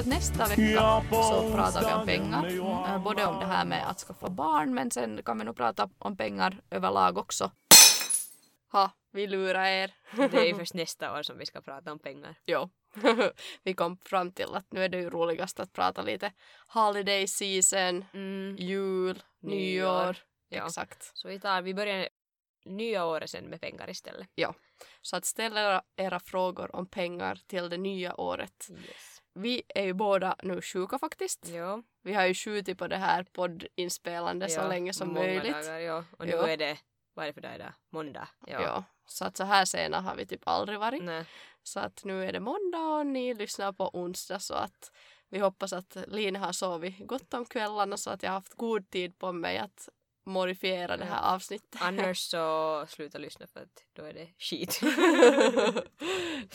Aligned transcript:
Att 0.00 0.06
nästa 0.06 0.46
vecka 0.48 0.62
Ja, 0.62 1.04
så 1.10 1.52
pratar 1.54 1.80
vi 1.88 1.92
om 1.94 2.06
pengar. 2.06 2.46
Eh, 2.88 3.02
Både 3.02 3.26
om 3.26 3.40
det 3.40 3.46
här 3.46 3.64
med 3.64 3.90
att 3.90 3.98
skaffa 3.98 4.28
barn 4.30 4.74
men 4.74 4.90
sen 4.90 5.22
kan 5.22 5.38
vi 5.38 5.44
nog 5.44 5.56
prata 5.56 5.90
om 5.98 6.16
pengar 6.16 6.60
överlag 6.70 7.18
också. 7.18 7.50
Ha, 8.72 8.90
vi 9.12 9.26
lurar 9.26 9.64
er. 9.64 9.94
Det 10.16 10.38
är 10.38 10.44
ju 10.44 10.54
först 10.58 10.74
nästa 10.74 11.18
år 11.18 11.22
som 11.22 11.38
vi 11.38 11.46
ska 11.46 11.60
prata 11.60 11.92
om 11.92 11.98
pengar. 11.98 12.34
Jo. 12.46 12.70
vi 13.62 13.74
kom 13.74 13.96
fram 13.96 14.32
till 14.32 14.54
att 14.54 14.72
nu 14.72 14.84
är 14.84 14.88
det 14.88 14.98
ju 14.98 15.10
roligast 15.10 15.60
att 15.60 15.72
prata 15.72 16.02
lite 16.02 16.32
holiday 16.66 17.26
season, 17.26 18.04
Mm. 18.14 18.56
jul, 18.58 19.22
nyår. 19.40 20.04
Nyår. 20.04 20.16
Ja. 20.48 20.66
Exakt. 20.66 21.10
Så 21.14 21.28
vi, 21.28 21.40
tar, 21.40 21.62
vi 21.62 21.74
börjar 21.74 22.08
nya 22.64 23.04
året 23.04 23.30
sen 23.30 23.44
med 23.44 23.60
pengar 23.60 23.90
istället. 23.90 24.28
Så 25.02 25.16
att 25.16 25.24
ställa 25.24 25.60
era, 25.60 25.82
era 25.96 26.20
frågor 26.20 26.76
om 26.76 26.86
pengar 26.86 27.38
till 27.46 27.68
det 27.68 27.78
nya 27.78 28.20
året. 28.20 28.66
Yes. 28.70 29.19
Vi 29.34 29.62
är 29.68 29.82
ju 29.84 29.92
båda 29.92 30.36
nu 30.42 30.62
sjuka 30.62 30.98
faktiskt. 30.98 31.48
Ja, 31.48 31.82
Vi 32.02 32.14
har 32.14 32.26
ju 32.26 32.34
skjutit 32.34 32.78
på 32.78 32.86
det 32.86 32.96
här 32.96 33.22
poddinspelandet 33.22 34.52
så 34.52 34.68
länge 34.68 34.92
som 34.92 35.08
många 35.08 35.20
möjligt. 35.26 35.52
Dagar, 35.52 35.78
ja. 35.78 36.04
Och 36.18 36.26
nu 36.26 36.32
Ja. 36.32 36.48
är 36.48 36.56
det, 36.56 36.78
vad 37.14 37.24
är 37.24 37.28
det 37.28 37.32
för 37.34 37.40
dag 37.40 37.54
idag? 37.54 37.72
Måndag. 37.90 38.28
Ja. 38.46 38.62
Ja. 38.62 38.84
Så 39.06 39.24
att 39.24 39.36
så 39.36 39.44
här 39.44 39.64
sena 39.64 40.00
har 40.00 40.16
vi 40.16 40.26
typ 40.26 40.42
aldrig 40.48 40.78
varit. 40.78 41.02
Nej. 41.02 41.24
Så 41.62 41.80
att 41.80 42.04
nu 42.04 42.24
är 42.24 42.32
det 42.32 42.40
måndag 42.40 42.78
och 42.78 43.06
ni 43.06 43.34
lyssnar 43.34 43.72
på 43.72 43.90
onsdag 43.92 44.38
så 44.38 44.54
att 44.54 44.92
vi 45.28 45.38
hoppas 45.38 45.72
att 45.72 45.96
Line 46.06 46.36
har 46.36 46.52
sovit 46.52 47.06
gott 47.06 47.34
om 47.34 47.44
kvällarna 47.46 47.96
så 47.96 48.10
att 48.10 48.22
jag 48.22 48.30
har 48.30 48.34
haft 48.34 48.54
god 48.54 48.90
tid 48.90 49.18
på 49.18 49.32
mig 49.32 49.58
att 49.58 49.88
modifiera 50.30 50.96
det 50.96 51.04
här 51.04 51.34
avsnittet. 51.34 51.80
Annars 51.82 52.18
så 52.18 52.84
sluta 52.88 53.18
lyssna 53.18 53.46
för 53.52 53.60
att 53.60 53.84
då 53.96 54.02
är 54.04 54.12
det 54.12 54.28
skit. 54.38 54.80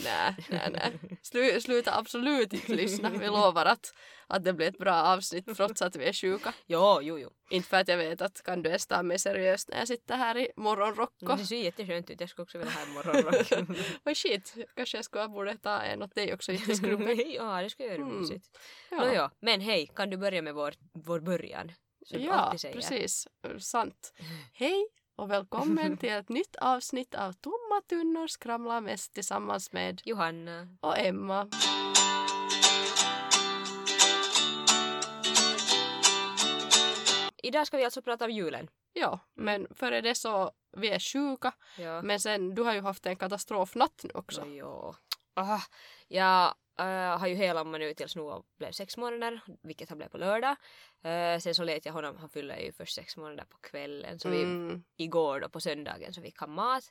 nej, 0.04 0.36
nej, 0.50 0.70
nej. 0.72 1.18
Slu, 1.22 1.62
sluta 1.62 1.98
absolut 1.98 2.54
inte 2.54 2.74
lyssna. 2.76 3.10
Vi 3.10 3.28
lovar 3.28 3.66
att, 3.66 3.94
att 4.28 4.44
det 4.44 4.54
blir 4.54 4.68
ett 4.68 4.78
bra 4.78 4.94
avsnitt 5.04 5.56
trots 5.58 5.82
att 5.82 5.96
vi 5.96 6.06
är 6.06 6.14
sjuka. 6.14 6.54
jo, 6.68 7.00
jo, 7.02 7.20
jo. 7.20 7.30
Inte 7.50 7.68
för 7.70 7.78
att 7.78 7.88
jag 7.88 7.98
vet 7.98 8.22
att 8.22 8.44
kan 8.44 8.62
du 8.62 8.70
ens 8.70 8.88
ta 8.88 9.04
mig 9.04 9.20
seriöst 9.20 9.70
när 9.70 9.78
jag 9.78 9.88
sitter 9.88 10.16
här 10.18 10.38
i 10.38 10.48
morgonrocko. 10.56 11.26
Men 11.26 11.38
det 11.38 11.46
ser 11.46 11.64
jätteskönt 11.64 12.10
ut. 12.10 12.20
Jag 12.22 12.30
skulle 12.30 12.44
också 12.44 12.58
vilja 12.58 12.74
ha 12.74 12.82
en 12.82 12.94
morgonrock. 12.94 13.78
Vad 14.04 14.18
shit, 14.18 14.56
kanske 14.76 14.98
jag 14.98 15.06
skulle 15.06 15.28
borde 15.28 15.58
ta 15.58 15.80
en 15.82 16.04
åt 16.04 16.16
dig 16.16 16.34
också 16.34 16.52
i 16.52 16.56
ja, 17.36 17.62
det 17.62 17.70
skulle 17.70 17.90
göra 17.90 17.96
Mm. 18.02 18.20
mysigt. 18.20 18.46
Ja. 18.92 18.98
Nåja, 18.98 19.32
men 19.40 19.62
hej, 19.62 19.92
kan 19.96 20.10
du 20.10 20.18
börja 20.18 20.42
med 20.42 20.54
vår, 20.54 20.74
vår 20.94 21.20
början? 21.20 21.72
Som 22.06 22.20
du 22.20 22.26
Ja, 22.26 22.34
alltid 22.34 22.60
säger. 22.62 22.76
precis. 22.76 23.28
Sant. 23.60 24.14
Hej 24.54 24.88
och 25.16 25.32
välkommen 25.32 25.98
till 25.98 26.10
ett 26.14 26.30
nytt 26.30 26.56
avsnitt 26.56 27.16
av 27.16 27.34
Tomma 27.34 27.82
tunnor 27.90 28.28
skramlar 28.28 28.82
mest 28.82 29.14
tillsammans 29.14 29.72
med 29.72 30.02
Johanna. 30.06 30.68
och 30.82 30.98
Emma. 30.98 31.50
Idag 37.44 37.68
ska 37.68 37.78
vi 37.78 37.84
alltså 37.86 38.02
prata 38.02 38.26
om 38.26 38.32
julen. 38.32 38.68
Ja, 38.94 39.20
men 39.34 39.68
före 39.76 40.02
det 40.02 40.16
så 40.16 40.52
vi 40.78 40.90
är 40.90 41.00
sjuka. 41.00 41.54
Ja. 41.78 42.02
Men 42.02 42.20
sen, 42.20 42.56
du 42.56 42.62
har 42.64 42.74
ju 42.74 42.82
haft 42.82 43.06
en 43.06 43.16
katastrofnatt 43.16 44.02
nu 44.04 44.10
också. 44.14 44.46
Jo. 44.46 44.96
Aha. 45.36 45.62
Jag 46.08 46.54
äh, 46.80 47.20
har 47.20 47.28
ju 47.28 47.36
helammat 47.36 47.80
nu 47.82 47.94
tills 47.94 48.16
Noah 48.16 48.42
blev 48.58 48.72
sex 48.72 48.98
månader, 48.98 49.42
vilket 49.64 49.90
han 49.90 49.98
blev 49.98 50.10
på 50.10 50.18
lördag. 50.18 50.56
Äh, 51.04 51.40
sen 51.40 51.56
så 51.56 51.64
lät 51.64 51.86
jag 51.86 51.94
honom, 51.94 52.18
han 52.18 52.30
fyller 52.30 52.58
ju 52.60 52.72
först 52.72 52.96
sex 52.96 53.18
månader 53.18 53.46
på 53.50 53.58
kvällen, 53.58 54.20
så 54.20 54.30
vi, 54.30 54.44
Mm, 54.44 54.84
igår 54.98 55.40
då 55.40 55.50
på 55.50 55.60
söndagen 55.60 56.14
så 56.14 56.22
fick 56.22 56.38
han 56.40 56.52
mat. 56.52 56.84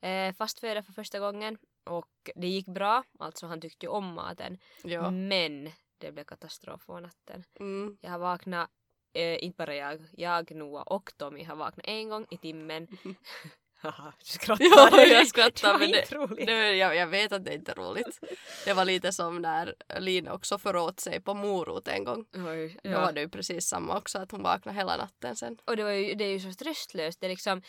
Äh, 0.00 0.32
fastföda 0.34 0.82
för 0.82 0.92
första 0.92 1.18
gången 1.18 1.58
och 1.84 2.30
det 2.34 2.46
gick 2.48 2.66
bra, 2.66 3.04
alltså 3.18 3.46
han 3.46 3.60
tyckte 3.60 3.86
ju 3.86 3.90
om 3.90 4.14
maten. 4.14 4.58
ja. 4.84 5.10
Men 5.10 5.70
det 5.98 6.12
blev 6.12 6.24
katastrof 6.24 6.86
på 6.86 7.00
natten. 7.00 7.44
Mm. 7.60 7.98
Jag 8.00 8.10
har 8.10 8.18
vaknat, 8.18 8.70
eh, 9.12 9.44
inte 9.44 9.56
bara 9.56 9.74
jag, 9.74 10.00
jag, 10.12 10.54
Noah 10.54 10.82
och 10.82 11.12
Tommy 11.16 11.44
har 11.44 11.56
vaknat 11.56 11.86
en 11.86 12.08
gång 12.08 12.26
i 12.30 12.36
timmen. 12.36 12.88
Haha, 13.82 14.12
du 14.18 14.24
skrattar. 14.24 14.64
Ja, 14.64 15.00
jag 15.06 15.26
skrattar, 15.26 15.78
men 15.78 15.90
det- 15.90 16.12
roligt. 16.12 16.48
Jag, 16.78 16.96
jag 16.96 17.06
vet 17.06 17.32
att 17.32 17.44
det 17.44 17.54
inte 17.54 17.72
är 17.72 17.76
roligt. 17.76 18.20
Det 18.64 18.72
var 18.72 18.84
lite 18.84 19.12
som 19.12 19.42
när 19.42 19.74
Lina 19.98 20.32
också 20.32 20.58
föråt 20.58 21.00
sig 21.00 21.20
på 21.20 21.34
morot 21.34 21.88
en 21.88 22.04
gång. 22.04 22.24
Oj, 22.34 22.76
Då 22.82 22.90
var 22.90 23.12
det 23.12 23.20
ju 23.20 23.28
precis 23.28 23.66
samma 23.66 23.96
också, 23.98 24.18
att 24.18 24.30
hon 24.30 24.42
vaknade 24.42 24.78
hela 24.78 24.96
natten 24.96 25.36
sen. 25.36 25.58
Och 25.64 25.76
det, 25.76 25.82
var 25.84 25.90
ju, 25.90 26.14
det 26.14 26.24
är 26.24 26.28
ju 26.32 26.40
så 26.40 26.52
stresslöst. 26.52 27.20
Det 27.20 27.26
är 27.26 27.30
liksom, 27.30 27.62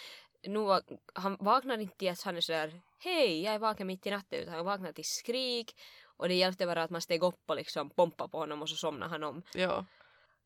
Noah, 0.47 0.81
han 1.13 1.37
vaknar 1.39 1.77
inte 1.77 1.97
till 1.97 2.09
att 2.09 2.21
han 2.21 2.37
är 2.37 2.41
sådär 2.41 2.81
hej, 2.99 3.41
jag 3.43 3.53
är 3.53 3.59
vaken 3.59 3.87
mitt 3.87 4.05
i 4.07 4.11
natten 4.11 4.39
utan 4.39 4.53
han 4.53 4.65
vaknar 4.65 4.91
till 4.91 5.05
skrik. 5.05 5.75
Och 6.17 6.27
det 6.27 6.33
hjälpte 6.35 6.65
bara 6.65 6.83
att 6.83 6.89
man 6.89 7.01
steg 7.01 7.23
upp 7.23 7.39
och 7.49 7.55
liksom 7.55 7.89
pompa 7.89 8.27
på 8.27 8.37
honom 8.37 8.61
och 8.61 8.69
så 8.69 8.75
somnade 8.75 9.11
han 9.11 9.23
om. 9.23 9.43
Ja. 9.53 9.85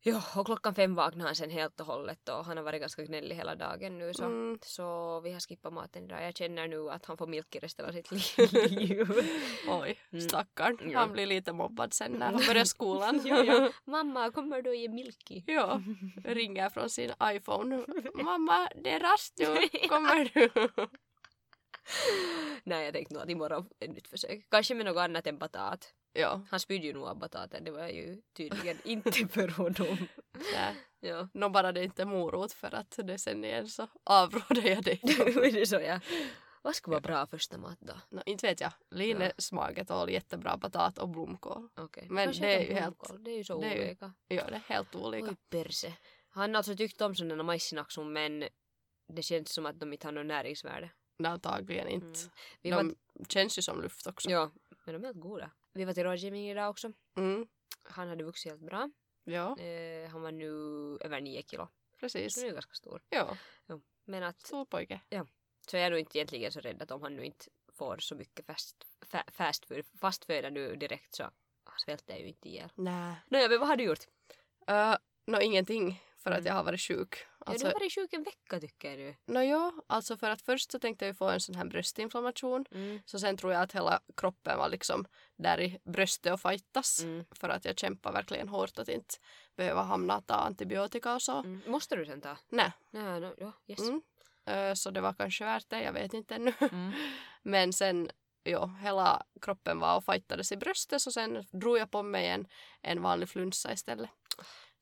Ja, 0.00 0.22
och 0.36 0.46
klockan 0.46 0.74
fem 0.74 0.94
vaknade 0.94 1.28
han 1.28 1.34
sen 1.34 1.50
helt 1.50 1.80
och 1.80 1.86
hållet 1.86 2.28
och 2.28 2.44
han 2.44 2.56
har 2.56 2.64
varit 2.64 2.80
ganska 2.80 3.04
gnällig 3.04 3.36
hela 3.36 3.54
dagen 3.54 3.98
nu 3.98 4.14
så, 4.14 4.24
Mm. 4.24 4.58
så 4.62 5.20
vi 5.20 5.32
har 5.32 5.40
skippat 5.40 5.72
maten 5.72 6.04
idag. 6.04 6.22
Jag 6.26 6.36
känner 6.36 6.68
nu 6.68 6.90
att 6.90 7.06
han 7.06 7.16
får 7.16 7.26
milk 7.26 7.54
i 7.56 7.58
resten 7.58 7.86
av 7.86 7.92
sitt 7.92 8.10
liv. 8.10 9.06
Oj, 9.68 9.98
Mm. 10.12 10.28
stackarn. 10.28 10.90
Ja. 10.90 10.98
Han 10.98 11.12
blir 11.12 11.26
lite 11.26 11.52
mobbad 11.52 11.94
sen 11.94 12.12
när 12.12 12.26
han 12.32 12.36
börjar 12.48 12.64
skolan. 12.64 13.20
ja, 13.24 13.44
ja. 13.44 13.70
Mamma, 13.84 14.30
kommer 14.30 14.62
du 14.62 14.76
ge 14.76 14.88
milky? 14.88 15.42
Ja, 15.46 15.82
ringer 16.24 16.70
från 16.70 16.90
sin 16.90 17.12
iPhone. 17.22 17.84
Mamma, 18.14 18.68
det 18.84 18.90
är 18.90 19.00
rast 19.00 19.34
nu. 19.38 19.68
Kommer 19.88 20.30
du? 20.34 20.50
Nej, 22.64 22.84
jag 22.84 22.94
tänkte 22.94 23.14
nog 23.14 23.22
att 23.22 23.30
imorgon 23.30 23.68
ett 23.80 23.90
nytt 23.90 24.08
försök. 24.08 24.46
Kanske 24.50 24.74
med 24.74 24.86
något 24.86 25.00
annat 25.00 25.26
än 25.26 25.38
batat. 25.38 25.92
Ja, 26.18 26.40
Han 26.50 26.60
spydde 26.60 26.86
ju 26.86 26.92
nog 26.92 27.04
av 27.06 27.18
bataten, 27.18 27.64
det 27.64 27.70
var 27.70 27.88
ju 27.88 28.22
tydligen 28.36 28.78
inte 28.84 29.10
för 29.28 29.48
honom. 29.48 30.08
nej. 30.52 30.74
Ja. 31.00 31.28
Nå 31.34 31.48
bara 31.48 31.72
det 31.72 31.84
inte 31.84 32.02
är 32.02 32.06
morot 32.06 32.52
för 32.52 32.74
att 32.74 32.98
det 33.04 33.18
sen 33.18 33.44
igen 33.44 33.68
så 33.68 33.86
avråder 34.04 34.62
jag 34.70 34.82
dig. 34.84 35.00
är 35.02 35.52
det 35.52 35.66
så 35.66 35.74
ja. 35.80 36.00
Vad 36.62 36.74
skulle 36.74 36.92
vara 36.92 37.00
bra 37.00 37.26
första 37.26 37.58
mat 37.58 37.78
då? 37.80 37.92
Nå, 38.10 38.22
inte 38.26 38.46
vet 38.46 38.60
jag. 38.60 38.72
Line 38.90 39.30
smaker 39.38 39.84
tål 39.84 40.10
jättebra 40.10 40.56
batat 40.56 40.98
och 40.98 41.08
blomkål. 41.08 41.68
Okej. 41.76 42.06
Men 42.10 42.24
Kanske 42.24 42.42
det 42.42 42.54
är 42.54 42.60
inte 42.60 42.72
ju 42.72 42.80
helt- 42.80 43.24
Det 43.24 43.30
är 43.30 43.36
ju 43.36 43.44
så 43.44 43.62
är 43.62 43.74
ju- 43.74 43.82
olika. 43.84 44.12
Ja, 44.28 44.44
det 44.48 44.54
är 44.54 44.62
helt 44.66 44.94
olika. 44.94 45.26
Oj 45.28 45.36
perse. 45.50 45.92
Han 46.30 46.50
har 46.50 46.56
alltså 46.56 46.76
tyckt 46.76 47.00
om 47.00 47.14
sådana 47.14 47.42
majsinackor 47.42 48.04
men 48.04 48.44
det 49.08 49.22
känns 49.22 49.52
som 49.52 49.66
att 49.66 49.80
de 49.80 49.92
inte 49.92 50.06
har 50.06 50.12
något 50.12 50.26
näringsvärde. 50.26 50.90
Nej, 51.18 51.32
antagligen 51.32 51.88
inte. 51.88 52.06
Mm. 52.20 52.30
Vi 52.62 52.70
var, 52.70 52.82
De 53.14 53.24
känns 53.28 53.58
ju 53.58 53.62
som 53.62 53.82
luft 53.82 54.06
också. 54.06 54.30
ja, 54.30 54.50
men 54.86 54.92
de 54.94 55.02
är 55.04 55.06
helt 55.08 55.20
goda. 55.20 55.50
Vi 55.72 55.84
var 55.84 55.92
till 55.92 56.04
rådgivning 56.04 56.50
idag 56.50 56.70
också. 56.70 56.92
Mm. 57.16 57.46
Han 57.82 58.08
hade 58.08 58.24
vuxit 58.24 58.52
helt 58.52 58.62
bra. 58.62 58.90
Ja, 59.24 59.58
Eh, 59.58 60.10
han 60.10 60.22
var 60.22 60.32
nu 60.32 60.48
över 61.00 61.20
nio 61.20 61.42
kilo. 61.42 61.68
Så 61.94 62.00
precis. 62.00 62.34
det 62.34 62.40
är 62.40 62.46
ju 62.46 62.52
ganska 62.52 62.74
stor. 62.74 63.02
Ja, 63.08 63.36
Men 64.04 64.22
att 64.22 64.40
stor 64.40 64.64
pojke. 64.64 65.00
Så 65.66 65.76
jag 65.76 65.86
är 65.86 65.90
nog 65.90 65.98
inte 66.00 66.18
egentligen 66.18 66.52
så 66.52 66.60
rädd 66.60 66.82
att 66.82 66.90
om 66.90 67.02
han 67.02 67.16
nu 67.16 67.24
inte 67.24 67.44
får 67.72 67.98
så 67.98 68.14
mycket 68.14 68.46
fast, 68.46 68.86
fa, 69.10 69.24
fast 69.32 69.66
fast 70.00 70.24
föda 70.24 70.50
nu 70.50 70.76
direkt 70.76 71.14
så 71.14 71.30
svälter 71.84 72.14
jag 72.14 72.20
ju 72.22 72.28
inte 72.28 72.48
ihjäl. 72.48 72.70
Nej. 72.74 73.14
Nåja, 73.26 73.48
men 73.48 73.58
vad 73.58 73.68
har 73.68 73.76
du 73.76 73.84
gjort? 73.84 74.06
Uh, 74.70 74.96
Nå, 75.26 75.40
ingenting 75.40 76.02
för 76.26 76.30
att 76.32 76.38
Mm. 76.38 76.46
jag 76.46 76.54
har 76.54 76.64
varit 76.64 76.80
sjuk. 76.80 77.14
ja, 77.18 77.26
Alltså, 77.46 77.66
du 77.66 77.72
har 77.72 77.80
varit 77.80 77.94
sjuk 77.94 78.12
en 78.12 78.22
vecka 78.22 78.60
tycker 78.60 78.96
du. 78.96 79.14
Nå 79.32 79.42
ja, 79.42 79.72
alltså 79.86 80.16
för 80.16 80.30
att 80.30 80.42
först 80.42 80.70
så 80.72 80.78
tänkte 80.78 81.06
jag 81.06 81.16
få 81.18 81.28
en 81.30 81.40
sån 81.40 81.54
här 81.54 81.64
bröstinflammation. 81.64 82.64
Mm. 82.70 83.00
Så 83.06 83.18
sen 83.18 83.36
tror 83.36 83.52
jag 83.52 83.62
att 83.62 83.72
hela 83.72 84.00
kroppen 84.16 84.58
var 84.58 84.68
liksom 84.68 85.06
där 85.36 85.60
i 85.60 85.78
bröstet 85.84 86.32
och 86.32 86.40
fightas. 86.40 87.00
Mm. 87.02 87.24
För 87.30 87.48
att 87.48 87.64
jag 87.64 87.78
kämpar 87.78 88.12
verkligen 88.12 88.48
hårt 88.48 88.78
att 88.78 88.88
inte 88.88 89.14
behöva 89.56 89.82
hamna 89.82 90.14
att 90.14 90.26
ta 90.26 90.34
antibiotika 90.34 91.14
och 91.14 91.22
så. 91.22 91.38
Mm. 91.38 91.62
Måste 91.66 91.96
du 91.96 92.06
sen 92.06 92.20
ta? 92.20 92.36
Nej. 92.48 92.72
Nej, 92.90 93.20
no, 93.20 93.34
ja, 93.38 93.52
yes. 93.66 93.80
Eh, 94.46 94.74
så 94.74 94.90
det 94.90 95.00
var 95.00 95.12
kanske 95.12 95.44
värt 95.44 95.68
det, 95.70 95.82
jag 95.82 95.92
vet 95.92 96.14
inte 96.14 96.34
ännu. 96.34 96.52
Mm. 96.60 96.92
Men 97.42 97.72
sen, 97.72 98.10
jo, 98.44 98.66
hela 98.82 99.22
kroppen 99.40 99.78
var 99.78 99.96
och 99.96 100.04
fightades 100.04 100.52
i 100.52 100.56
bröstet 100.56 101.02
så 101.02 101.12
sen 101.12 101.44
drog 101.52 101.78
jag 101.78 101.90
på 101.90 102.02
mig 102.02 102.26
en, 102.28 102.46
en 102.82 103.02
vanlig 103.02 103.28
flunsa 103.28 103.72
istället. 103.72 104.10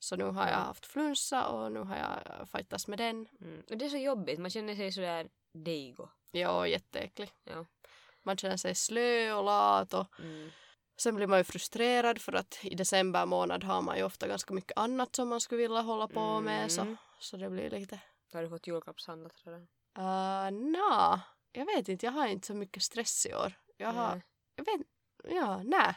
Så 0.05 0.17
nu 0.17 0.25
har 0.25 0.47
jag 0.49 0.57
haft 0.57 0.87
flunsa 0.87 1.47
och 1.49 1.73
nu 1.73 1.81
har 1.81 1.97
jag 1.97 2.49
fightats 2.49 2.89
med 2.89 2.99
den. 2.99 3.29
Mm. 3.41 3.63
Och 3.71 3.77
det 3.77 3.85
är 3.85 3.89
så 3.89 3.97
jobbigt, 3.97 4.39
man 4.39 4.51
känner 4.51 4.75
sig 4.77 4.93
sådär 4.93 5.29
deigo. 5.55 6.09
Ja, 6.31 6.67
jätteäcklig. 6.67 7.31
Ja. 7.45 7.67
Man 8.23 8.37
känner 8.37 8.57
sig 8.57 8.75
slö 8.75 9.33
och 9.33 9.45
lat 9.45 9.95
och 9.95 10.07
Mm. 10.19 10.51
Sen 10.97 11.15
blir 11.17 11.27
man 11.27 11.39
ju 11.39 11.45
frustrerad 11.45 12.21
för 12.21 12.33
att 12.33 12.59
i 12.63 12.75
december 12.75 13.27
månad 13.27 13.65
har 13.65 13.83
man 13.83 13.97
ju 13.97 14.03
ofta 14.05 14.29
ganska 14.29 14.55
mycket 14.55 14.79
annat 14.79 15.17
som 15.17 15.29
man 15.29 15.41
skulle 15.41 15.63
vilja 15.63 15.81
hålla 15.81 16.09
på 16.09 16.41
med 16.41 16.73
så, 16.73 16.81
Mm. 16.81 16.97
så 17.21 17.37
det 17.37 17.51
blir 17.51 17.71
lite 17.71 18.01
Har 18.33 18.43
du 18.43 18.49
fått 18.49 18.67
julklappshandlat 18.67 19.33
redan? 19.45 19.61
Uh, 19.99 20.51
Nja, 20.71 21.21
jag 21.53 21.67
vet 21.67 21.89
inte. 21.89 22.07
Jag 22.07 22.13
har 22.13 22.27
inte 22.27 22.47
så 22.47 22.55
mycket 22.55 22.83
stress 22.83 23.27
i 23.27 23.35
år. 23.35 23.53
Jag 23.77 23.93
har, 23.93 24.23
jag 24.57 24.65
vet 24.65 24.87
ja, 25.25 25.63
nej. 25.63 25.95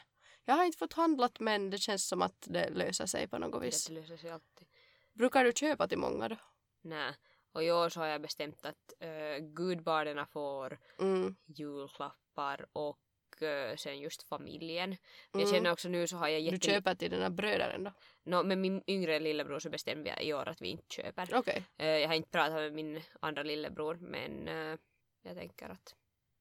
Jag 0.50 0.56
har 0.56 0.66
inte 0.66 0.78
fått 0.78 0.94
handlat 0.94 1.40
men 1.40 1.70
det 1.70 1.78
känns 1.78 2.08
som 2.08 2.22
att 2.22 2.42
det 2.48 2.70
löser 2.70 3.06
sig 3.06 3.28
på 3.28 3.38
något 3.38 3.64
vis. 3.64 3.86
Det 3.88 3.94
löser 3.94 4.18
sig 4.18 4.30
alltid. 4.30 4.68
Brukar 5.14 5.44
du 5.44 5.52
köpa 5.54 5.88
till 5.88 5.98
många 5.98 6.28
då? 6.30 6.36
Nej. 6.82 7.14
Och 7.52 7.64
i 7.64 7.72
år 7.72 7.90
så 7.90 8.00
har 8.00 8.08
jag 8.08 8.22
bestämt 8.22 8.66
att 8.66 8.94
uh, 9.04 9.46
gudbarnen 9.46 10.28
får 10.28 10.80
Mm. 11.00 11.36
julklappar 11.46 12.66
och 12.74 13.44
eh, 13.44 13.76
sen 13.76 14.00
just 14.00 14.24
familjen. 14.24 14.90
Men 14.90 15.42
jag 15.42 15.42
Mm. 15.42 15.54
känner 15.56 15.72
också 15.72 15.90
nu 15.90 16.08
så 16.08 16.18
har 16.18 16.28
jag 16.28 16.42
Du 16.42 16.46
jätte... 16.46 16.68
köper 16.68 16.96
till 16.96 17.12
dina 17.12 17.30
bröder 17.30 17.78
då? 17.78 17.92
No, 18.24 18.44
med 18.44 18.58
min 18.58 18.84
yngre 18.88 19.20
lillebror 19.20 19.60
så 19.60 19.70
bestämde 19.70 20.10
jag 20.10 20.24
i 20.24 20.34
år 20.34 20.48
att 20.48 20.62
vi 20.62 20.68
inte 20.68 20.94
köper. 20.96 21.30
Okej. 21.34 21.64
Eh, 21.78 21.88
jag 21.88 22.08
har 22.08 22.16
inte 22.16 22.30
pratat 22.30 22.54
med 22.56 22.74
min 22.74 23.02
andra 23.22 23.44
lillebror 23.44 23.96
men 23.96 24.48
eh, 24.48 24.78
jag 25.22 25.36
tänker 25.38 25.70
att 25.70 25.96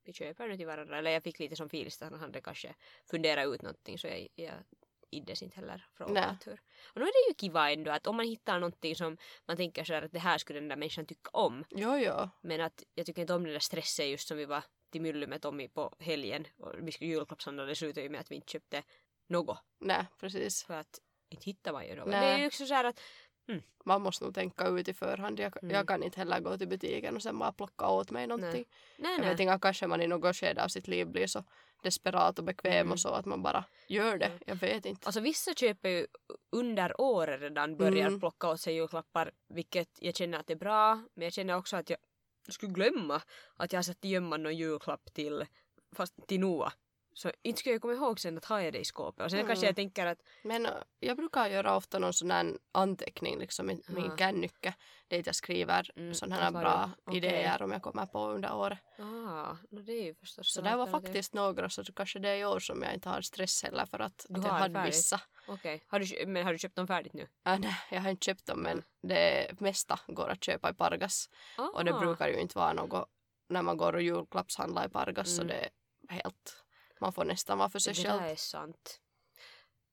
vi 0.09 0.13
köper 0.13 0.49
nu 0.49 0.57
till 0.57 0.67
varandra. 0.67 0.99
Eller 0.99 1.11
jag 1.11 1.23
fick 1.23 1.39
lite 1.39 1.57
som 1.57 1.67
feeling 1.67 1.93
att 2.01 2.11
han 2.11 2.21
hade 2.21 2.41
kanske 2.41 2.75
funderat 3.11 3.55
ut 3.55 3.63
någonting 3.63 3.99
så 3.99 4.07
jag, 4.07 4.29
jag 4.35 4.55
iddes 5.11 5.43
inte 5.43 5.57
heller 5.57 5.87
fråga 5.95 6.13
Nej. 6.13 6.23
att 6.23 6.47
hur. 6.47 6.61
Och 6.85 6.97
nu 6.97 7.03
är 7.03 7.27
det 7.27 7.29
ju 7.29 7.35
kiva 7.35 7.71
ändå 7.71 7.91
att 7.91 8.07
om 8.07 8.17
man 8.17 8.27
hittar 8.27 8.61
någonting 8.61 8.97
som 8.97 9.17
man 9.47 9.57
tänker 9.57 9.85
så 9.85 9.95
här 9.95 10.03
att 10.03 10.13
det 10.13 10.19
här 10.19 10.39
skulle 10.39 10.61
den 10.61 10.69
där 10.69 10.77
människan 10.77 11.07
tycka 11.07 11.31
om. 11.33 11.65
Jo, 11.71 11.97
jo. 11.97 12.29
Men 12.41 12.61
att 12.61 12.85
jag 12.95 13.07
tycker 13.07 13.21
inte 13.21 13.35
om 13.35 13.45
den 13.45 13.53
där 13.53 13.61
stressen 13.61 14.11
just 14.11 14.29
som 14.29 14.37
vi 14.37 14.45
var 14.45 14.65
till 14.91 15.01
Mylly 15.01 15.27
med 15.27 15.43
Tommy 15.43 15.69
på 15.69 15.95
helgen. 15.99 16.47
Och 16.59 16.73
vi 16.83 16.93
skulle 16.93 17.11
julklappshandla 17.11 17.65
det 17.65 17.77
slutade 17.77 18.03
ju 18.03 18.11
med 18.11 18.21
att 18.21 18.31
vi 18.31 18.35
inte 18.35 18.53
köpte 18.53 18.83
något. 19.27 19.59
Nej, 19.81 20.07
precis. 20.21 20.65
För 20.65 20.75
att 20.75 21.01
inte 21.29 21.45
hittar 21.45 21.73
man 21.73 21.87
ju 21.87 21.95
något. 21.95 22.09
Nej. 22.09 22.21
Det 22.21 22.27
är 22.27 22.39
ju 22.39 22.47
också 22.47 22.67
så 22.67 22.75
här 22.75 22.85
att 22.85 23.01
Man 23.85 24.03
måste 24.03 24.25
nog 24.25 24.35
tänka 24.35 24.69
ut 24.69 24.89
i 24.89 24.95
förhand. 24.95 25.41
Jag, 25.41 25.63
Mm. 25.63 25.75
jag 25.75 25.89
kan 25.89 26.03
inte 26.03 26.19
heller 26.21 26.41
gå 26.41 26.59
till 26.59 26.69
butiken 26.69 27.17
och 27.17 27.23
sen 27.23 27.39
bara 27.39 27.53
plocka 27.53 27.89
åt 27.89 28.11
mig 28.11 28.27
någonting. 28.27 28.65
nej 28.99 29.13
Jag 29.13 29.21
nej. 29.21 29.31
vet 29.31 29.41
inte, 29.41 29.59
kanske 29.63 29.87
man 29.87 30.03
i 30.03 30.07
något 30.07 30.37
skede 30.37 30.65
av 30.65 30.69
sitt 30.69 30.89
liv 30.89 31.07
blir 31.07 31.27
så 31.27 31.45
desperat 31.83 32.39
och 32.39 32.45
bekväm 32.45 32.73
Mm. 32.81 32.93
och 32.93 33.01
så 33.01 33.09
att 33.09 33.25
man 33.27 33.43
bara 33.43 33.65
gör 33.89 34.19
det. 34.19 34.27
Mm. 34.27 34.39
Jag 34.47 34.55
vet 34.57 34.87
inte. 34.87 35.07
Alltså 35.07 35.21
vissa 35.21 35.55
köper 35.55 35.89
ju 35.89 36.07
under 36.53 37.01
året 37.01 37.41
redan 37.41 37.77
börjar 37.77 38.07
Mm. 38.07 38.21
plocka 38.21 38.49
åt 38.49 38.61
sig 38.61 38.75
julklappar 38.75 39.31
vilket 39.49 39.89
jag 40.01 40.17
känner 40.17 40.39
att 40.39 40.47
det 40.47 40.53
är 40.53 40.59
bra 40.59 40.95
men 41.15 41.25
jag 41.25 41.33
känner 41.33 41.57
också 41.57 41.77
att 41.77 41.91
jag 41.91 41.99
skulle 42.49 42.73
glömma 42.73 43.21
att 43.57 43.73
jag 43.73 43.79
har 43.79 43.83
satt 43.83 44.05
i 44.05 44.09
gömman 44.09 44.43
någon 44.43 44.57
julklapp 44.57 45.05
till 45.15 45.45
fast 45.97 46.27
till 46.27 46.41
Noah. 46.41 46.73
Så 47.19 47.33
inte 47.43 47.59
skulle 47.61 47.75
jag 47.75 47.83
komma 47.83 47.95
ihåg 47.95 48.21
sen 48.21 48.39
att 48.39 48.45
ha 48.45 48.63
jag 48.63 48.73
det 48.73 48.79
i 48.79 48.85
skåpet 48.85 49.25
och 49.25 49.31
sen 49.31 49.39
Mm. 49.41 49.47
kanske 49.47 49.67
jag 49.67 49.77
tänker 49.77 50.07
att 50.07 50.19
Men 50.45 50.67
äh, 50.67 50.73
jag 51.01 51.17
brukar 51.17 51.47
göra 51.47 51.77
ofta 51.77 51.99
någon 51.99 52.13
sån 52.13 52.31
här 52.31 52.59
anteckning 52.73 53.39
liksom 53.39 53.71
i 53.71 53.81
min 53.89 54.05
Ja. 54.05 54.17
kännycka 54.17 54.75
dit 55.09 55.27
jag 55.27 55.35
skriver 55.35 55.91
Mm, 55.97 56.15
sådana 56.15 56.37
här 56.37 56.51
bra 56.51 56.91
okej. 57.05 57.17
idéer 57.17 57.63
om 57.63 57.73
jag 57.73 57.83
kommer 57.83 58.07
på 58.07 58.27
under 58.29 58.55
året. 58.55 58.79
ah, 58.99 59.57
no 59.71 59.81
det 59.83 59.93
är 59.93 60.05
ju 60.05 60.15
förstås 60.15 60.53
Så 60.55 60.61
det 60.61 60.77
var 60.77 60.87
faktiskt 60.87 61.35
några 61.35 61.69
så 61.71 61.93
kanske 61.93 62.19
det 62.19 62.29
är 62.29 62.37
i 62.37 62.45
år 62.45 62.59
som 62.61 62.83
jag 62.83 62.95
inte 62.95 63.09
har 63.09 63.21
stress 63.21 63.63
heller 63.63 63.87
för 63.87 63.99
att, 63.99 64.27
Du 64.29 64.41
att 64.41 64.45
jag 64.47 64.53
har 64.53 64.59
hade 64.59 64.75
färdigt? 64.75 64.95
vissa. 64.95 65.21
Okej, 65.49 65.83
kö- 65.91 66.27
men 66.27 66.45
har 66.45 66.53
du 66.53 66.59
köpt 66.59 66.77
dem 66.77 66.87
färdigt 66.87 67.13
nu? 67.13 67.23
Äh, 67.47 67.59
nej, 67.59 67.75
jag 67.91 68.01
har 68.01 68.11
inte 68.11 68.25
köpt 68.25 68.47
dem 68.47 68.61
men 68.63 68.83
det 69.03 69.51
mesta 69.61 70.01
går 70.07 70.29
att 70.29 70.45
köpa 70.45 70.71
i 70.71 70.75
Pargas. 70.75 71.31
Och 71.75 71.85
det 71.85 71.95
Ah. 71.95 71.99
brukar 72.01 72.29
ju 72.29 72.41
inte 72.41 72.59
vara 72.59 72.73
något 72.73 73.09
när 73.49 73.63
man 73.63 73.77
går 73.77 73.93
och 73.93 74.03
julklappshandlar 74.03 74.87
i 74.87 74.89
Pargas 74.89 75.37
så 75.37 75.43
Mm. 75.43 75.47
det 75.49 75.69
är 76.15 76.15
helt 76.15 76.63
man 77.01 77.13
får 77.13 77.25
nästan 77.25 77.59
vara 77.59 77.71
för 77.71 77.79
sig 77.79 77.95
Det 77.95 78.03
själv. 78.03 78.21
där 78.23 78.29
är 78.29 78.37
sant. 78.37 79.01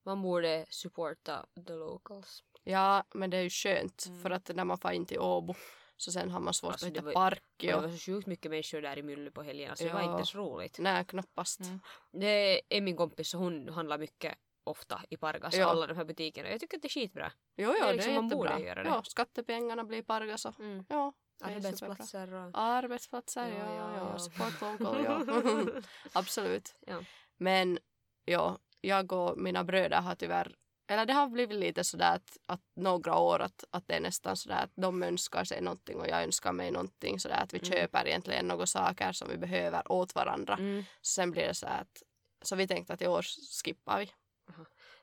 Man 0.05 0.21
borde 0.21 0.65
supporta 0.69 1.45
the 1.67 1.73
locals. 1.73 2.44
Ja, 2.63 3.03
men 3.13 3.29
det 3.29 3.38
är 3.38 3.41
ju 3.41 3.50
skönt 3.50 4.05
Mm. 4.07 4.21
för 4.21 4.29
att 4.31 4.55
när 4.55 4.63
man 4.65 4.77
får 4.77 4.91
in 4.91 5.05
till 5.05 5.19
Åbo 5.19 5.55
så 5.97 6.11
sen 6.11 6.31
har 6.31 6.39
man 6.39 6.53
svårt 6.53 6.71
Alltså, 6.71 6.88
att 6.88 6.94
det 6.94 7.00
hitta 7.00 7.05
var- 7.05 7.13
park. 7.13 7.44
Och 7.57 7.63
det 7.65 7.75
var 7.75 7.89
så 7.89 7.97
sjukt 7.97 8.27
mycket 8.27 8.51
människor 8.51 8.81
där 8.81 8.97
i 8.97 9.03
Mylly 9.03 9.31
på 9.31 9.44
helgen. 9.44 9.69
Alltså 9.69 9.85
det 9.85 9.94
var 9.94 10.00
Ja. 10.00 10.05
inte 10.05 10.15
ens 10.15 10.35
roligt. 10.35 10.79
nej, 10.79 11.05
knappast. 11.05 11.59
Mm. 11.59 11.79
Det 12.11 12.61
är 12.77 12.81
min 12.81 12.97
kompis 12.97 13.33
och 13.33 13.39
hon 13.39 13.69
handlar 13.69 13.97
mycket 13.97 14.35
ofta 14.63 15.01
i 15.09 15.17
Pargas, 15.17 15.55
Ja. 15.55 15.65
alla 15.67 15.88
de 15.88 15.97
här 15.97 16.05
butikerna. 16.05 16.50
Jag 16.50 16.59
tycker 16.59 16.77
att 16.77 16.81
det 16.81 16.88
är 16.88 16.89
skitbra. 16.89 17.31
Jo, 17.55 17.67
jo, 17.67 17.71
Det 17.73 17.79
det 17.79 17.85
är 17.85 17.89
är, 17.89 17.94
liksom, 17.94 18.13
man 18.13 18.29
borde 18.29 18.50
jättebra. 18.50 18.67
göra 18.67 18.83
det. 18.83 18.89
Ja, 18.89 19.03
skattepengarna 19.03 19.83
blir 19.83 20.01
Pargas 20.03 20.45
och 20.45 20.59
Mm. 20.59 20.85
ja, 20.89 20.95
det 20.95 20.97
är. 21.05 21.13
Arbetsplatser 21.41 22.33
och... 22.33 22.50
Arbetsplatser, 22.53 23.47
ja, 23.47 23.56
Ja, 23.57 23.75
ja, 23.75 23.91
ja, 23.97 24.09
ja. 24.12 24.19
Support 24.19 24.62
local, 24.62 25.06
ja. 25.06 25.81
Absolut. 26.13 26.75
Ja. 26.88 27.00
Men 27.38 27.80
ja, 28.25 28.59
jag 28.81 29.12
och 29.12 29.38
mina 29.38 29.63
bröder 29.63 30.01
har 30.01 30.15
tyvärr 30.15 30.56
eller 30.88 31.06
det 31.06 31.13
har 31.13 31.27
blivit 31.27 31.57
lite 31.59 31.83
sådär 31.83 32.15
att, 32.15 32.38
att 32.45 32.62
några 32.75 33.18
år 33.18 33.39
att, 33.39 33.63
att 33.69 33.88
det 33.88 33.94
är 33.95 34.00
nästan 34.00 34.38
sådär 34.38 34.63
att 34.63 34.71
de 34.75 35.03
önskar 35.03 35.44
sig 35.44 35.62
någonting 35.62 36.00
och 36.00 36.07
jag 36.07 36.24
önskar 36.24 36.51
mig 36.51 36.71
någonting 36.71 37.19
sådär 37.19 37.44
att 37.44 37.53
vi 37.53 37.57
Mm. 37.57 37.71
köper 37.71 38.07
egentligen 38.07 38.47
några 38.47 38.65
saker 38.65 39.12
som 39.12 39.29
vi 39.29 39.38
behöver 39.38 39.91
åt 39.91 40.15
varandra. 40.15 40.53
Mm. 40.53 40.83
Sen 41.01 41.31
blir 41.31 41.47
det 41.47 41.53
så 41.53 41.68
att 41.68 42.03
så 42.41 42.56
vi 42.56 42.68
tänkte 42.68 42.94
att 42.94 43.01
i 43.01 43.07
år 43.07 43.21
skippar 43.63 44.00
vi. 44.00 44.12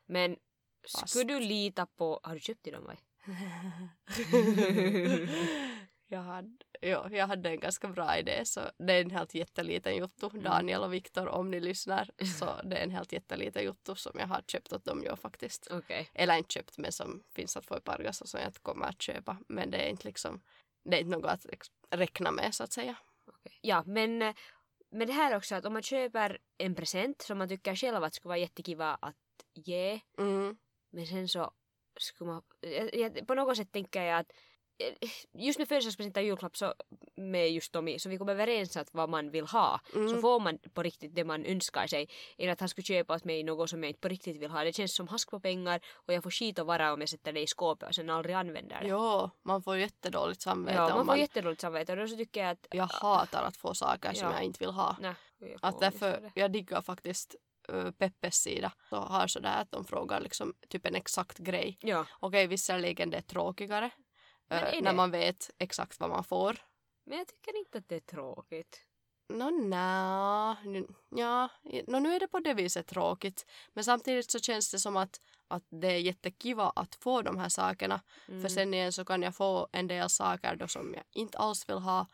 Men 0.07 0.37
Fast- 0.93 1.09
skulle 1.09 1.35
du 1.35 1.41
lita 1.41 1.87
på... 1.87 2.21
Har 2.23 2.35
du 2.35 2.41
köpt 2.41 2.63
till 2.63 2.73
dem? 2.73 2.85
Vai? 2.85 2.97
jag, 6.11 6.21
hade, 6.21 6.57
ja, 6.81 7.09
jag 7.11 7.27
hade 7.27 7.51
en 7.51 7.61
ganska 7.61 7.89
bra 7.89 8.19
idé 8.19 8.45
så 8.45 8.61
det 8.79 8.93
är 8.93 9.01
en 9.01 9.11
helt 9.11 9.35
jätteliten 9.35 9.97
jotto. 9.97 10.31
Mm. 10.31 10.43
Daniel 10.43 10.83
och 10.83 10.95
Viktor 10.95 11.29
om 11.29 11.51
ni 11.51 11.61
lyssnar 11.61 12.11
så 12.39 12.61
det 12.65 12.77
är 12.77 12.83
en 12.83 12.91
helt 12.91 13.13
jätteliten 13.13 13.65
jotto 13.65 13.95
som 13.95 14.13
jag 14.19 14.27
har 14.27 14.43
köpt 14.47 14.73
åt 14.73 14.85
dem 14.85 15.03
jag 15.05 15.19
faktiskt. 15.19 15.69
Okej. 15.71 16.11
Eller 16.15 16.37
inte 16.37 16.53
köpt 16.53 16.79
men 16.79 16.93
som 16.93 17.23
finns 17.33 17.57
att 17.57 17.67
få 17.67 17.77
i 17.77 17.81
Pargas 17.81 18.21
och 18.21 18.29
som 18.29 18.41
jag 18.41 18.55
kommer 18.55 18.87
att 18.87 19.03
köpa. 19.03 19.37
Men 19.49 19.71
det 19.71 19.79
är 19.79 19.89
inte 19.89 20.07
liksom 20.07 20.41
det 20.85 20.97
är 20.97 21.01
inte 21.01 21.17
något 21.17 21.31
att 21.31 21.47
räkna 21.91 22.31
med 22.31 22.55
så 22.55 22.65
att 22.65 22.73
säga. 22.73 22.97
okej. 23.27 23.59
Ja, 23.61 23.83
men 23.87 24.23
eh, 24.23 24.35
med 24.91 25.07
det 25.07 25.13
här 25.13 25.37
också 25.37 25.55
att 25.55 25.65
om 25.65 25.73
man 25.73 25.83
köper 25.83 26.39
en 26.59 26.75
present 26.75 27.23
som 27.23 27.39
man 27.39 27.49
tycker 27.49 27.77
själv 27.77 28.05
att 28.05 28.15
skulle 28.15 28.29
vara 28.29 28.39
jättekiva 28.39 28.95
att 28.95 29.17
ge 29.55 30.01
Mm. 30.19 30.59
Men 30.91 31.07
sen 31.07 31.29
så 31.29 31.53
skulle 31.97 32.31
man, 32.31 32.43
jag, 32.61 32.95
jag, 32.95 33.27
på 33.27 33.35
något 33.35 33.57
sätt 33.57 33.73
tänker 33.73 34.03
jag 34.03 34.19
att 34.19 34.33
eh, 34.33 34.37
just 35.33 35.59
med 35.59 35.69
födelsedagspresent 35.69 36.17
och 36.17 36.23
julklapp 36.23 36.57
så 36.57 36.75
med 37.17 37.51
just 37.51 37.73
Tommy 37.73 37.99
så 37.99 38.09
vi 38.09 38.19
kommer 38.19 38.33
överens 38.33 38.77
att 38.77 38.95
vad 38.95 39.09
man 39.09 39.31
vill 39.31 39.47
ha 39.47 39.81
så 39.93 39.99
Mm. 39.99 40.21
får 40.21 40.41
man 40.41 40.59
på 40.75 40.83
riktigt 40.83 41.15
det 41.15 41.25
man 41.25 41.45
önskar 41.45 41.87
sig 41.87 42.09
än 42.39 42.51
att 42.51 42.61
han 42.61 42.69
skulle 42.69 42.85
köpa 42.85 43.15
åt 43.15 43.25
mig 43.25 43.43
något 43.43 43.71
som 43.71 43.83
jag 43.83 43.91
inte 43.91 44.01
på 44.01 44.09
riktigt 44.09 44.37
vill 44.37 44.51
ha. 44.51 44.65
Det 44.65 44.73
känns 44.73 44.95
som 44.95 45.09
hask 45.09 45.31
på 45.31 45.41
pengar 45.41 45.81
och 45.95 46.13
jag 46.15 46.23
får 46.23 46.31
skit 46.31 46.59
och 46.59 46.67
vara 46.67 46.93
om 46.93 47.01
jag 47.01 47.09
sätter 47.09 47.33
det 47.33 47.41
i 47.41 47.47
skåpet 47.47 47.89
och 47.89 47.95
sen 47.95 48.11
aldrig 48.11 48.35
använder 48.35 48.81
det. 48.81 48.89
Jo, 48.89 49.31
man 49.43 49.63
får 49.63 49.77
jättedåligt 49.77 50.43
samvete 50.43 50.77
ja, 50.77 50.89
man 50.89 50.97
får 50.99 51.05
man... 51.05 51.19
jättedåligt 51.19 51.61
samvete 51.61 51.93
och 51.93 51.99
då 51.99 52.09
så 52.09 52.17
tycker 52.17 52.41
jag 52.41 52.51
att 52.51 52.67
Jag 52.71 52.87
hatar 52.87 53.43
att 53.43 53.57
få 53.57 53.75
saker 53.75 54.13
som 54.13 54.29
Ja. 54.29 54.35
jag 54.35 54.43
inte 54.43 54.59
vill 54.65 54.71
ha. 54.75 54.97
nej, 55.01 55.15
jag 55.39 55.59
Att 55.63 55.81
därför, 55.81 56.31
jag 56.35 56.53
diggar 56.53 56.83
faktiskt 56.83 57.35
uh, 57.73 57.91
Peppes 57.91 58.35
sida. 58.35 58.73
Så 58.89 58.97
har 58.97 59.27
sådär 59.27 59.61
att 59.63 59.71
de 59.73 59.85
frågar 59.85 60.21
liksom 60.21 60.55
typ 60.69 60.87
en 60.87 60.95
exakt 60.95 61.39
grej. 61.39 61.79
Ja, 61.81 62.07
Okej, 62.21 62.47
visserligen 62.47 63.11
det 63.11 63.17
är 63.17 63.21
tråkigare. 63.23 63.91
Men 64.51 64.65
är 64.65 64.83
när 64.83 64.91
det? 64.91 64.97
man 64.97 65.11
vet 65.11 65.51
exakt 65.59 66.01
vad 66.01 66.11
man 66.11 66.25
får. 66.25 66.57
men 67.05 67.19
jag 67.19 67.27
tycker 67.29 67.59
inte 67.59 67.79
att 67.79 67.89
det 67.89 67.97
är 67.97 68.01
tråkigt. 68.01 68.87
Nå, 69.29 69.51
nja, 69.51 70.57
nu- 70.65 70.87
ja, 71.09 71.49
nå, 71.87 71.99
nu 71.99 72.15
är 72.15 72.21
det 72.21 72.29
på 72.29 72.41
det 72.41 72.55
viset 72.55 72.87
tråkigt. 72.87 73.47
Men 73.73 73.85
samtidigt 73.85 74.31
så 74.31 74.39
känns 74.39 74.71
det 74.71 74.79
som 74.79 74.97
att, 74.97 75.21
att 75.49 75.63
det 75.69 75.87
är 75.89 75.99
jättekiva 75.99 76.73
att 76.77 76.95
få 76.95 77.23
de 77.23 77.39
här 77.39 77.49
sakerna. 77.49 78.01
Mm. 78.29 78.43
För 78.43 78.49
sen 78.49 78.75
igen 78.75 78.93
så 78.93 79.05
kan 79.05 79.23
jag 79.23 79.35
få 79.37 79.69
en 79.73 79.87
del 79.87 80.11
saker 80.11 80.57
då 80.57 80.69
som 80.69 80.95
jag 80.95 81.05
inte 81.11 81.39
alls 81.39 81.69
vill 81.69 81.79
ha. 81.79 82.07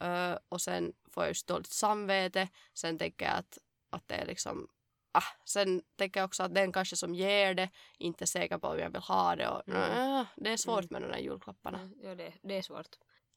Ö, 0.00 0.38
och 0.48 0.60
sen 0.60 0.92
får 1.10 1.22
jag 1.22 1.30
just 1.30 1.46
dåligt 1.46 1.72
samvete. 1.72 2.48
Sen 2.74 2.98
tänker 2.98 3.26
jag 3.26 3.34
att, 3.34 3.58
att 3.90 4.08
det 4.08 4.14
är 4.14 4.26
liksom 4.26 4.68
Ah, 5.12 5.22
sen 5.44 5.82
tänker 5.96 6.20
jag 6.20 6.26
också 6.26 6.42
att 6.42 6.54
den 6.54 6.72
kanske 6.72 6.96
som 6.96 7.14
ger 7.14 7.54
det 7.54 7.68
inte 7.98 8.24
är 8.24 8.26
säker 8.26 8.58
på 8.58 8.68
om 8.68 8.78
jag 8.78 8.90
vill 8.90 9.02
ha 9.02 9.36
det. 9.36 9.48
Och, 9.48 9.68
Mm. 9.68 10.18
äh, 10.20 10.26
det 10.36 10.50
är 10.50 10.56
svårt 10.56 10.84
Mm. 10.84 10.88
med 10.90 11.02
de 11.02 11.08
där 11.16 11.22
julklapparna. 11.22 11.90
Ja, 12.02 12.14
det, 12.14 12.32
det 12.42 12.56
är 12.58 12.62
svårt. 12.62 12.88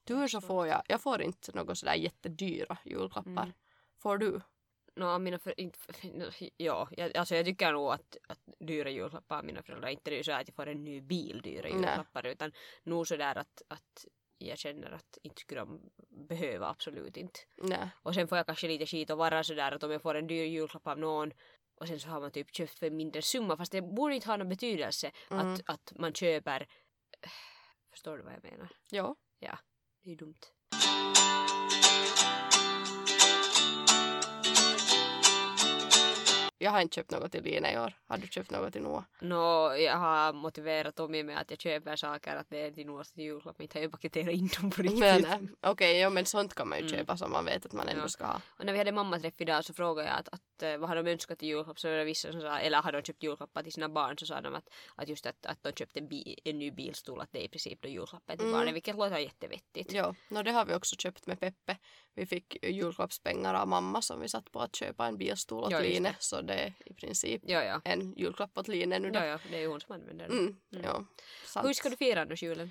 Tur 0.06 0.26
så 0.28 0.40
får 0.40 0.66
jag, 0.66 0.82
jag 0.88 1.00
får 1.00 1.22
inte 1.22 1.52
något 1.52 1.78
sådär 1.78 1.94
jättedyra 1.94 2.78
julklappar. 2.84 3.42
Mm. 3.42 3.52
Får 3.98 4.18
du? 4.18 4.40
Nå, 4.96 5.18
mina 5.18 5.38
för, 5.38 5.60
inte, 5.60 5.78
ja, 6.56 6.88
jag, 6.90 7.16
alltså 7.16 7.34
jag 7.34 7.44
tycker 7.44 7.72
nog 7.72 7.92
att, 7.92 8.16
att 8.28 8.40
dyra 8.58 8.90
julklappar 8.90 9.38
av 9.38 9.44
mina 9.44 9.62
föräldrar, 9.62 9.88
inte 9.88 10.10
det 10.10 10.18
är 10.18 10.22
så 10.22 10.32
att 10.32 10.48
jag 10.48 10.54
får 10.54 10.66
en 10.66 10.84
ny 10.84 11.00
bil 11.00 11.40
dyra 11.44 11.62
Nej. 11.62 11.72
julklappar 11.72 12.26
utan 12.26 12.52
nog 12.82 13.06
sådär 13.06 13.38
att, 13.38 13.62
att 13.68 14.06
jag 14.38 14.58
känner 14.58 14.90
att 14.90 15.18
inte 15.22 15.40
skulle 15.40 15.60
de 15.60 15.80
behöva 16.28 16.68
absolut 16.68 17.16
inte. 17.16 17.40
Nej. 17.62 17.88
Och 18.02 18.14
sen 18.14 18.28
får 18.28 18.38
jag 18.38 18.46
kanske 18.46 18.68
lite 18.68 18.86
skit 18.86 19.10
och 19.10 19.18
vara 19.18 19.44
sådär 19.44 19.72
att 19.72 19.82
om 19.82 19.90
jag 19.90 20.02
får 20.02 20.14
en 20.14 20.26
dyr 20.26 20.44
julklapp 20.44 20.86
av 20.86 20.98
någon 20.98 21.32
och 21.84 21.88
sen 21.88 22.00
så 22.00 22.08
har 22.08 22.20
man 22.20 22.30
typ 22.30 22.54
köpt 22.56 22.78
för 22.78 22.86
en 22.86 22.96
mindre 22.96 23.22
summa 23.22 23.56
fast 23.56 23.72
det 23.72 23.82
borde 23.82 24.14
inte 24.14 24.28
ha 24.28 24.36
någon 24.36 24.48
betydelse 24.48 25.10
Mm. 25.30 25.46
att, 25.54 25.60
att 25.66 25.92
man 25.98 26.12
köper 26.14 26.66
Förstår 27.90 28.16
du 28.16 28.22
vad 28.22 28.32
jag 28.32 28.42
menar? 28.42 28.68
Ja. 29.38 29.58
Det 30.02 30.08
är 30.08 30.10
ju 30.10 30.16
dumt. 30.16 30.40
Jag 36.64 36.70
har 36.70 36.80
inte 36.80 36.94
köpt 36.94 37.10
något 37.10 37.32
till 37.32 37.42
Lina 37.42 37.72
i 37.72 37.78
år. 37.78 37.92
Har 38.06 38.18
du 38.18 38.26
köpt 38.26 38.50
något 38.50 38.72
till 38.72 38.82
Noah? 38.82 39.04
Nå, 39.20 39.74
jag 39.76 39.96
har 39.96 40.32
motiverat 40.32 40.94
Tommy 40.96 41.22
med 41.22 41.38
att 41.38 41.50
jag 41.50 41.60
köper 41.60 41.96
saker 41.96 42.36
att 42.36 42.46
det 42.50 42.58
är 42.66 42.70
till 42.70 42.86
Noahs 42.86 43.16
julklapp, 43.16 43.60
inte 43.60 43.78
har 43.78 43.82
jag 43.82 43.92
paketerat 43.92 44.34
in 44.34 44.48
dem 44.60 44.70
på 44.70 44.82
riktigt. 44.82 45.00
Nej, 45.00 45.22
nej. 45.22 45.38
Okej, 45.60 45.98
ja, 45.98 46.10
men 46.10 46.26
sånt 46.26 46.54
kan 46.54 46.68
man 46.68 46.78
ju 46.78 46.84
Mm. 46.86 46.96
köpa 46.98 47.16
som 47.16 47.32
man 47.32 47.44
vet 47.44 47.66
att 47.66 47.72
man 47.72 47.88
ändå 47.88 48.02
Ja. 48.04 48.08
ska 48.08 48.24
ha. 48.26 48.40
Och 48.58 48.64
när 48.66 48.72
vi 48.72 48.78
hade 48.78 48.92
mammaträff 48.92 49.34
idag 49.40 49.64
så 49.64 49.74
frågade 49.74 50.08
jag 50.08 50.18
att, 50.18 50.28
att 50.28 50.62
eh, 50.62 50.78
vad 50.78 50.88
har 50.88 50.96
de 50.96 51.10
önskat 51.10 51.42
i 51.42 51.46
julklapp 51.46 51.78
så 51.80 51.88
var 51.88 51.96
det 51.96 52.04
vissa 52.04 52.32
som 52.32 52.40
sa, 52.40 52.58
eller 52.58 52.82
har 52.82 52.92
de 52.92 53.02
köpt 53.02 53.22
julklappar 53.22 53.62
till 53.62 53.72
sina 53.72 53.88
barn 53.88 54.18
så 54.18 54.26
sa 54.26 54.40
de 54.40 54.54
att, 54.54 54.68
att 54.96 55.08
just 55.08 55.26
att, 55.26 55.46
att 55.46 55.62
de 55.62 55.72
köpte 55.72 55.98
en, 56.00 56.08
bi, 56.08 56.38
en 56.44 56.58
ny 56.58 56.70
bilstol 56.70 57.20
att 57.20 57.32
det 57.32 57.38
är 57.38 57.44
i 57.44 57.48
princip 57.48 57.82
då 57.82 57.88
julklappen 57.88 58.36
till 58.38 58.46
Mm. 58.46 58.58
barnen 58.58 58.74
vilket 58.74 58.96
låter 58.96 59.18
jättevettigt. 59.18 59.92
Ja, 59.92 60.14
no, 60.28 60.42
det 60.42 60.50
har 60.52 60.64
vi 60.64 60.74
också 60.74 60.96
köpt 60.96 61.26
med 61.26 61.40
Peppe. 61.40 61.76
Vi 62.14 62.26
fick 62.26 62.56
julklappspengar 62.62 63.54
av 63.54 63.68
mamma 63.68 64.02
som 64.02 64.20
vi 64.20 64.28
satt 64.28 64.50
på 64.52 64.60
att 64.60 64.76
köpa 64.76 65.06
en 65.06 65.18
bilstol 65.18 65.64
åt 65.64 65.70
Ja, 65.70 65.80
Line. 65.80 66.08
Så 66.18 66.40
det 66.40 66.53
är 66.54 66.72
i 66.86 66.94
princip 66.94 67.42
Ja, 67.44 67.62
ja. 67.64 67.80
en 67.84 68.14
julklapp 68.16 68.58
åt 68.58 68.68
Line 68.68 68.88
nu 69.02 69.10
då. 69.10 69.18
Ja, 69.18 69.26
ja, 69.26 69.38
det 69.50 69.56
är 69.56 69.60
ju 69.60 69.66
hon 69.66 69.80
som 69.80 69.94
använder 69.94 70.28
den. 70.28 70.38
Mm, 70.38 70.56
Mm. 70.72 70.84
ja, 70.84 71.04
sant. 71.46 71.66
Hur 71.68 71.72
ska 71.72 71.88
du 71.88 71.96
fira 71.96 72.22
annars 72.22 72.42
julen? 72.42 72.70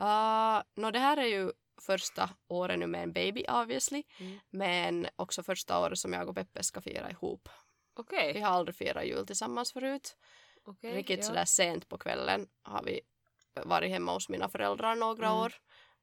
Uh, 0.00 0.62
no, 0.76 0.90
det 0.90 0.98
här 0.98 1.16
är 1.16 1.26
ju 1.26 1.52
första 1.82 2.30
året 2.48 2.78
nu 2.78 2.86
med 2.86 3.02
en 3.02 3.12
baby 3.12 3.44
obviously. 3.48 4.02
Mm. 4.20 4.38
Men 4.50 5.06
också 5.16 5.42
första 5.42 5.80
året 5.80 5.98
som 5.98 6.12
jag 6.12 6.28
och 6.28 6.34
Peppe 6.34 6.62
ska 6.62 6.80
fira 6.80 7.10
ihop. 7.10 7.48
Okej. 7.94 8.32
Vi 8.32 8.40
har 8.40 8.50
aldrig 8.50 8.74
firat 8.76 9.06
jul 9.06 9.26
tillsammans 9.26 9.72
förut. 9.72 10.16
okej, 10.64 10.94
Riktigt 10.94 11.18
ja. 11.18 11.22
sådär 11.24 11.44
sent 11.44 11.88
på 11.88 11.98
kvällen 11.98 12.48
har 12.62 12.82
vi 12.82 13.00
varit 13.64 13.90
hemma 13.90 14.12
hos 14.12 14.28
mina 14.28 14.48
föräldrar 14.48 14.94
några 14.94 15.26
Mm. 15.26 15.38
år. 15.38 15.52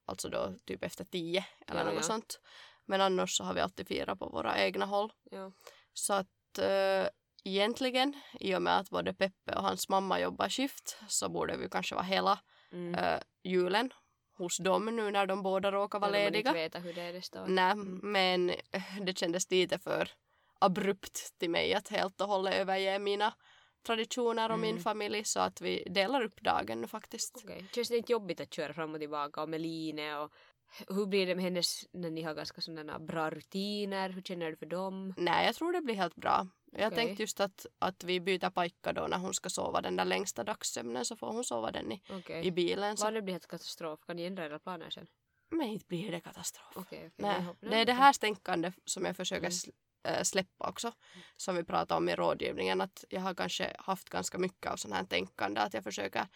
Alltså 0.05 0.29
då 0.29 0.53
typ 0.65 0.83
efter 0.83 1.03
tio 1.05 1.45
eller 1.67 1.79
Ja, 1.79 1.85
något 1.85 1.93
ja. 1.95 2.01
sånt. 2.01 2.39
Men 2.85 3.01
annars 3.01 3.37
så 3.37 3.43
har 3.43 3.53
vi 3.53 3.61
alltid 3.61 3.87
firat 3.87 4.19
på 4.19 4.29
våra 4.29 4.57
egna 4.57 4.85
håll. 4.85 5.13
Ja. 5.31 5.51
Så 5.93 6.13
att 6.13 6.27
äh, 6.59 7.07
egentligen 7.43 8.13
i 8.39 8.55
och 8.55 8.61
med 8.61 8.77
att 8.79 8.89
både 8.89 9.13
Peppe 9.13 9.53
och 9.55 9.61
hans 9.63 9.89
mamma 9.89 10.19
jobbar 10.19 10.49
skift 10.49 10.97
så 11.07 11.29
borde 11.29 11.57
vi 11.57 11.69
kanske 11.69 11.95
vara 11.95 12.05
hela 12.05 12.39
Mm. 12.71 12.95
äh, 12.95 13.19
julen 13.43 13.93
hos 14.37 14.57
dem 14.57 14.85
nu 14.85 15.11
när 15.11 15.25
de 15.25 15.43
båda 15.43 15.71
råkar 15.71 15.99
vara 15.99 16.11
lediga. 16.11 16.37
inte 16.39 16.51
vet 16.79 16.85
hur 16.85 16.93
det 16.93 17.01
är 17.01 17.41
år. 17.41 17.47
Nej, 17.47 17.71
Mm. 17.71 17.99
men 18.03 18.49
äh, 18.49 18.81
det 19.01 19.17
kändes 19.17 19.51
lite 19.51 19.79
för 19.79 20.09
abrupt 20.59 21.39
till 21.39 21.49
mig 21.49 21.73
att 21.73 21.87
helt 21.87 22.21
och 22.21 22.27
hållet 22.27 22.53
överge 22.53 22.99
mina 22.99 23.33
traditioner 23.85 24.51
och 24.51 24.59
min 24.59 24.69
Mm. 24.71 24.83
familj 24.83 25.23
så 25.23 25.39
att 25.39 25.61
vi 25.61 25.83
delar 25.89 26.21
upp 26.23 26.41
dagen 26.41 26.81
nu 26.81 26.87
faktiskt. 26.87 27.41
Okej. 27.43 27.65
Känns 27.75 27.89
det 27.89 27.97
inte 27.97 28.11
jobbigt 28.11 28.41
att 28.41 28.53
köra 28.53 28.73
fram 28.73 28.93
och 28.93 28.99
tillbaka 28.99 29.41
och 29.41 29.49
med 29.49 29.61
Line 29.61 30.13
och 30.15 30.31
hur 30.89 31.05
blir 31.05 31.27
det 31.27 31.35
med 31.35 31.43
hennes 31.43 31.85
när 31.93 32.09
ni 32.09 32.21
har 32.21 32.33
ganska 32.33 32.61
sådana 32.61 32.99
bra 32.99 33.29
rutiner? 33.29 34.09
Hur 34.09 34.21
känner 34.21 34.49
du 34.51 34.55
för 34.57 34.65
dem? 34.65 35.13
Nej, 35.17 35.45
jag 35.45 35.55
tror 35.55 35.73
det 35.73 35.81
blir 35.81 35.95
helt 35.95 36.15
bra. 36.15 36.47
Jag 36.71 36.87
Okej. 36.93 37.05
tänkte 37.05 37.23
just 37.23 37.39
att, 37.39 37.65
att 37.79 38.03
vi 38.03 38.19
byter 38.19 38.49
pajka 38.49 38.93
då 38.93 39.07
när 39.07 39.17
hon 39.17 39.33
ska 39.33 39.49
sova 39.49 39.81
den 39.81 39.95
där 39.95 40.05
längsta 40.05 40.43
dagssömnen 40.43 41.05
så 41.05 41.15
får 41.15 41.27
hon 41.27 41.43
sova 41.43 41.71
den 41.71 41.91
i, 41.91 42.01
Okej. 42.09 42.45
i 42.45 42.51
bilen. 42.51 42.97
Så. 42.97 43.03
Vad 43.05 43.13
det 43.13 43.21
blir 43.21 43.33
helt 43.33 43.47
katastrof? 43.47 43.99
Kan 44.05 44.15
ni 44.15 44.23
ändra 44.23 44.45
era 44.45 44.59
planer 44.59 44.89
sen? 44.89 45.07
Men 45.49 45.67
inte 45.67 45.85
blir 45.87 46.11
det 46.11 46.19
katastrof. 46.19 46.73
Okej. 46.75 47.11
Nej, 47.17 47.45
det 47.61 47.75
är 47.75 47.85
det 47.85 47.93
här 47.93 48.13
tänkande 48.13 48.71
som 48.85 49.05
jag 49.05 49.15
försöker 49.15 49.47
Mm. 50.05 50.17
äh, 50.19 50.23
släppa 50.23 50.69
också. 50.69 50.91
Som 51.37 51.55
vi 51.55 51.63
pratade 51.63 51.97
om 51.97 52.09
i 52.09 52.15
rådgivningen. 52.15 52.81
Att 52.81 53.05
jag 53.09 53.21
har 53.21 53.33
kanske 53.35 53.75
haft 53.79 54.09
ganska 54.09 54.37
mycket 54.37 54.71
av 54.71 54.75
sån 54.75 54.91
här 54.93 55.03
tänkande. 55.03 55.61
Att 55.61 55.73
jag 55.73 55.83
försöker 55.83 56.27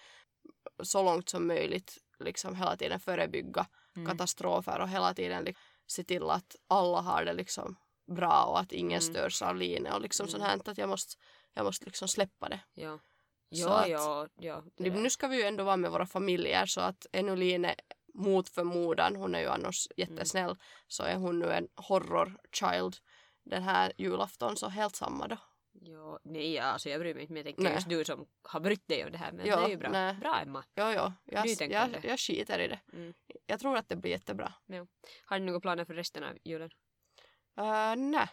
så 0.84 1.04
långt 1.04 1.30
som 1.30 1.48
möjligt 1.48 1.98
liksom 2.20 2.56
hela 2.56 2.78
tiden 2.78 3.00
förebygga 3.00 3.66
Mm. 3.96 4.10
katastrofer 4.12 4.80
och 4.80 4.90
hela 4.90 5.14
tiden 5.14 5.48
se 5.88 6.04
till 6.04 6.30
att 6.30 6.56
alla 6.68 7.02
har 7.02 7.26
det 7.26 7.34
liksom 7.34 7.76
bra 8.16 8.44
och 8.44 8.60
att 8.60 8.72
ingen 8.72 9.02
Mm. 9.02 9.14
störs 9.14 9.42
av 9.42 9.56
Line 9.56 9.88
och 9.88 10.02
liksom 10.02 10.24
Mm. 10.24 10.32
sånt 10.32 10.44
här 10.44 10.72
att 10.72 10.78
jag 10.78 10.90
måste, 10.90 11.16
jag 11.54 11.66
måste 11.66 11.86
liksom 11.86 12.08
släppa 12.08 12.50
det. 12.50 12.60
Ja. 12.74 13.00
Ja, 13.50 13.80
att- 13.80 13.90
ja, 13.90 14.28
ja. 14.40 14.64
det 14.78 14.90
Nu, 14.90 15.10
ska 15.10 15.28
vi 15.28 15.36
ju 15.38 15.44
ändå 15.44 15.64
vara 15.64 15.78
med 15.78 15.92
våra 15.92 16.06
familjer 16.06 16.66
så 16.66 16.82
att 16.82 17.06
ännu 17.12 17.36
Line 17.36 17.68
mot 18.14 18.50
förmodan, 18.50 19.16
hon 19.16 19.36
är 19.36 19.40
ju 19.40 19.48
annars 19.48 19.88
jättesnäll, 19.98 20.56
så 20.88 21.04
är 21.04 21.16
hon 21.16 21.40
nu 21.40 21.52
en 21.54 21.68
horror 21.76 22.38
child 22.52 22.98
den 23.44 23.64
här 23.64 23.94
julafton 23.98 24.58
så 24.58 24.68
helt 24.68 24.96
samma 24.96 25.28
då. 25.28 25.38
Ja, 25.74 26.20
nej, 26.24 26.54
ja, 26.54 26.64
alltså 26.64 26.90
jag 26.90 27.00
bryr 27.00 27.14
mig 27.14 27.22
inte 27.22 27.34
men 27.34 27.38
jag 27.40 27.46
tänker 27.46 27.64
Nej. 27.64 27.74
just 27.74 27.90
du 27.90 28.06
som 28.06 28.28
har 28.44 28.60
brytt 28.60 28.88
dig 28.88 29.06
om 29.06 29.12
det 29.12 29.18
här 29.18 29.32
men 29.32 29.46
Ja, 29.46 29.56
det 29.60 29.66
är 29.66 29.70
ju 29.70 29.78
bra. 29.78 29.90
nej. 29.90 30.16
Bra 30.16 30.40
Emma. 30.40 30.64
Jo, 30.76 30.84
jo, 30.96 31.12
jag, 31.26 31.48
jag, 31.72 32.06
jag 32.06 32.20
skiter 32.20 32.60
i 32.60 32.68
det. 32.68 32.80
Mm. 32.94 33.14
Jag 33.46 33.60
tror 33.60 33.78
att 33.78 33.90
det 33.90 33.96
blir 33.96 34.12
jättebra. 34.12 34.54
Har 35.26 35.40
ni 35.40 35.46
några 35.46 35.60
planer 35.60 35.86
för 35.86 35.94
resten 35.94 36.24
av 36.24 36.38
julen? 36.44 36.70
Uh, 37.60 37.96
nej. 37.98 38.30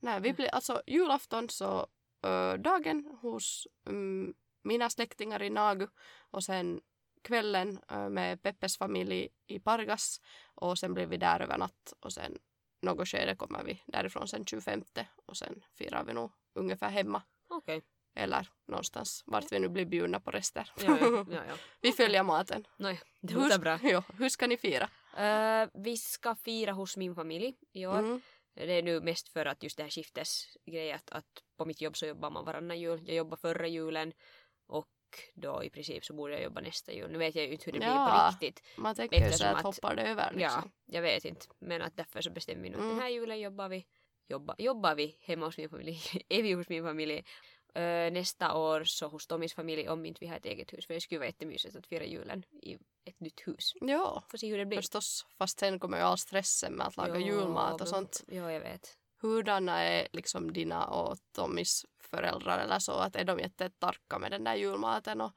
Nej, 0.00 0.20
vi 0.20 0.28
Mm. 0.28 0.36
blir 0.36 0.48
alltså 0.54 0.82
julafton 0.86 1.48
så 1.48 1.86
uh, 2.26 2.54
dagen 2.54 3.18
hos 3.22 3.66
um, 3.84 4.34
mina 4.62 4.90
släktingar 4.90 5.42
i 5.42 5.50
Nagu 5.50 5.86
och 6.30 6.44
sen 6.44 6.80
kvällen 7.22 7.78
uh, 7.92 8.08
med 8.08 8.42
Peppes 8.42 8.78
familj 8.78 9.28
i 9.46 9.58
Pargas 9.60 10.20
och 10.54 10.78
sen 10.78 10.94
blir 10.94 11.06
vi 11.06 11.16
där 11.16 11.40
över 11.40 11.58
natt 11.58 11.92
och 12.00 12.12
sen 12.12 12.38
något 12.82 13.08
skede 13.08 13.36
kommer 13.36 13.64
vi 13.64 13.82
därifrån 13.86 14.28
sen 14.28 14.44
25 14.44 14.84
och 15.26 15.36
sen 15.36 15.64
firar 15.78 16.04
vi 16.04 16.12
nog 16.12 16.32
ungefär 16.54 16.88
hemma 16.88 17.22
Okej. 17.48 17.82
eller 18.14 18.48
någonstans 18.68 19.22
vart 19.26 19.52
vi 19.52 19.58
nu 19.58 19.68
blir 19.68 19.86
bjudna 19.86 20.20
på 20.20 20.30
rester. 20.30 20.72
Ja, 20.76 20.98
ja, 21.00 21.24
ja, 21.30 21.54
vi 21.80 21.92
följer 21.92 22.22
maten. 22.22 22.66
Nej, 22.76 23.00
det 23.20 23.34
låter 23.34 23.58
bra. 23.58 23.78
Ja, 23.82 24.02
hur 24.18 24.28
ska 24.28 24.46
ni 24.46 24.56
fira? 24.56 24.88
Eh, 25.16 25.68
vi 25.74 25.96
ska 25.96 26.34
fira 26.34 26.72
hos 26.72 26.96
min 26.96 27.14
familj 27.14 27.56
i 27.72 27.86
år. 27.86 27.98
Mm. 27.98 28.20
Det 28.54 28.72
är 28.72 28.82
nu 28.82 29.00
mest 29.00 29.28
för 29.28 29.46
att 29.46 29.62
just 29.62 29.76
det 29.76 29.82
här 29.82 29.90
skiftesgrejen 29.90 30.96
att, 30.96 31.10
att 31.10 31.42
på 31.56 31.64
mitt 31.64 31.80
jobb 31.80 31.96
så 31.96 32.06
jobbar 32.06 32.30
man 32.30 32.44
varannan 32.44 32.80
jul. 32.80 33.02
Jag 33.06 33.16
jobbar 33.16 33.36
förra 33.36 33.66
julen 33.66 34.12
då 35.34 35.64
i 35.64 35.70
princip 35.70 36.04
så 36.04 36.12
borde 36.14 36.32
jag 36.32 36.42
jobba 36.42 36.60
nästa 36.60 36.92
jul. 36.92 37.10
Nu 37.10 37.18
vet 37.18 37.34
jag 37.34 37.44
ju 37.46 37.52
inte 37.52 37.64
hur 37.64 37.72
det 37.72 37.78
blir 37.78 37.88
Ja. 37.88 38.30
på 38.40 38.46
riktigt. 38.46 38.66
Man 38.76 38.94
tänker 38.94 39.26
ju 39.26 39.32
så 39.32 39.46
att, 39.46 39.56
att- 39.56 39.62
hoppar 39.62 39.94
det 39.96 40.02
över 40.02 40.32
liksom. 40.32 40.72
Ja, 40.86 40.96
jag 40.96 41.02
vet 41.02 41.24
inte. 41.24 41.46
Men 41.58 41.82
att 41.82 41.96
därför 41.96 42.20
så 42.20 42.30
bestämmer 42.30 42.62
vi 42.62 42.70
nu 42.70 42.76
att 42.76 42.80
Mm. 42.82 42.94
den 42.94 43.02
här 43.02 43.08
julen 43.08 43.40
jobbar 43.40 43.68
vi, 43.68 43.86
jobba, 44.28 44.54
jobbar 44.58 44.94
vi 44.94 45.16
hemma 45.20 45.46
hos 45.46 45.58
min 45.58 45.68
familj. 45.68 45.98
är 46.28 46.42
vi 46.42 46.52
hos 46.52 46.68
min 46.68 46.84
familj. 46.84 47.24
Eh, 47.74 48.12
nästa 48.12 48.54
år 48.56 48.84
så 48.84 49.08
hos 49.08 49.26
Tommys 49.26 49.54
familj 49.54 49.88
om 49.88 50.06
inte 50.06 50.18
vi 50.20 50.26
har 50.26 50.36
ett 50.36 50.44
eget 50.46 50.72
hus. 50.72 50.86
För 50.86 50.94
det 50.94 51.00
skulle 51.00 51.18
vara 51.18 51.28
jättemysigt 51.28 51.76
att 51.76 51.86
fira 51.86 52.04
julen 52.04 52.42
i 52.62 52.74
ett 53.04 53.20
nytt 53.20 53.40
hus. 53.46 53.72
Ja, 53.80 54.24
Får 54.30 54.38
se 54.38 54.48
hur 54.50 54.58
det 54.58 54.66
blir. 54.66 54.78
förstås. 54.78 55.26
Fast 55.38 55.58
sen 55.58 55.78
kommer 55.78 55.96
ju 55.98 56.02
all 56.04 56.18
stressen 56.18 56.72
med 56.72 56.86
att 56.86 56.96
laga 56.96 57.14
Ja, 57.14 57.26
julmat 57.26 57.80
och 57.80 57.88
sånt. 57.88 58.24
Ja, 58.28 58.52
jag 58.52 58.60
vet. 58.60 58.96
Hurdana 59.20 59.82
är 59.82 60.08
liksom 60.12 60.52
dina 60.52 60.86
och 60.86 61.18
Tommys 61.34 61.86
föräldrar 62.10 62.58
eller 62.58 62.78
så? 62.78 62.92
Att 62.92 63.16
är 63.16 63.24
de 63.24 63.38
jättetarka 63.38 64.18
med 64.18 64.30
den 64.30 64.44
där 64.44 64.54
julmaten 64.54 65.20
och, 65.20 65.32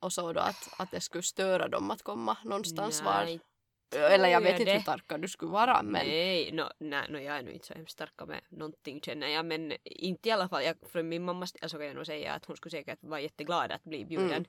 och 0.00 0.12
så 0.12 0.32
då 0.32 0.40
att, 0.40 0.68
att 0.78 0.90
det 0.90 1.00
skulle 1.00 1.22
störa 1.22 1.68
dem 1.68 1.90
att 1.90 2.02
komma 2.02 2.36
någonstans 2.44 3.02
var? 3.02 3.24
Nej, 3.24 3.40
Eller 3.96 4.28
jag 4.28 4.40
vet 4.40 4.50
jag 4.50 4.60
inte 4.60 4.72
det. 4.72 4.78
hur 4.78 4.84
tarka 4.84 5.18
du 5.18 5.28
skulle 5.28 5.52
vara 5.52 5.82
men 5.82 6.06
Nej, 6.06 6.52
no, 6.52 6.62
nej 6.78 7.06
no, 7.10 7.18
jag 7.18 7.36
är 7.36 7.42
nog 7.42 7.52
inte 7.54 7.66
så 7.66 7.74
hemskt 7.74 7.92
starka 7.92 8.26
med 8.26 8.40
någonting 8.48 9.00
känner 9.00 9.26
jag. 9.28 9.46
Men 9.46 9.72
inte 9.84 10.28
i 10.28 10.32
alla 10.32 10.48
fall. 10.48 10.64
Jag, 10.64 10.76
från 10.92 11.08
min 11.08 11.24
mammas 11.24 11.52
del 11.52 11.70
så 11.70 11.76
kan 11.76 11.86
jag 11.86 11.96
nog 11.96 12.06
säga 12.06 12.32
att 12.32 12.44
hon 12.44 12.56
skulle 12.56 12.70
säkert 12.70 12.98
vara 13.02 13.20
jätteglad 13.20 13.72
att 13.72 13.84
bli 13.84 14.04
bjuden. 14.04 14.46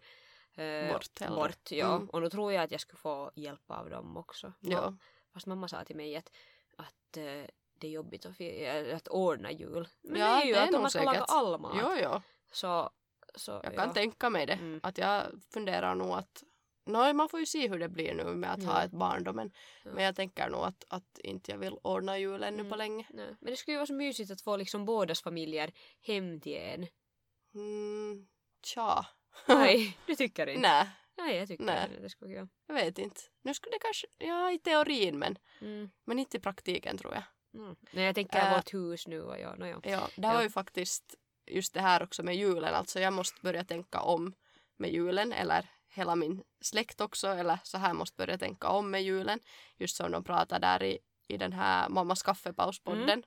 eh, 0.56 0.94
Bort 0.94 1.20
hellre. 1.20 1.36
bort 1.36 1.72
ja. 1.72 1.96
Mm. 1.96 2.10
Och 2.10 2.22
nu 2.22 2.30
tror 2.30 2.54
jag 2.54 2.64
att 2.64 2.72
jag 2.72 2.82
skulle 2.82 3.00
få 3.00 3.32
hjälp 3.36 3.72
av 3.72 3.90
dem 3.90 4.18
också. 4.18 4.54
ja. 4.60 4.94
Fast 5.34 5.46
mamma 5.48 5.68
sa 5.68 5.84
till 5.86 5.96
mig 5.96 6.16
att, 6.16 6.32
att 6.78 7.18
eh, 7.18 7.46
det 7.80 7.88
är 7.88 7.92
jobbigt 7.92 8.26
att, 8.26 8.38
fi- 8.38 8.92
att 8.96 9.08
ordna 9.08 9.52
jul. 9.52 9.88
Men 10.02 10.22
Ja, 10.22 10.28
det 10.28 10.42
är 10.42 10.46
ju 10.46 10.54
det 10.54 10.60
är 10.60 10.68
att 10.68 10.74
om 10.76 10.82
man 10.82 10.92
ska 10.92 11.04
laga 11.04 11.22
all 11.24 11.60
mat. 11.60 11.76
Jo, 11.82 11.90
jo. 12.04 12.22
Så, 12.52 12.90
så 13.36 13.52
Jag 13.52 13.76
kan 13.76 13.88
ja. 13.88 13.94
tänka 13.94 14.30
mig 14.30 14.46
det. 14.46 14.54
Mm. 14.54 14.80
Att 14.84 14.98
jag 14.98 15.24
funderar 15.54 15.96
nog 15.96 16.12
att 16.12 16.44
Nå, 16.86 17.14
man 17.14 17.30
får 17.30 17.40
ju 17.40 17.46
se 17.46 17.68
hur 17.68 17.80
det 17.80 17.90
blir 17.90 18.14
nu 18.14 18.24
med 18.24 18.54
att 18.54 18.64
ha 18.64 18.74
Ja. 18.80 18.84
ett 18.84 18.92
barn 18.92 19.24
då, 19.24 19.34
men, 19.34 19.52
Ja. 19.84 19.92
men 19.94 20.04
jag 20.04 20.16
tänker 20.16 20.50
nog 20.50 20.62
att, 20.62 20.84
att 20.88 21.20
inte 21.20 21.52
jag 21.52 21.58
vill 21.58 21.78
ordna 21.84 22.18
julen 22.20 22.54
nu 22.54 22.60
Mm. 22.60 22.72
på 22.72 22.76
länge. 22.76 23.08
Nej. 23.10 23.36
Men 23.40 23.52
det 23.52 23.58
skulle 23.58 23.74
ju 23.74 23.78
vara 23.78 23.88
så 23.88 23.94
mysigt 23.94 24.32
att 24.32 24.42
få 24.42 24.58
liksom 24.58 24.86
bådas 24.86 25.22
familjer 25.22 25.72
hem 26.02 26.42
till 26.42 26.58
en. 26.58 26.88
Mm, 27.56 28.28
tja. 28.66 29.06
Nej, 29.48 29.98
du 30.06 30.16
tycker 30.16 30.48
inte? 30.48 30.62
Nej, 30.62 30.90
Nej, 31.18 31.38
jag 31.38 31.48
tycker 31.48 31.64
Nej. 31.64 31.90
det. 31.96 32.02
Det 32.02 32.10
skulle 32.10 32.34
jag. 32.34 32.48
jag 32.68 32.76
vet 32.76 32.98
inte. 32.98 33.22
Nu 33.42 33.54
skulle 33.54 33.76
det 33.76 33.80
kanske, 33.80 34.08
ja 34.18 34.52
i 34.52 34.60
teorin 34.60 35.20
men, 35.20 35.38
Mm. 35.62 35.90
men 36.06 36.20
inte 36.20 36.38
i 36.38 36.40
praktiken 36.40 36.98
tror 36.98 37.14
jag. 37.14 37.24
Mm. 37.58 37.76
Nej, 37.92 38.06
jag 38.06 38.16
tänker 38.16 38.40
Äh. 38.40 38.56
vårt 38.56 38.74
hus 38.74 39.08
nu 39.08 39.22
och 39.22 39.40
ja, 39.40 39.56
no, 39.56 39.66
ja. 39.66 39.80
Ja, 39.84 40.10
det 40.16 40.28
var 40.28 40.42
ju 40.42 40.50
faktiskt 40.50 41.16
just 41.48 41.74
det 41.74 41.82
här 41.82 42.04
också 42.04 42.24
med 42.24 42.36
julen. 42.36 42.74
Alltså 42.74 43.00
jag 43.00 43.14
måste 43.14 43.42
börja 43.42 43.64
tänka 43.64 44.02
om 44.02 44.34
med 44.78 44.92
julen 44.94 45.34
eller 45.34 45.70
hela 45.90 46.16
min 46.16 46.44
släkt 46.62 47.02
också 47.02 47.28
eller 47.28 47.60
så 47.64 47.78
här 47.78 47.94
måste 47.94 48.16
börja 48.18 48.38
tänka 48.38 48.68
om 48.68 48.92
med 48.92 49.04
julen. 49.04 49.40
Just 49.78 49.96
som 49.96 50.12
de 50.12 50.24
pratar 50.24 50.60
där 50.60 50.84
i, 50.84 51.00
i 51.28 51.38
den 51.38 51.54
här 51.54 51.90
Mammas 51.90 52.24
kaffepauspodden. 52.24 53.10
Mm. 53.10 53.24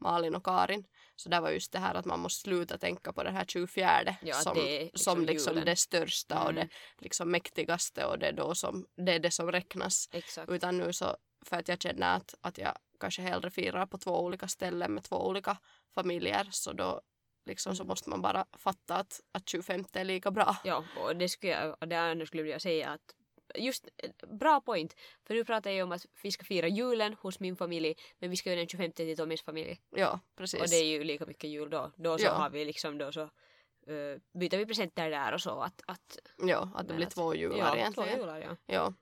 Malin 0.00 0.34
och 0.34 0.44
Karin. 0.44 0.84
Så 1.16 1.28
det 1.28 1.40
var 1.40 1.50
just 1.50 1.72
det 1.72 1.78
här 1.78 1.94
att 1.94 2.04
man 2.04 2.20
måste 2.20 2.40
sluta 2.40 2.78
tänka 2.78 3.12
på 3.12 3.22
den 3.22 3.34
här 3.34 3.44
24 3.44 4.16
Ja, 4.22 4.34
som, 4.34 4.54
det 4.54 4.80
liksom 4.84 5.14
som 5.16 5.24
liksom 5.24 5.52
julen. 5.52 5.66
det 5.66 5.76
största 5.76 6.42
och 6.44 6.50
Mm. 6.50 6.68
det 6.98 7.04
liksom 7.04 7.30
mäktigaste 7.30 8.04
och 8.06 8.18
det, 8.18 8.32
då 8.32 8.54
som, 8.54 8.86
det 8.96 9.12
är 9.12 9.18
det 9.18 9.30
som 9.30 9.52
räknas. 9.52 10.08
Exakt. 10.12 10.50
Utan 10.50 10.78
nu 10.78 10.92
så, 10.92 11.16
för 11.44 11.56
att 11.56 11.68
jag 11.68 11.82
känner 11.82 12.16
att, 12.16 12.34
att 12.40 12.58
jag 12.58 12.72
kanske 13.00 13.22
hellre 13.22 13.50
firar 13.50 13.86
på 13.86 13.98
två 13.98 14.20
olika 14.24 14.48
ställen 14.48 14.94
med 14.94 15.04
två 15.04 15.26
olika 15.26 15.56
familjer 15.94 16.48
så 16.50 16.72
då 16.72 17.00
liksom, 17.46 17.76
så 17.76 17.84
måste 17.84 18.10
man 18.10 18.22
bara 18.22 18.46
fatta 18.52 18.96
att, 18.96 19.20
att 19.32 19.48
25 19.48 19.84
är 19.92 20.04
lika 20.04 20.30
bra. 20.30 20.56
Ja, 20.64 20.84
och 21.00 21.16
det 21.16 21.28
skulle 21.28 21.52
jag, 21.52 21.88
det 21.88 21.96
andra 22.00 22.26
skulle 22.26 22.42
jag 22.42 22.62
säga 22.62 22.90
att 22.90 23.14
just 23.54 23.88
eh, 23.96 24.28
bra 24.28 24.60
point. 24.60 24.96
För 25.26 25.34
nu 25.34 25.44
pratar 25.44 25.70
jag 25.70 25.84
om 25.86 25.92
att 25.92 26.06
vi 26.22 26.32
ska 26.32 26.44
fira 26.44 26.68
julen 26.68 27.14
hos 27.20 27.40
min 27.40 27.56
familj 27.56 27.94
men 28.18 28.30
vi 28.30 28.36
ska 28.36 28.50
ju 28.50 28.56
den 28.56 28.68
25 28.68 28.92
till 28.92 29.16
Tommys 29.16 29.42
familj. 29.42 29.80
Ja, 29.90 30.20
precis. 30.36 30.60
Och 30.60 30.68
det 30.68 30.76
är 30.76 30.84
ju 30.86 31.04
lika 31.04 31.26
mycket 31.26 31.50
jul 31.50 31.70
då. 31.70 31.92
Då 31.96 32.18
så 32.18 32.24
Ja. 32.24 32.32
har 32.32 32.50
vi 32.50 32.64
liksom 32.64 32.98
då 32.98 33.12
så 33.12 33.22
uh, 33.22 34.18
byter 34.38 34.56
vi 34.56 34.66
presenter 34.66 35.10
där 35.10 35.32
och 35.32 35.40
så 35.40 35.60
att, 35.60 35.82
att 35.86 36.18
Ja, 36.38 36.70
att 36.74 36.88
det 36.88 36.94
blir 36.94 37.06
att- 37.06 37.12
två 37.14 37.34
jular 37.34 37.58
ja, 37.58 37.76
egentligen. 37.76 38.08
Två 38.10 38.20
jular, 38.20 38.38
ja. 38.40 38.56
Ja. 38.66 38.94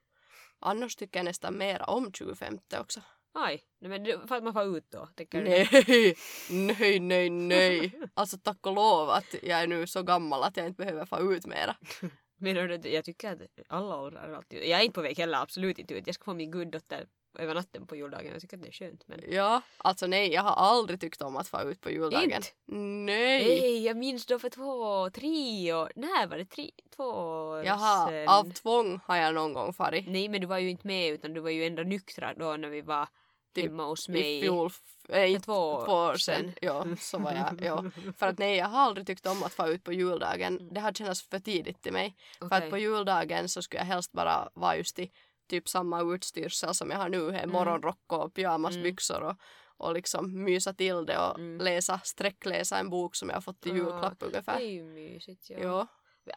Annars 0.62 0.96
tycker 0.96 1.18
jag 1.18 1.24
nästan 1.24 1.58
mer 1.58 1.90
om 1.90 2.12
25 2.12 2.58
också. 2.80 3.00
Aj, 3.34 3.62
men 3.80 4.04
för 4.28 4.34
att 4.36 4.44
man 4.44 4.52
får 4.52 4.76
ut 4.76 4.90
då. 4.90 5.08
tänker 5.14 5.42
du? 5.42 5.48
Nej, 5.48 6.14
nej, 6.50 7.00
nej, 7.00 7.30
nej. 7.30 8.00
Alltså 8.14 8.38
tack 8.38 8.66
och 8.66 8.74
lov 8.74 9.10
att 9.10 9.34
jag 9.42 9.62
är 9.62 9.66
nu 9.66 9.86
så 9.86 10.02
gammal 10.02 10.42
att 10.42 10.56
jag 10.56 10.66
inte 10.66 10.82
behöver 10.84 11.06
få 11.06 11.32
ut 11.34 11.46
mera. 11.46 11.76
Men 12.38 12.54
det- 12.80 12.88
jag 12.92 13.04
tycker 13.04 13.32
att 13.32 13.40
alla 13.68 13.96
åldrar 14.00 14.28
är 14.28 14.32
alltid 14.32 14.64
Jag 14.64 14.80
är 14.80 14.84
inte 14.84 14.94
på 14.94 15.02
väg 15.02 15.18
heller, 15.18 15.38
absolut 15.42 15.78
inte 15.78 15.94
ut. 15.94 16.06
Jag 16.06 16.14
ska 16.14 16.24
få 16.24 16.34
min 16.34 16.50
guddotter 16.50 17.06
över 17.38 17.54
natten 17.54 17.86
på 17.86 17.96
juldagen. 17.96 18.32
Jag 18.32 18.40
tycker 18.40 18.56
att 18.56 18.62
det 18.62 18.68
är 18.68 18.72
skönt. 18.72 19.08
Men... 19.08 19.20
Ja, 19.28 19.62
alltså 19.78 20.06
nej, 20.06 20.32
jag 20.32 20.42
har 20.42 20.52
aldrig 20.52 21.00
tyckt 21.00 21.22
om 21.22 21.36
att 21.36 21.48
få 21.48 21.62
ut 21.62 21.80
på 21.80 21.90
juldagen. 21.90 22.24
Inte? 22.32 22.48
Nej. 22.66 23.60
Nej, 23.60 23.84
jag 23.84 23.96
minns 23.96 24.26
då 24.26 24.38
för 24.38 24.50
två, 24.50 25.10
tre 25.10 25.72
år... 25.72 25.92
Nej, 25.96 26.26
var 26.26 26.36
det 26.36 26.44
tre, 26.44 26.70
två 26.96 27.04
år 27.04 27.64
Jaha, 27.64 28.08
sedan? 28.08 28.28
av 28.28 28.52
tvång 28.52 29.00
har 29.06 29.16
jag 29.16 29.34
någon 29.34 29.52
gång 29.52 29.72
farit. 29.72 30.08
Nej, 30.08 30.28
men 30.28 30.40
du 30.40 30.46
var 30.46 30.58
ju 30.58 30.70
inte 30.70 30.86
med 30.86 31.12
utan 31.12 31.34
du 31.34 31.40
var 31.40 31.50
ju 31.50 31.66
ändå 31.66 31.82
nyktra 31.82 32.34
då 32.34 32.56
när 32.56 32.68
vi 32.68 32.80
var 32.80 33.08
Typ 33.54 33.64
hemma 33.64 33.84
hos 33.84 34.08
I 34.08 34.12
mig. 34.12 34.40
fjol, 34.40 34.70
äh, 35.08 35.40
två 35.40 35.84
två 35.84 35.92
år 35.92 36.10
år 36.10 36.16
sedan. 36.16 36.36
sedan. 36.36 36.54
Ja, 36.60 36.86
så 36.98 37.18
var 37.18 37.32
jag. 37.32 37.64
Ja. 37.64 37.84
För 38.18 38.26
att 38.26 38.38
nej, 38.38 38.56
jag 38.56 38.66
har 38.66 38.80
aldrig 38.80 39.06
tyckt 39.06 39.26
om 39.26 39.42
att 39.42 39.54
få 39.54 39.68
ut 39.68 39.84
på 39.84 39.92
juldagen. 39.92 40.68
Det 40.72 40.80
har 40.80 40.92
känts 40.92 41.22
för 41.22 41.38
tidigt 41.38 41.82
till 41.82 41.92
mig. 41.92 42.16
För 42.38 42.46
Okej. 42.46 42.58
att 42.58 42.70
på 42.70 42.78
juldagen 42.78 43.48
så 43.48 43.62
skulle 43.62 43.80
jag 43.80 43.86
helst 43.86 44.12
bara 44.12 44.48
vara 44.54 44.76
just 44.76 44.98
i 44.98 45.10
typ 45.52 45.68
samma 45.68 46.02
utstyrsel 46.14 46.74
som 46.74 46.90
jag 46.90 46.98
har 46.98 47.08
nu. 47.08 47.36
En 47.36 47.50
morgonrock 47.50 48.12
och 48.12 48.34
pyjamasbyxor 48.34 49.20
och, 49.22 49.36
och 49.76 49.94
liksom 49.94 50.44
mysa 50.44 50.72
till 50.74 51.06
det 51.06 51.18
och 51.18 51.38
Mm. 51.38 51.58
läsa, 51.64 52.00
sträckläsa 52.04 52.78
en 52.78 52.90
bok 52.90 53.16
som 53.16 53.28
jag 53.28 53.36
har 53.36 53.40
fått 53.40 53.66
i 53.66 53.70
julklapp 53.70 54.18
Det 54.20 54.26
ungefär. 54.26 54.60
är 54.60 54.70
ju 54.70 54.82
mysigt. 54.84 55.50
Ja. 55.50 55.58
Ja. 55.62 55.86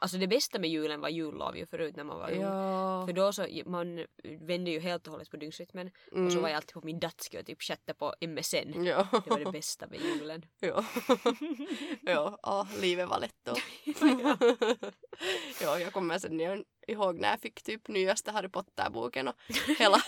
Alltså 0.01 0.17
det 0.17 0.27
bästa 0.27 0.59
med 0.59 0.69
julen 0.69 1.01
var 1.01 1.09
jullov 1.09 1.57
ju 1.57 1.65
förut 1.65 1.95
när 1.95 2.03
man 2.03 2.17
var 2.19 2.31
ung. 2.31 2.41
Ja. 2.41 3.05
För 3.07 3.13
då 3.13 3.33
så, 3.33 3.47
man 3.65 4.05
vände 4.23 4.71
ju 4.71 4.79
helt 4.79 5.07
och 5.07 5.11
hållet 5.11 5.29
på 5.31 5.37
dygnsrytmen. 5.37 5.87
Och 5.87 5.91
så 6.11 6.17
Mm. 6.17 6.41
var 6.41 6.49
jag 6.49 6.55
alltid 6.55 6.73
på 6.73 6.81
min 6.83 6.99
datski 6.99 7.39
och 7.41 7.45
typ 7.45 7.61
chattade 7.61 7.93
på 7.99 8.13
MSN. 8.21 8.83
Ja. 8.85 9.07
Det 9.11 9.29
var 9.29 9.39
det 9.39 9.51
bästa 9.51 9.87
med 9.87 9.99
julen. 10.01 10.45
Ja. 10.59 10.85
ja, 12.01 12.39
ja, 12.43 12.67
livet 12.81 13.09
var 13.09 13.19
lätt 13.19 13.35
då. 13.43 13.55
ja, 15.61 15.79
jag 15.79 15.93
kommer 15.93 16.19
sen 16.19 16.39
igen 16.39 16.63
ihåg 16.87 17.15
när 17.19 17.29
jag 17.29 17.39
fick 17.41 17.63
typ 17.63 17.87
nyaste 17.87 18.31
Harry 18.31 18.49
Potter-boken 18.49 19.27
och 19.27 19.35
hela, 19.77 20.01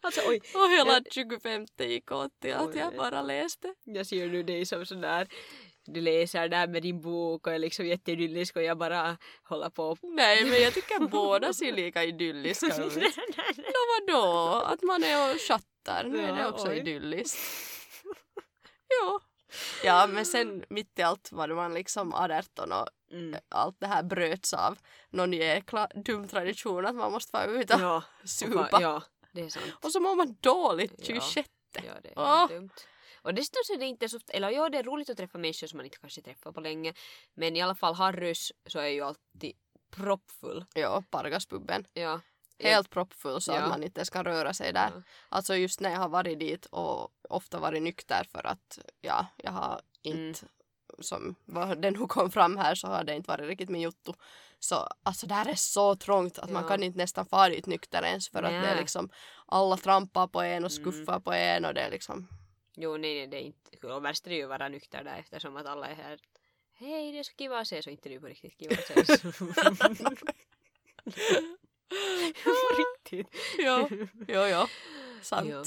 Alltså 0.00 0.20
oj, 0.28 0.40
och 0.54 0.70
hela 0.70 1.00
25 1.10 1.66
gick 1.78 2.12
åt 2.12 2.40
till 2.40 2.54
att 2.54 2.74
jag 2.74 2.96
bara 2.96 3.22
läste. 3.22 3.74
jag 3.84 4.06
ser 4.06 4.28
nu 4.28 4.42
dig 4.42 4.66
som 4.66 4.86
sån 4.86 5.00
där 5.00 5.28
du 5.84 6.00
läser 6.00 6.48
där 6.48 6.66
med 6.68 6.82
din 6.82 7.00
bok 7.00 7.46
och 7.46 7.52
är 7.52 7.58
liksom 7.58 7.86
jätteidyllisk 7.86 8.56
och 8.56 8.62
jag 8.62 8.78
bara 8.78 9.16
håller 9.44 9.70
på. 9.70 9.96
Nej, 10.02 10.44
men 10.44 10.62
jag 10.62 10.74
tycker 10.74 10.98
båda 11.08 11.52
ser 11.52 11.72
lika 11.72 12.04
idylliska 12.04 12.66
ut. 12.84 12.96
Nå 13.56 13.80
vadå? 14.00 14.62
Att 14.66 14.82
man 14.82 15.04
är 15.04 15.34
och 15.34 15.40
chattar, 15.40 16.04
nu 16.04 16.18
är 16.18 16.32
det 16.32 16.40
Ja, 16.40 16.48
också 16.48 16.68
oj. 16.68 16.76
idylliskt. 16.78 17.38
Ja. 18.88 19.20
Ja, 19.84 20.06
men 20.06 20.26
sen 20.26 20.64
mitt 20.68 20.98
i 20.98 21.02
allt 21.02 21.32
var 21.32 21.48
man 21.48 21.74
liksom 21.74 22.14
18 22.14 22.72
och 22.72 22.88
Mm. 23.12 23.40
allt 23.48 23.76
det 23.80 23.86
här 23.86 24.02
bröts 24.02 24.52
av 24.54 24.78
någon 25.10 25.32
jäkla 25.32 25.88
dum 26.04 26.28
tradition 26.28 26.86
att 26.86 26.94
man 26.94 27.12
måste 27.12 27.36
vara 27.36 27.44
ute 27.46 27.74
och 27.74 27.80
Ja, 27.80 28.02
supa. 28.24 28.68
ja, 28.80 29.02
det 29.32 29.40
är 29.40 29.48
sant. 29.48 29.64
Och 29.82 29.92
så 29.92 30.00
mår 30.00 30.14
man 30.16 30.36
dåligt 30.40 30.94
Ja. 30.98 31.04
26. 31.04 31.48
Ja, 31.72 31.80
det 32.02 32.08
är 32.08 32.12
Åh. 32.16 32.48
dumt. 32.48 32.70
Och 33.24 33.34
dessutom 33.34 33.60
så 33.66 33.72
är 33.74 33.78
det 33.78 33.86
inte 33.86 34.08
så, 34.08 34.18
eller 34.28 34.50
ja 34.50 34.68
det 34.68 34.78
är 34.78 34.82
roligt 34.82 35.10
att 35.10 35.16
träffa 35.16 35.38
människor 35.38 35.66
som 35.66 35.76
man 35.76 35.86
inte 35.86 35.98
kanske 35.98 36.22
träffar 36.22 36.52
på 36.52 36.60
länge. 36.60 36.94
Men 37.34 37.56
i 37.56 37.62
alla 37.62 37.74
fall 37.74 37.94
Harrys 37.94 38.52
så 38.66 38.78
är 38.78 38.88
ju 38.88 39.00
alltid 39.02 39.52
proppfull. 39.90 40.64
Ja, 40.74 41.02
Pargaspubben. 41.10 41.86
Ja. 41.92 42.20
Helt 42.58 42.90
proppfull 42.90 43.40
så 43.40 43.52
Ja. 43.52 43.60
att 43.60 43.68
man 43.68 43.82
inte 43.82 43.98
ens 44.00 44.10
kan 44.10 44.24
röra 44.24 44.54
sig 44.54 44.72
där. 44.72 44.90
Ja. 44.94 45.02
Alltså 45.28 45.56
just 45.56 45.80
när 45.80 45.90
jag 45.90 45.98
har 45.98 46.08
varit 46.08 46.38
dit 46.38 46.66
och 46.66 47.10
ofta 47.28 47.58
varit 47.58 47.82
nykter 47.82 48.24
för 48.32 48.46
att 48.46 48.78
ja, 49.00 49.26
jag 49.36 49.52
har 49.52 49.80
inte 50.02 50.40
som 51.00 51.34
vad 51.44 51.82
det 51.82 51.90
nu 51.90 51.98
kom 52.06 52.30
fram 52.30 52.56
här 52.56 52.74
så 52.74 52.88
har 52.88 53.04
det 53.04 53.14
inte 53.16 53.28
varit 53.28 53.46
riktigt 53.48 53.68
min 53.68 53.80
jotto. 53.82 54.14
Så 54.58 54.88
alltså 55.02 55.26
där 55.26 55.48
är 55.48 55.54
så 55.54 55.96
trångt 55.96 56.38
att 56.38 56.50
man 56.50 56.62
Ja. 56.62 56.68
kan 56.68 56.82
inte 56.82 56.98
nästan 56.98 57.26
fara 57.26 57.48
dit 57.48 57.66
nykter 57.66 58.02
ens 58.04 58.28
för 58.28 58.42
att 58.42 58.50
det 58.50 58.68
är 58.68 58.76
liksom 58.76 59.10
alla 59.46 59.76
trampar 59.76 60.26
på 60.26 60.40
en 60.42 60.64
och 60.64 60.70
Mm. 60.70 60.82
skuffar 60.92 61.20
på 61.20 61.32
en 61.32 61.64
och 61.64 61.74
det 61.74 61.80
är 61.80 61.90
liksom 61.90 62.28
Jo 62.76 62.96
nej, 62.96 63.14
nej 63.14 63.26
det 63.26 63.36
är 63.36 63.40
inte 63.40 63.76
kul. 63.76 63.90
Och 63.90 64.04
värst 64.04 64.26
är 64.26 64.30
det 64.30 64.36
ju 64.36 64.42
att 64.42 64.48
vara 64.48 64.68
nykter 64.68 65.04
där 65.04 65.18
eftersom 65.18 65.56
att 65.56 65.66
alla 65.66 65.88
är 65.88 65.94
här. 65.94 66.20
Hej 66.74 67.12
det 67.12 67.18
är 67.18 67.22
så 67.22 67.32
kiva 67.32 67.58
att 67.58 67.68
se 67.68 67.82
så 67.82 67.90
inte 67.90 68.08
det 68.08 68.12
är 68.12 68.14
ju 68.14 68.20
på 68.20 68.26
riktigt 68.26 68.58
kiva 68.58 68.74
att 68.74 68.86
se. 69.06 69.16
på 72.44 72.50
riktigt. 72.78 73.34
ja, 73.58 73.88
ja, 74.28 74.48
ja, 74.48 74.68
sant. 75.22 75.50
Ja. 75.50 75.64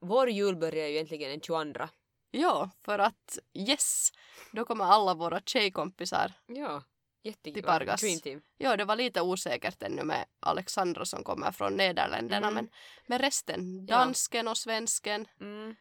Vår 0.00 0.30
jul 0.30 0.56
börjar 0.56 0.86
ju 0.86 0.94
egentligen 0.94 1.30
den 1.30 1.40
22. 1.40 1.88
Ja, 2.30 2.70
för 2.84 2.98
att 2.98 3.38
yes, 3.54 4.12
då 4.52 4.64
kommer 4.64 4.84
alla 4.84 5.14
våra 5.14 5.40
tjejkompisar. 5.40 6.32
Ja, 6.46 6.82
jättekiva. 7.22 7.54
Till 7.54 7.62
Pargas. 7.64 8.00
Dream 8.00 8.20
team. 8.20 8.42
Ja, 8.56 8.76
det 8.76 8.84
var 8.84 8.96
lite 8.96 9.20
osäkert 9.22 9.82
ännu 9.82 10.02
med 10.04 10.24
Alexandra 10.40 11.04
som 11.04 11.24
kommer 11.24 11.52
från 11.52 11.76
Nederländerna, 11.76 12.48
Mm. 12.48 12.54
men 12.54 12.68
med 13.06 13.20
resten, 13.20 13.86
Ja. 13.88 13.96
dansken 13.96 14.48
och 14.48 14.56
svensken, 14.56 15.28
Mm. 15.40 15.74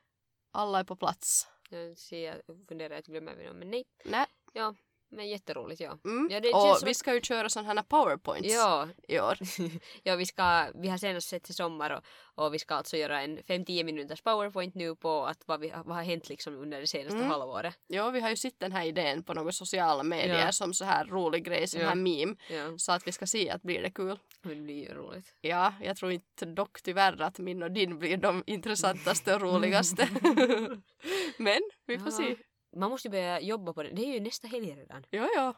alla 0.51 0.79
är 0.79 0.83
på 0.83 0.95
plats. 0.95 1.47
Jag 1.69 1.97
ser, 1.97 2.41
jag 2.47 2.67
funderar 2.67 2.97
att 2.97 3.05
glömmer 3.05 3.35
vi 3.35 3.43
dem, 3.45 3.59
men 3.59 3.69
nej. 3.71 3.83
Nej. 4.05 4.25
Ja, 4.53 4.75
men 5.09 5.27
jätteroligt 5.29 5.81
ja. 5.81 5.97
Mm. 6.05 6.27
Ja, 6.31 6.39
det 6.39 6.53
och 6.53 6.61
känns 6.65 6.79
som 6.79 6.87
vi 6.87 6.93
ska 6.93 7.13
ju 7.13 7.21
köra 7.21 7.49
sådana 7.49 7.73
här 7.73 7.81
powerpoints 7.83 8.53
Ja, 8.53 8.87
i 9.07 9.19
år. 9.19 9.37
ja 10.03 10.15
vi, 10.15 10.25
ska, 10.25 10.67
vi 10.75 10.87
har 10.87 10.97
senast 10.97 11.27
sett 11.29 11.49
i 11.49 11.53
sommar 11.53 11.89
och, 11.91 12.03
och 12.45 12.53
vi 12.53 12.59
ska 12.59 12.75
alltså 12.75 12.97
göra 12.97 13.21
en 13.21 13.39
5-10 13.39 13.83
minuters 13.83 14.21
powerpoint 14.21 14.75
nu 14.75 14.95
på 14.95 15.25
att 15.25 15.43
vad, 15.45 15.59
vi, 15.59 15.73
vad 15.85 15.95
har 15.95 16.03
hänt 16.03 16.29
liksom 16.29 16.55
under 16.55 16.81
det 16.81 16.87
senaste 16.87 17.17
Mm. 17.17 17.29
halvåret. 17.29 17.75
Ja, 17.87 18.09
vi 18.09 18.19
har 18.19 18.29
ju 18.29 18.35
sett 18.35 18.59
den 18.59 18.71
här 18.71 18.85
idén 18.85 19.23
på 19.23 19.33
några 19.33 19.51
sociala 19.51 20.03
medier 20.03 20.45
Ja. 20.45 20.51
som 20.51 20.73
så 20.73 20.85
här 20.85 21.05
rolig 21.05 21.43
grej, 21.45 21.67
sån 21.67 21.81
Ja. 21.81 21.87
här 21.87 21.95
meme. 21.95 22.35
Ja, 22.49 22.77
Så 22.77 22.91
att 22.91 23.07
vi 23.07 23.11
ska 23.11 23.27
se 23.27 23.49
att 23.49 23.61
blir 23.61 23.81
det 23.81 23.91
kul. 23.91 24.19
det 24.43 24.55
blir 24.55 24.83
ju 24.89 24.93
roligt. 24.93 25.33
Ja, 25.41 25.73
jag 25.81 25.97
tror 25.97 26.11
inte 26.11 26.45
dock 26.45 26.81
tyvärr 26.83 27.21
att 27.21 27.39
min 27.39 27.63
och 27.63 27.71
din 27.71 27.99
blir 27.99 28.17
de 28.17 28.43
intressantaste 28.47 29.35
och 29.35 29.41
roligaste. 29.47 30.07
men 31.37 31.59
vi 31.85 31.99
får 31.99 32.11
se. 32.11 32.35
Man 32.75 32.89
måste 32.89 33.09
börja 33.09 33.39
jobba 33.39 33.73
på 33.73 33.83
det. 33.83 33.89
Det 33.89 34.01
är 34.01 34.13
ju 34.13 34.19
nästa 34.19 34.47
helg 34.47 34.75
redan. 34.75 35.05
Ja, 35.09 35.29
ja. 35.35 35.53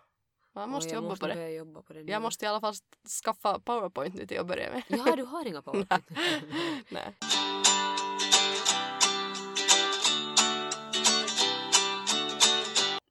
Man 0.54 0.70
måste 0.70 0.94
jobba 0.94 1.10
måste 1.10 1.28
på 1.28 1.34
det. 1.34 1.50
jobba 1.50 1.82
på 1.82 1.94
det 1.94 2.04
nu. 2.04 2.12
Jag 2.12 2.22
måste 2.22 2.46
i 2.46 2.48
alla 2.48 2.60
fall 2.60 2.74
skaffa 3.24 3.60
powerpoint 3.60 4.16
nu 4.16 4.26
till 4.28 4.40
att 4.40 4.48
börja 4.48 4.72
med. 4.72 4.84
Ja, 4.88 5.16
du 5.16 5.24
har 5.24 5.48
inga 5.48 5.62
powerpoint. 5.62 6.10
Nej. 6.90 7.16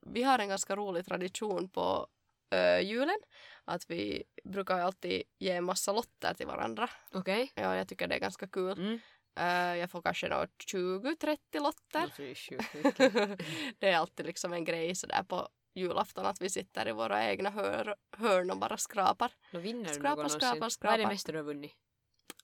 Vi 0.05 0.23
har 0.23 0.39
en 0.39 0.49
ganska 0.49 0.75
rolig 0.75 1.05
tradition 1.05 1.69
på 1.69 2.07
ö, 2.51 2.79
julen. 2.79 3.17
Att 3.65 3.89
vi 3.89 4.23
brukar 4.43 4.79
alltid 4.79 5.23
ge 5.39 5.51
en 5.51 5.63
massa 5.63 5.93
lotter 5.93 6.33
till 6.33 6.47
varandra. 6.47 6.89
Okej. 7.13 7.51
Ja, 7.55 7.75
jag 7.75 7.87
tycker 7.87 8.07
det 8.07 8.15
är 8.15 8.19
ganska 8.19 8.47
kul. 8.47 8.71
Mm. 8.71 8.99
Ö, 9.39 9.75
jag 9.75 9.91
får 9.91 10.01
kanske 10.01 10.29
nå 10.29 10.45
20-30 10.73 11.37
lotter. 11.53 12.11
Det 12.17 12.31
är 12.31 12.35
sjukt 12.35 12.73
mycket. 12.73 12.97
det 13.79 13.89
är 13.89 13.97
alltid 13.97 14.25
liksom 14.25 14.53
en 14.53 14.63
grej 14.63 14.95
sådär 14.95 15.23
på 15.23 15.49
julafton 15.75 16.25
att 16.25 16.41
vi 16.41 16.49
sitter 16.49 16.87
i 16.87 16.91
våra 16.91 17.25
egna 17.29 17.49
hör, 17.49 17.95
hörn 18.17 18.51
och 18.51 18.57
bara 18.57 18.77
skrapar. 18.77 19.31
Då 19.51 19.59
vinner 19.59 19.89
du 19.89 19.93
Skrapa, 19.93 20.23
något 20.23 20.31
skrapa, 20.31 20.55
någonsin. 20.55 20.79
Vad 20.81 20.93
är 20.93 20.97
det 20.97 21.07
mesta 21.07 21.31
du 21.31 21.37
har 21.37 21.45
vunnit? 21.45 21.73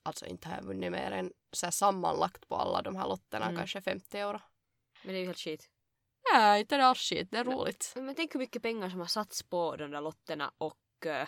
Alltså 0.04 0.26
inte 0.26 0.48
har 0.50 0.56
jag 0.56 0.64
vunnit 0.64 0.92
mer 0.92 1.12
än 1.12 1.32
så 1.52 1.66
här 1.66 1.72
sammanlagt 1.72 2.48
på 2.48 2.56
alla 2.56 2.82
de 2.82 2.96
här 2.96 3.08
lotterna 3.08 3.46
Mm. 3.46 3.58
kanske 3.58 3.82
50 3.82 4.18
euro. 4.18 4.42
Men 5.04 5.14
det 5.14 5.18
är 5.18 5.22
ju 5.22 5.26
helt 5.26 5.40
skit. 5.40 5.70
Nej, 6.34 6.60
inte 6.62 6.78
det 6.78 6.86
alls 6.86 7.00
skit. 7.00 7.28
Det 7.32 7.38
är 7.38 7.44
roligt. 7.44 7.94
Men 7.96 8.16
tänk 8.16 8.34
hur 8.36 8.40
mycket 8.40 8.62
pengar 8.62 8.90
som 8.90 9.00
har 9.00 9.08
satts 9.08 9.44
på 9.44 9.76
de 9.76 9.92
där 9.92 10.02
lotterna 10.02 10.52
och 10.58 11.06
eh, 11.06 11.28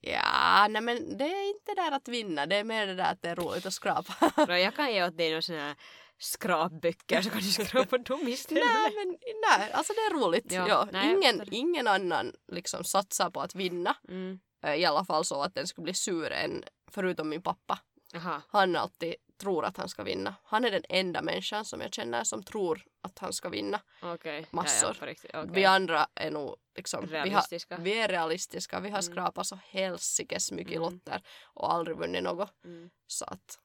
Ja, 0.00 0.66
nej 0.70 0.82
men 0.82 1.18
det 1.18 1.24
är 1.24 1.48
inte 1.50 1.74
där 1.74 1.92
att 1.92 2.08
vinna. 2.08 2.46
Det 2.46 2.56
är 2.56 2.64
mer 2.64 2.86
det 2.86 2.94
där 2.94 3.12
att 3.12 3.22
det 3.22 3.28
är 3.28 3.36
roligt 3.36 3.66
att 3.66 3.72
skrapa. 3.74 4.32
Nå, 4.48 4.54
jag 4.56 4.74
kan 4.76 4.92
ge 4.92 5.04
åt 5.04 5.16
dig 5.16 5.28
några 5.30 5.42
såna 5.42 5.58
här 5.58 5.76
skrapböcker 6.18 7.22
så 7.22 7.30
kan 7.30 7.38
du 7.38 7.44
skrapa 7.44 7.98
dem 7.98 8.20
istället. 8.28 8.64
nej, 8.64 8.92
men 8.96 9.16
nej, 9.48 9.72
alltså 9.72 9.92
det 9.92 10.00
är 10.00 10.20
roligt. 10.20 10.52
Ja, 10.52 10.68
Ja, 10.68 10.88
nej, 10.92 11.14
ingen, 11.14 11.54
ingen 11.54 11.86
annan 11.86 12.32
liksom 12.52 12.84
satsar 12.84 13.30
på 13.30 13.40
att 13.40 13.54
vinna. 13.54 13.96
Mm. 14.08 14.38
Eh, 14.64 14.74
I 14.74 14.84
alla 14.84 15.04
fall 15.04 15.24
så 15.24 15.42
att 15.42 15.54
den 15.54 15.66
skulle 15.66 15.82
bli 15.84 15.94
sur 15.94 16.32
än 16.32 16.64
förutom 16.90 17.28
min 17.28 17.42
pappa. 17.42 17.78
Aha. 18.16 18.42
Han 18.48 18.76
alltid 18.76 19.14
tror 19.38 19.64
att 19.64 19.76
han 19.76 19.88
ska 19.88 20.02
vinna. 20.02 20.34
Han 20.44 20.64
är 20.64 20.70
den 20.70 20.82
enda 20.88 21.22
människan 21.22 21.64
som 21.64 21.80
jag 21.80 21.94
känner 21.94 22.24
som 22.24 22.42
tror 22.42 22.84
att 23.00 23.18
han 23.18 23.32
ska 23.32 23.48
vinna. 23.48 23.80
Okej. 24.02 24.46
Massor. 24.50 24.96
Ja, 25.00 25.06
ja. 25.32 25.40
Okej. 25.40 25.50
Vi 25.54 25.64
andra 25.64 26.06
är 26.14 26.30
nog 26.30 26.56
liksom, 26.76 27.06
vi, 27.06 27.16
har, 27.18 27.78
vi 27.80 27.98
är 27.98 28.08
realistiska. 28.08 28.80
Vi 28.80 28.88
har 28.88 28.98
Mm. 28.98 29.02
skrapat 29.12 29.46
så 29.46 29.58
helsikes 29.68 30.52
mycket 30.52 30.76
Mm. 30.76 30.92
lotter 30.92 31.22
och 31.44 31.72
aldrig 31.72 31.96
vunnit 31.96 32.22
något. 32.22 32.64
Mm. 32.64 32.90
Så 33.06 33.24
att, 33.24 33.58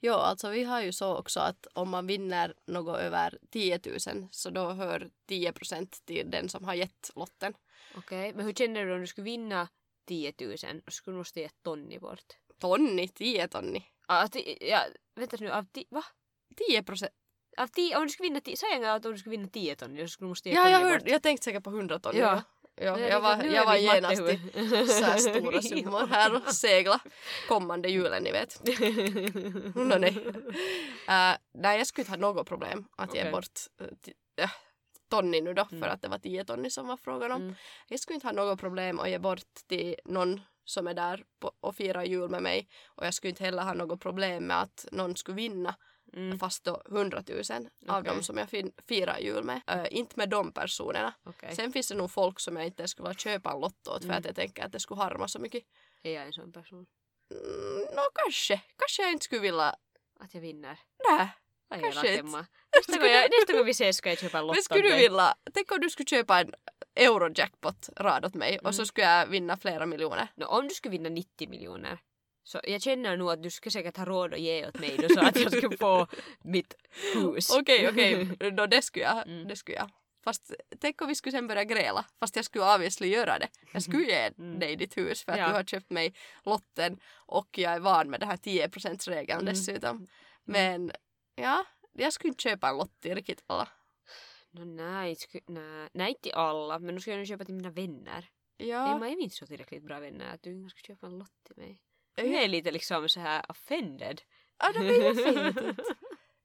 ja, 0.00 0.14
alltså 0.14 0.48
vi 0.50 0.64
har 0.64 0.82
ju 0.82 0.92
så 0.92 1.16
också 1.16 1.40
att 1.40 1.66
om 1.74 1.88
man 1.90 2.06
vinner 2.06 2.54
något 2.66 2.98
över 2.98 3.38
10 3.50 3.80
000 4.06 4.28
så 4.30 4.50
då 4.50 4.70
hör 4.70 5.10
10 5.28 5.52
procent 5.52 6.02
till 6.06 6.30
den 6.30 6.48
som 6.48 6.64
har 6.64 6.74
gett 6.74 7.10
lotten. 7.14 7.54
Okej, 7.96 8.32
men 8.34 8.44
hur 8.46 8.52
känner 8.52 8.86
du 8.86 8.94
om 8.94 9.00
du 9.00 9.06
skulle 9.06 9.24
vinna 9.24 9.68
10 10.06 10.32
000 10.40 10.54
och 10.86 10.92
skulle 10.92 11.14
du 11.14 11.18
måste 11.18 11.40
ge 11.40 11.46
ett 11.46 11.62
tonni 11.62 11.98
bort? 11.98 12.24
Tonni, 12.60 13.08
10 13.08 13.48
tonni. 13.48 13.84
Ja, 14.60 14.84
vänta 15.16 15.36
nu, 15.40 15.50
av 15.50 15.64
ti- 15.64 15.86
va? 15.90 16.02
10 16.68 16.82
procent. 16.82 17.12
Av 17.56 17.66
ti- 17.66 17.94
om 17.96 18.02
du 18.02 18.08
skulle 18.08 18.28
vinna, 18.28 18.40
ti- 18.40 18.56
sa 18.56 18.66
jag 18.68 18.84
att 18.84 19.06
om 19.06 19.12
du 19.12 19.18
skulle 19.18 19.36
vinna 19.36 19.48
10 19.48 19.76
tonni 19.76 20.02
så 20.02 20.08
skulle 20.08 20.28
måste 20.28 20.48
ge 20.48 20.54
Ja, 20.54 20.68
jag, 20.70 20.80
hörde, 20.80 21.10
jag 21.10 21.22
tänkte 21.22 21.44
säkert 21.44 21.64
på 21.64 21.70
100 21.70 21.98
tonni. 21.98 22.18
Ja. 22.20 22.42
Ja. 22.82 22.98
Jag 23.00 23.20
var, 23.20 23.44
jag 23.44 23.66
var 23.66 23.76
genast 23.76 24.22
i 24.22 24.26
så 24.86 25.04
här 25.04 25.16
stora 25.38 25.62
summor 25.62 26.06
här 26.06 26.34
och 26.36 26.54
segla 26.54 27.00
kommande 27.48 27.88
julen, 27.88 28.22
ni 28.22 28.32
vet. 28.32 28.60
No, 29.74 29.94
nej. 29.98 30.16
Uh, 30.26 31.36
nej, 31.54 31.78
jag 31.78 31.86
skulle 31.86 32.02
inte 32.02 32.10
ha 32.12 32.16
något 32.16 32.48
problem 32.48 32.88
att 32.96 33.14
ge 33.14 33.30
bort 33.30 33.58
uh, 34.40 34.48
tonni 35.10 35.40
nu 35.40 35.54
då, 35.54 35.66
Mm. 35.70 35.82
för 35.82 35.88
att 35.88 36.02
det 36.02 36.08
var 36.08 36.18
10 36.18 36.44
tonni 36.44 36.70
som 36.70 36.86
var 36.88 36.96
frågan 36.96 37.32
om. 37.32 37.42
Mm. 37.42 37.54
Jag 37.88 38.00
skulle 38.00 38.14
inte 38.14 38.26
ha 38.26 38.32
något 38.32 38.60
problem 38.60 38.98
att 39.00 39.10
ge 39.10 39.18
bort 39.18 39.54
till 39.68 39.96
någon 40.04 40.40
som 40.70 40.86
är 40.86 40.94
där 40.94 41.24
på, 41.40 41.52
och 41.60 41.76
firar 41.76 42.04
jul 42.04 42.28
med 42.30 42.42
mig. 42.42 42.68
Och 42.86 43.06
jag 43.06 43.14
skulle 43.14 43.30
inte 43.30 43.44
heller 43.44 43.62
ha 43.62 43.74
något 43.74 44.00
problem 44.00 44.46
med 44.46 44.62
att 44.62 44.86
någon 44.92 45.16
skulle 45.16 45.36
vinna 45.36 45.74
Mm. 46.12 46.38
fast 46.38 46.64
då 46.64 46.82
100 46.88 47.22
000 47.28 47.68
av 47.88 48.04
dem 48.04 48.22
som 48.22 48.38
jag 48.38 48.48
firar 48.88 49.18
jul 49.18 49.44
med. 49.44 49.60
Uh, 49.74 49.86
inte 49.90 50.14
med 50.16 50.28
de 50.28 50.52
personerna. 50.52 51.14
Okej, 51.24 51.56
Sen 51.56 51.72
finns 51.72 51.88
det 51.88 51.94
nog 51.94 52.10
folk 52.10 52.40
som 52.40 52.56
jag 52.56 52.66
inte 52.66 52.88
skulle 52.88 53.08
vilja 53.08 53.18
köpa 53.18 53.52
en 53.52 53.60
lotto 53.60 53.90
åt 53.90 54.02
för 54.02 54.04
Mm. 54.04 54.18
att 54.18 54.24
jag 54.24 54.34
tänker 54.36 54.64
att 54.64 54.72
det 54.72 54.80
skulle 54.80 55.00
harma 55.00 55.28
så 55.28 55.38
mycket. 55.38 55.64
är 56.02 56.12
jag 56.14 56.24
en 56.26 56.32
sån 56.32 56.52
person? 56.52 56.86
Mm, 57.30 57.80
no 57.96 58.02
kanske. 58.14 58.60
Kanske 58.76 59.02
jag 59.02 59.12
inte 59.12 59.24
skulle 59.24 59.40
vilja... 59.40 59.74
Att 60.20 60.34
jag 60.34 60.40
vinner? 60.40 60.78
Nä. 61.10 61.28
Vad 61.68 61.80
Kanske 61.80 62.14
inte. 62.14 62.46
Nästa 62.76 62.98
gång, 62.98 63.06
jag, 63.10 63.30
nästa 63.40 63.52
gång 63.52 63.64
vi 63.64 63.70
ses 63.70 63.96
ska 63.96 64.08
jag 64.08 64.18
köpa 64.18 64.38
en 64.38 64.46
lotto 64.46 64.56
Men 64.56 64.62
skulle 64.62 64.88
du 64.88 64.96
vilja... 64.96 65.34
Tänk 65.54 65.72
om 65.72 65.80
du 65.80 65.90
skulle 65.90 66.06
köpa 66.06 66.40
en 66.40 66.54
eurojackpot 66.96 67.88
rad 67.96 68.24
åt 68.24 68.34
mig 68.34 68.58
och 68.58 68.74
så 68.74 68.80
Mm. 68.80 68.86
skulle 68.86 69.06
jag 69.06 69.26
vinna 69.26 69.56
flera 69.56 69.86
miljoner. 69.86 70.28
No, 70.36 70.44
om 70.44 70.68
du 70.68 70.74
skulle 70.74 70.92
vinna 70.92 71.08
90 71.08 71.48
miljoner 71.48 71.98
så 72.44 72.60
jag 72.64 72.82
känner 72.82 73.16
nog 73.16 73.30
att 73.30 73.42
du 73.42 73.50
skulle 73.50 73.70
säkert 73.70 73.96
ha 73.96 74.04
råd 74.04 74.34
att 74.34 74.40
ge 74.40 74.66
åt 74.68 74.78
mig 74.78 74.96
då, 74.96 75.08
så 75.08 75.20
att 75.20 75.36
jag 75.40 75.52
skulle 75.52 75.76
få 75.76 76.06
mitt 76.44 76.74
hus. 77.14 77.50
Okej, 77.56 77.88
okej. 77.88 78.24
Då 78.56 78.66
det 78.66 78.82
skulle 78.82 79.04
jag. 79.04 79.26
Mm. 79.28 79.48
Det 79.48 79.56
skulle 79.56 79.76
jag. 79.76 79.90
Fast 80.24 80.54
tänk 80.80 81.02
om 81.02 81.08
vi 81.08 81.14
skulle 81.14 81.32
sen 81.32 81.46
börja 81.46 81.64
gräla. 81.64 82.04
Fast 82.20 82.36
jag 82.36 82.44
skulle 82.44 82.74
obviously 82.74 83.08
göra 83.08 83.38
det. 83.38 83.48
Jag 83.72 83.82
skulle 83.82 84.02
ge 84.04 84.30
Mm. 84.38 84.58
dig 84.58 84.76
ditt 84.76 84.96
hus 84.96 85.24
för 85.24 85.32
att 85.32 85.38
Ja. 85.38 85.48
du 85.48 85.54
har 85.54 85.64
köpt 85.64 85.90
mig 85.90 86.14
lotten 86.44 87.00
och 87.14 87.58
jag 87.58 87.72
är 87.72 87.80
van 87.80 88.10
med 88.10 88.20
den 88.20 88.28
här 88.28 88.36
10 88.36 88.68
regeln 89.10 89.40
Mm. 89.40 89.54
dessutom. 89.54 90.06
Men 90.44 90.92
ja, 91.36 91.64
jag 91.92 92.12
skulle 92.12 92.28
inte 92.28 92.42
köpa 92.42 92.68
en 92.68 92.76
lott 92.76 93.00
till 93.00 93.14
riktigt 93.14 93.44
alla. 93.46 93.68
No, 94.52 94.64
nej, 94.64 95.16
nej, 95.46 95.88
nej, 95.92 96.08
inte 96.08 96.22
till 96.22 96.32
alla, 96.32 96.78
men 96.78 96.94
då 96.94 97.00
skulle 97.00 97.14
jag 97.14 97.18
nog 97.18 97.28
köpa 97.28 97.44
till 97.44 97.54
mina 97.54 97.70
vänner. 97.70 98.30
Ja, 98.56 98.96
Emma 98.96 99.08
är 99.08 99.16
vi 99.16 99.22
inte 99.22 99.36
så 99.36 99.46
tillräckligt 99.46 99.82
bra 99.82 100.00
vänner 100.00 100.34
att 100.34 100.42
du 100.42 100.50
inte 100.50 100.70
ska 100.70 100.80
köpa 100.80 101.06
en 101.06 101.18
lott 101.18 101.44
till 101.46 101.56
mig. 101.56 101.82
Ja. 102.14 102.22
Du 102.22 102.36
är 102.36 102.48
lite 102.48 102.70
liksom 102.70 103.08
så 103.08 103.20
här 103.20 103.44
offended. 103.48 104.22
ja 104.58 104.72
det 104.72 104.78
blir 104.78 105.34
ju. 105.34 105.74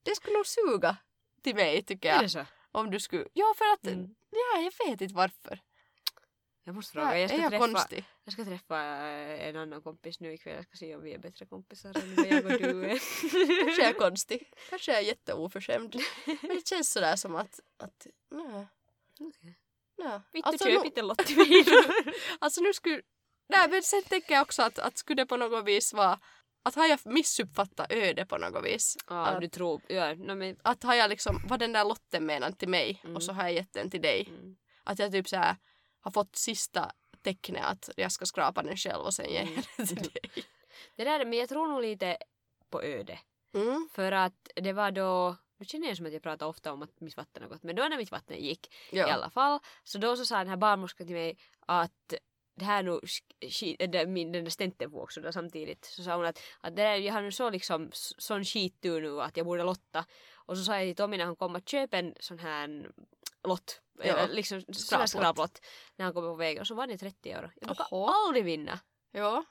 Det 0.04 0.16
skulle 0.16 0.38
nog 0.38 0.48
suga 0.48 0.98
till 1.42 1.56
mig 1.56 1.84
tycker 1.84 2.10
Är 2.10 2.14
jag. 2.14 2.24
det 2.24 2.30
så? 2.30 2.46
Om 2.72 2.92
du 2.92 3.00
skulle... 3.00 3.26
Ja, 3.34 3.54
för 3.58 3.66
att... 3.74 3.86
Mm. 3.96 4.16
Ja, 4.30 4.62
jag 4.62 4.88
vet 4.88 5.02
inte 5.02 5.16
varför. 5.16 5.60
Jag 6.68 6.76
måste 6.76 6.94
fråga. 6.94 7.20
Jag 7.20 7.30
ska, 7.30 7.40
jag 7.42 7.50
träffa, 7.50 7.68
konstig? 7.68 8.06
jag 8.24 8.34
ska 8.34 8.46
träffa 8.46 8.78
eh, 8.78 9.48
en 9.48 9.56
annan 9.56 9.82
kompis 9.82 10.20
nu 10.20 10.34
ikväll. 10.34 10.56
Jag 10.56 10.64
ska 10.64 10.78
se 10.78 10.96
om 10.96 11.04
vi 11.04 11.14
är 11.14 11.20
bättre 11.20 11.46
kompisar 11.46 11.90
än 11.98 12.16
vad 12.16 12.28
jag 12.28 12.46
och 12.46 12.52
du 12.52 12.86
är. 12.86 13.00
Kanske 13.66 13.82
jag 13.82 13.90
är 13.90 14.00
konstig. 14.00 14.52
Kanske 14.70 14.92
jag 14.92 15.02
är 15.02 15.06
jätteoförskämd. 15.06 15.96
Men 16.26 16.56
det 16.56 16.68
känns 16.68 16.92
sådär 16.92 17.16
som 17.16 17.36
att... 17.36 17.60
att 17.78 18.08
nej. 18.32 18.68
Vittu, 20.34 20.50
Alltså, 20.50 20.66
köp 20.66 20.86
inte 20.86 21.00
en 21.00 21.08
lott 21.08 21.26
till 21.26 21.38
mig 21.38 21.64
då. 21.64 21.84
Alltså 22.40 22.62
nu 22.62 22.74
skulle... 22.74 23.02
Nej 23.50 23.70
men 23.70 23.84
sen 23.84 24.04
tänker 24.04 24.34
jag 24.34 24.42
också 24.42 24.62
att, 24.62 24.80
att 24.80 24.98
skulle 24.98 25.22
det 25.22 25.26
på 25.26 25.38
något 25.38 25.66
vis 25.66 25.94
vara... 25.94 26.20
Att 26.64 26.76
har 26.76 26.88
jag 26.88 27.00
missuppfattat 27.06 27.92
öde 27.92 28.26
på 28.26 28.38
något 28.38 28.66
vis? 28.66 28.98
Ja, 29.10 29.26
att, 29.26 29.42
du 29.42 29.48
tror... 29.48 29.82
Ja, 29.88 30.14
no, 30.14 30.36
men... 30.36 30.58
att 30.62 30.84
har 30.84 30.96
jag 30.96 31.10
liksom... 31.10 31.42
Vad 31.48 31.60
den 31.60 31.74
där 31.74 31.86
lotten 31.86 32.26
menat 32.26 32.60
till 32.60 32.70
mig 32.70 33.02
Mm. 33.04 33.16
och 33.16 33.24
så 33.24 33.34
har 33.34 33.44
jag 33.44 33.54
gett 33.54 33.74
den 33.74 33.90
till 33.90 34.02
dig. 34.02 34.26
Mm. 34.30 34.56
Att 34.84 35.00
jag 35.00 35.12
typ 35.12 35.30
så 35.30 35.36
här 35.36 35.56
har 36.06 36.12
fått 36.12 36.36
sista 36.36 36.92
tecknet 37.22 37.66
att 37.66 37.90
jag 37.98 38.12
ska 38.12 38.26
skrapa 38.26 38.64
den 38.64 38.78
själv 38.78 39.02
och 39.04 39.14
sen 39.14 39.30
ge 39.30 39.38
Mm. 39.40 39.54
den 39.78 39.88
till 39.88 39.96
dig. 40.12 40.32
Det 40.96 41.04
där, 41.04 41.26
men 41.26 41.34
jag 41.40 41.50
tror 41.50 41.68
nog 41.68 41.82
lite 41.82 42.18
på 42.70 42.84
öde. 42.84 43.20
Mm. 43.54 43.90
För 43.94 44.12
att 44.12 44.50
det 44.56 44.74
var 44.74 44.92
då... 44.92 45.36
Nu 45.58 45.66
känner 45.66 45.88
jag 45.88 45.98
som 45.98 46.06
att 46.06 46.14
jag 46.14 46.24
pratar 46.24 46.46
ofta 46.46 46.74
om 46.74 46.82
att 46.82 47.02
mitt 47.02 47.18
vatten 47.18 47.44
har 47.44 47.50
gått, 47.50 47.64
men 47.64 47.76
då 47.76 47.84
när 47.84 47.98
mitt 47.98 48.12
vatten 48.12 48.38
gick 48.44 48.74
Ja. 48.92 49.08
i 49.08 49.12
alla 49.12 49.30
fall. 49.30 49.60
Så 49.84 49.98
då 49.98 50.16
så 50.18 50.26
sa 50.26 50.38
den 50.38 50.48
här 50.48 50.58
barnmorskan 50.58 51.08
till 51.08 51.16
mig 51.16 51.38
att 51.60 52.14
det 52.56 52.66
här 52.66 52.84
nu, 52.84 53.00
den 54.32 54.44
där 54.44 54.50
stenten 54.50 54.92
får 54.92 55.02
också 55.02 55.22
då 55.22 55.32
samtidigt. 55.32 55.86
Så 55.86 56.04
sa 56.04 56.16
hon 56.16 56.26
att, 56.26 56.40
att 56.62 56.76
det 56.76 56.82
där, 56.84 56.96
jag 56.96 57.14
har 57.14 57.22
nu 57.22 57.32
så 57.32 57.50
liksom 57.50 57.90
sån 57.94 58.46
skittur 58.46 59.02
nu 59.02 59.22
att 59.22 59.38
jag 59.38 59.46
borde 59.46 59.64
lotta. 59.64 60.06
Och 60.36 60.58
så 60.58 60.64
sa 60.64 60.74
jag 60.80 60.88
till 60.90 60.96
Tommy 60.96 61.18
när 61.18 61.26
han 61.26 61.36
kom 61.36 61.56
att 61.56 61.70
köpa 61.70 61.98
en 61.98 62.14
sån 62.20 62.40
här 62.40 62.92
lott. 63.48 63.82
Eller 64.02 64.28
liksom 64.28 64.62
sån 64.62 65.00
här 65.00 65.06
Skraplott. 65.08 65.62
När 65.96 66.06
han 66.06 66.14
kom 66.14 66.24
på 66.24 66.36
vägen. 66.36 66.62
Och 66.62 66.68
så 66.68 66.76
vann 66.76 66.90
jag 66.90 67.00
30 67.00 67.32
euro. 67.32 67.50
Jag 67.56 67.68
brukar 67.68 67.88
Jaha. 67.92 68.14
aldrig 68.28 68.46
vinna. 68.46 68.80
ja. 69.12 69.46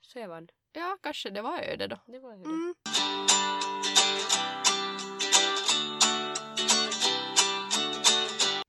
Så 0.00 0.18
jag 0.18 0.28
vann. 0.28 0.48
Ja, 0.72 0.98
kanske 1.02 1.30
det 1.30 1.42
var 1.42 1.58
öde 1.62 1.86
då. 1.86 1.98
Det 2.06 2.18
var 2.18 2.36
det. 2.36 2.44
Mm. 2.44 2.74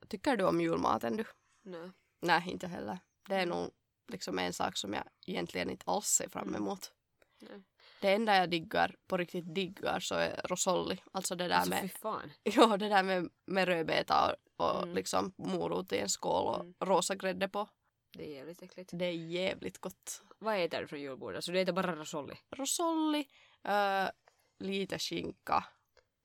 Tycker 0.08 0.38
du 0.38 0.44
om 0.44 0.62
julmaten 0.62 1.18
du? 1.18 1.26
Nej. 1.64 1.92
Nej, 2.22 2.44
inte 2.52 2.68
heller. 2.68 3.00
Det 3.28 3.36
är 3.36 3.46
nog 3.46 3.72
liksom 4.08 4.40
en 4.40 4.54
sak 4.54 4.78
som 4.78 4.94
jag 4.94 5.04
egentligen 5.28 5.70
inte 5.70 5.84
alls 5.92 6.08
ser 6.08 6.30
fram 6.30 6.56
emot. 6.56 6.92
Nej. 7.42 7.64
Det 8.02 8.14
enda 8.14 8.36
jag 8.36 8.50
diggar, 8.50 8.96
på 9.08 9.18
riktigt 9.18 9.56
diggar, 9.56 10.00
så 10.00 10.16
är 10.16 10.42
rosolli. 10.44 11.02
Alltså 11.12 11.36
det 11.36 11.48
där 11.48 11.56
Alltså 11.56 11.70
med, 11.70 11.92
fan. 11.92 12.32
ja, 12.44 12.78
det 12.78 12.90
där 12.90 13.04
med, 13.04 13.30
med 13.46 13.68
rödbeta 13.68 14.36
och, 14.58 14.66
och 14.76 14.84
Mm. 14.84 14.96
liksom 14.96 15.34
morot 15.38 15.92
i 15.92 15.98
en 15.98 16.10
skål 16.10 16.48
och 16.48 16.60
Mm. 16.60 16.74
rosa 16.80 17.16
grädde 17.16 17.50
på. 17.50 17.70
Det 18.18 18.24
är 18.32 18.36
jävligt 18.36 18.62
äckligt. 18.62 18.90
Det 18.94 19.06
är 19.06 19.12
jävligt 19.12 19.78
gott. 19.78 20.22
Vad 20.40 20.60
äter 20.64 20.82
du 20.82 20.88
från 20.88 21.02
julbordet? 21.02 21.44
Så 21.44 21.52
du 21.52 21.60
äter 21.60 21.74
bara 21.74 21.96
rosolli? 21.96 22.34
rosolli, 22.56 23.28
äh, 23.64 24.10
lite 24.60 25.00
skinka, 25.00 25.66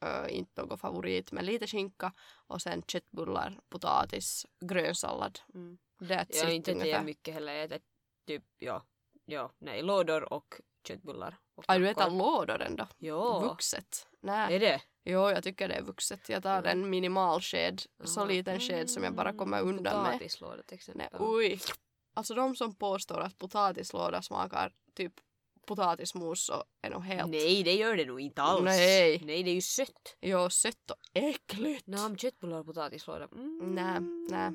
äh, 0.05 0.37
inte 0.37 0.63
någon 0.63 0.79
favorit, 0.79 1.33
men 1.33 1.45
lite 1.47 1.67
skinka 1.67 2.13
och 2.47 2.63
sen 2.63 2.83
köttbullar, 2.83 3.61
potatis, 3.69 4.47
grönsallad. 4.61 5.39
Mm. 5.55 5.79
That's 6.01 6.27
Jag 6.37 6.45
har 6.45 6.51
inte 6.51 6.73
ätit 6.73 7.05
mycket 7.05 7.35
heller. 7.35 7.53
Jag 7.55 7.65
äter 7.65 7.81
typ, 8.27 8.45
ja, 8.59 8.83
ja, 9.25 9.53
nej, 9.59 9.83
lådor 9.83 10.33
och 10.33 10.55
köttbullar. 10.87 11.37
Och 11.55 11.65
Aj, 11.69 11.79
du 11.79 11.89
äter 11.89 12.11
lådor 12.11 12.63
ändå? 12.63 12.87
Ja. 12.99 13.41
Vuxet? 13.41 14.07
Nej. 14.21 14.55
Är 14.55 14.61
det? 14.61 14.83
Jo, 15.05 15.31
jag 15.31 15.43
tycker 15.45 15.69
det 15.69 15.75
är 15.75 15.83
vuxet. 15.83 16.29
Jag 16.29 16.43
tar 16.43 16.63
en 16.63 16.91
minimal 16.91 17.41
sked, 17.41 17.83
så 18.05 18.21
Jaha. 18.21 18.27
liten 18.27 18.61
sked 18.61 18.91
som 18.91 19.05
jag 19.05 19.15
bara 19.15 19.33
kommer 19.33 19.61
undan 19.61 20.03
med. 20.03 20.13
Potatislåda 20.13 20.63
till 20.63 20.75
exempel. 20.75 21.07
Nej, 21.11 21.29
oj. 21.29 21.61
Alltså 22.15 22.35
de 22.35 22.57
som 22.57 22.75
påstår 22.75 23.21
att 23.21 23.39
potatislåda 23.39 24.23
smakar 24.23 24.73
typ 24.95 25.13
potatismos 25.67 26.45
så 26.47 26.65
är 26.83 26.91
nog 26.91 27.03
helt... 27.03 27.31
Nej, 27.31 27.63
det 27.63 27.73
gör 27.75 27.97
det 27.97 28.05
nog 28.05 28.21
inte 28.21 28.43
alls. 28.43 28.65
Nej. 28.65 29.21
Nej, 29.25 29.43
det 29.43 29.51
är 29.51 29.55
ju 29.55 29.61
sött. 29.61 30.17
Jo, 30.21 30.51
sött 30.51 30.91
och 30.91 30.97
äckligt. 31.15 31.87
Nej, 31.87 32.05
om 32.05 32.17
köttbullar 32.17 32.59
och 32.59 32.67
potatislåda. 32.67 33.29
Mm. 33.33 33.75
Nej, 33.75 34.01
nej. 34.31 34.51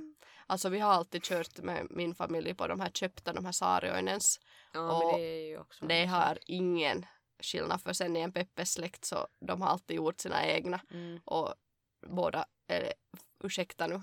Alltså 0.47 0.69
vi 0.69 0.79
har 0.79 0.91
alltid 0.91 1.23
kört 1.23 1.57
med 1.57 1.87
min 1.89 2.15
familj 2.15 2.53
på 2.53 2.67
de 2.67 2.79
här 2.79 2.89
köpta, 2.89 3.33
de 3.33 3.45
här 3.45 3.51
Saarioinens. 3.51 4.39
Ja, 4.73 4.97
Och 4.97 5.11
men 5.11 5.21
det 5.21 5.27
är 5.27 5.47
ju 5.47 5.57
också 5.57 5.85
Det 5.85 6.05
har 6.05 6.39
ingen 6.45 7.05
skillnad 7.43 7.81
för 7.81 7.93
sen 7.93 8.15
i 8.15 8.19
en 8.19 8.31
Peppes-släkt 8.31 9.05
så 9.05 9.27
de 9.39 9.61
har 9.61 9.69
alltid 9.69 9.97
gjort 9.97 10.19
sina 10.19 10.45
egna. 10.45 10.81
Mm. 10.91 11.19
Och 11.25 11.53
båda, 12.07 12.45
eller 12.67 12.93
ursäkta 13.43 13.87
nu 13.87 14.01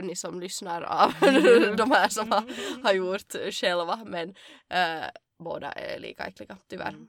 ni 0.00 0.16
som 0.16 0.40
lyssnar 0.40 0.82
av 0.82 1.12
de 1.76 1.90
här 1.90 2.08
som 2.08 2.32
har, 2.32 2.44
har 2.82 2.92
gjort 2.92 3.34
själva 3.50 4.04
men 4.06 4.34
eh, 4.68 5.04
båda 5.38 5.72
är 5.72 5.98
lika 5.98 6.26
äckliga 6.26 6.58
tyvärr. 6.68 6.88
Mm. 6.88 7.08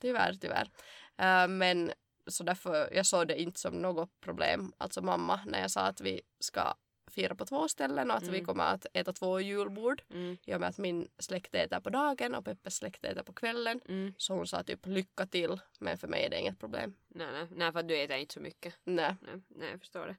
Tyvärr, 0.00 0.34
tyvärr. 0.34 0.70
Eh, 1.18 1.48
men 1.48 1.92
så 2.26 2.44
därför, 2.44 2.94
jag 2.94 3.06
såg 3.06 3.28
det 3.28 3.40
inte 3.40 3.60
som 3.60 3.74
något 3.74 4.20
problem, 4.20 4.72
alltså 4.78 5.02
mamma, 5.02 5.40
när 5.46 5.60
jag 5.60 5.70
sa 5.70 5.80
att 5.80 6.00
vi 6.00 6.20
ska 6.40 6.74
fira 7.08 7.34
på 7.34 7.44
två 7.46 7.68
ställen 7.68 8.10
och 8.10 8.16
att 8.16 8.22
vi 8.22 8.28
Mm. 8.28 8.44
kommer 8.44 8.64
att 8.64 8.86
äta 8.92 9.12
två 9.12 9.40
julbord. 9.40 10.02
Mm. 10.10 10.36
I 10.46 10.54
och 10.54 10.60
med 10.60 10.68
att 10.68 10.78
min 10.78 11.08
släkt 11.18 11.54
äter 11.54 11.80
på 11.80 11.90
dagen 11.90 12.34
och 12.34 12.44
Peppes 12.44 12.76
släkt 12.76 13.04
äter 13.04 13.22
på 13.22 13.32
kvällen. 13.32 13.80
Mm. 13.88 14.14
Så 14.16 14.34
hon 14.34 14.46
sa 14.46 14.62
typ 14.62 14.86
lycka 14.86 15.26
till. 15.26 15.60
Men 15.78 15.98
för 15.98 16.08
mig 16.08 16.24
är 16.24 16.30
det 16.30 16.40
inget 16.40 16.58
problem. 16.60 16.94
Nej, 17.08 17.26
nej, 17.32 17.46
nej, 17.50 17.72
för 17.72 17.80
att 17.80 17.88
du 17.88 18.00
äter 18.02 18.16
inte 18.16 18.34
så 18.34 18.40
mycket. 18.40 18.74
Nej. 18.84 19.16
Nej, 19.20 19.42
nej 19.48 19.70
jag 19.70 19.80
förstår 19.80 20.06
det. 20.06 20.16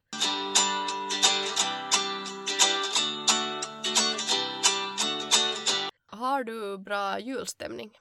Har 6.05 6.43
du 6.43 6.77
bra 6.77 7.19
julstämning? 7.19 7.97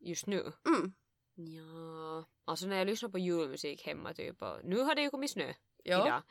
Just 0.00 0.26
nu? 0.26 0.52
Mm. 0.66 0.92
Ja, 1.34 2.24
alltså 2.44 2.66
när 2.66 2.76
jag 2.76 2.86
lyssnar 2.86 3.08
på 3.08 3.18
julmusik 3.18 3.86
hemma 3.86 4.14
typ 4.14 4.42
och 4.42 4.58
nu 4.64 4.76
har 4.80 4.94
det 4.94 5.02
ju 5.02 5.10
kommit 5.10 5.30
snö 5.30 5.52
Ja. 5.84 6.06
idag. 6.06 6.22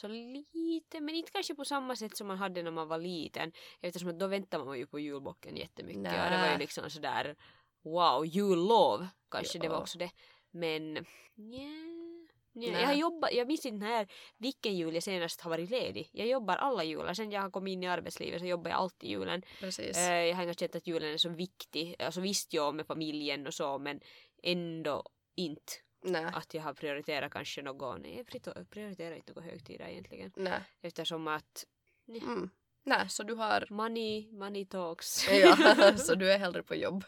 Så 0.00 0.08
lite, 0.08 1.00
men 1.00 1.14
inte 1.14 1.32
kanske 1.32 1.54
på 1.54 1.64
samma 1.64 1.96
sätt 1.96 2.16
som 2.16 2.26
man 2.26 2.38
hade 2.38 2.62
när 2.62 2.70
man 2.70 2.88
var 2.88 2.98
liten. 2.98 3.52
Eftersom 3.80 4.08
att 4.08 4.18
då 4.18 4.26
väntar 4.26 4.64
man 4.64 4.78
ju 4.78 4.86
på 4.86 4.98
julbocken 5.00 5.56
jättemycket 5.56 5.96
och 5.98 6.30
det 6.30 6.38
var 6.38 6.46
ju 6.46 6.52
Nä. 6.52 6.58
liksom 6.58 6.90
sådär 6.90 7.36
wow, 7.82 8.26
jullov 8.26 9.06
kanske 9.30 9.58
det 9.58 9.68
var 9.68 9.76
Ja. 9.76 9.80
också 9.80 9.98
det. 9.98 10.10
Men 10.50 10.94
nja, 11.34 11.68
Nä. 12.52 12.66
jag 12.80 12.86
har 12.86 12.94
jobbat, 12.94 13.32
jag 13.32 13.46
minns 13.46 13.66
inte 13.66 13.86
när, 13.86 14.08
vilken 14.36 14.76
jul 14.76 14.94
jag 14.94 15.02
senast 15.02 15.40
har 15.40 15.50
varit 15.50 15.70
ledig. 15.70 16.10
Jag 16.12 16.26
jobbar 16.26 16.56
alla 16.56 16.84
jular, 16.84 17.14
sen 17.14 17.30
jag 17.30 17.42
har 17.42 17.50
kommit 17.50 17.72
in 17.72 17.82
i 17.82 17.86
arbetslivet 17.88 18.40
så 18.40 18.46
jobbar 18.46 18.70
jag 18.70 18.78
alltid 18.78 19.10
julen. 19.10 19.42
Precis. 19.60 19.96
Jag 19.98 20.34
har 20.34 20.42
inte 20.42 20.58
känt 20.60 20.74
att 20.76 20.86
julen 20.86 21.12
är 21.12 21.16
så 21.18 21.28
viktig. 21.28 21.96
Alltså 21.98 22.20
visst 22.20 22.52
jag 22.52 22.74
med 22.74 22.86
familjen 22.86 23.46
och 23.46 23.54
så 23.54 23.78
men 23.78 24.00
ändå 24.42 25.02
inte 25.36 25.72
Nej. 26.02 26.24
att 26.32 26.54
jag 26.54 26.62
har 26.62 26.74
prioriterat 26.74 27.32
kanske 27.32 27.62
någon, 27.62 28.00
nej 28.02 28.16
jag 28.16 28.70
prioriterar 28.70 29.14
inte 29.16 29.32
några 29.32 29.48
högtider 29.50 29.88
egentligen. 29.88 30.32
Nej. 30.36 30.60
Eftersom 30.82 31.28
att 31.28 31.64
Mm. 32.08 32.50
Nej, 32.84 33.08
så 33.08 33.22
du 33.22 33.34
har... 33.34 33.66
money, 33.70 34.32
money 34.32 34.64
talks. 34.66 35.28
Ja, 35.30 35.56
så 35.96 36.14
du 36.14 36.32
är 36.32 36.38
hellre 36.38 36.62
på 36.62 36.74
jobb. 36.74 37.04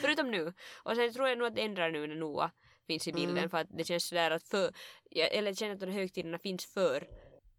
Förutom 0.00 0.30
nu. 0.30 0.52
Och 0.82 0.96
sen 0.96 1.12
tror 1.12 1.28
jag 1.28 1.38
nog 1.38 1.46
att 1.46 1.54
det 1.54 1.62
ändrar 1.62 1.90
nu 1.90 2.06
när 2.06 2.14
Noah 2.14 2.50
finns 2.86 3.08
i 3.08 3.12
bilden 3.12 3.38
Mm. 3.38 3.50
för 3.50 3.58
att 3.58 3.66
det 3.70 3.84
känns 3.84 4.08
sådär 4.08 4.30
att 4.30 4.42
för, 4.42 4.72
eller 5.10 5.50
jag 5.50 5.56
känner 5.58 5.74
att 5.74 5.80
de 5.80 5.86
här 5.86 5.98
högtiderna 6.00 6.38
finns 6.38 6.66
för, 6.66 7.08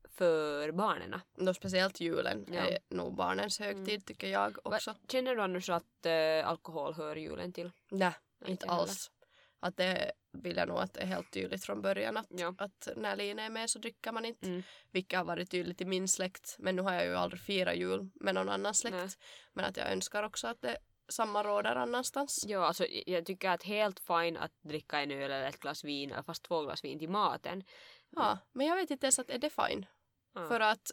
för 0.09 0.71
barnen. 0.71 1.19
Nå, 1.37 1.53
speciellt 1.53 1.99
julen 1.99 2.45
Ja. 2.51 2.59
är 2.59 2.77
nog 2.89 3.15
barnens 3.15 3.59
högtid 3.59 3.89
Mm. 3.89 4.01
tycker 4.01 4.27
jag 4.27 4.49
Va- 4.51 4.59
också. 4.75 4.95
Känner 5.11 5.35
du 5.35 5.41
annars 5.41 5.69
att 5.69 6.05
äh, 6.05 6.47
alkohol 6.49 6.93
hör 6.93 7.15
julen 7.15 7.53
till? 7.53 7.71
Nej, 7.91 8.11
Nej, 8.39 8.51
inte 8.51 8.65
heller. 8.67 8.79
alls. 8.81 9.11
Att 9.59 9.77
det 9.77 10.11
vill 10.41 10.57
jag 10.57 10.67
nog 10.67 10.77
att 10.77 10.93
det 10.93 11.01
är 11.01 11.05
helt 11.05 11.31
tydligt 11.31 11.65
från 11.65 11.81
början 11.81 12.17
att, 12.17 12.27
Ja. 12.29 12.55
att 12.57 12.87
när 12.95 13.15
Lina 13.15 13.41
är 13.43 13.49
med 13.49 13.69
så 13.69 13.79
dricker 13.79 14.11
man 14.11 14.25
inte. 14.25 14.47
Mm. 14.47 14.63
Vilket 14.91 15.17
har 15.17 15.25
varit 15.25 15.51
tydligt 15.51 15.81
i 15.81 15.85
min 15.85 16.07
släkt. 16.07 16.55
Men 16.59 16.75
nu 16.75 16.81
har 16.81 16.93
jag 16.93 17.05
ju 17.05 17.15
aldrig 17.15 17.41
firat 17.41 17.75
jul 17.75 18.09
med 18.15 18.35
någon 18.35 18.49
annan 18.49 18.73
släkt. 18.73 18.95
Nej. 18.95 19.09
Men 19.53 19.65
att 19.65 19.77
jag 19.77 19.91
önskar 19.91 20.23
också 20.23 20.47
att 20.47 20.61
det 20.61 20.77
samma 21.07 21.43
råder 21.43 21.75
annanstans. 21.75 22.45
Ja, 22.47 22.65
alltså 22.65 22.85
jag 23.05 23.25
tycker 23.25 23.49
att 23.49 23.63
helt 23.63 23.99
fine 23.99 24.37
att 24.37 24.51
dricka 24.61 24.99
en 25.01 25.11
öl 25.11 25.31
eller 25.31 25.47
ett 25.49 25.59
glas 25.59 25.83
vin, 25.83 26.11
eller 26.11 26.23
fast 26.23 26.43
två 26.43 26.61
glas 26.61 26.83
vin 26.83 26.99
till 26.99 27.09
maten. 27.09 27.63
Ja, 28.09 28.37
men 28.53 28.67
jag 28.67 28.75
vet 28.75 28.91
inte 28.91 29.05
ens 29.05 29.19
att 29.19 29.29
är 29.29 29.37
det 29.37 29.49
fine. 29.49 29.85
Ja. 30.33 30.47
För 30.47 30.59
att, 30.59 30.91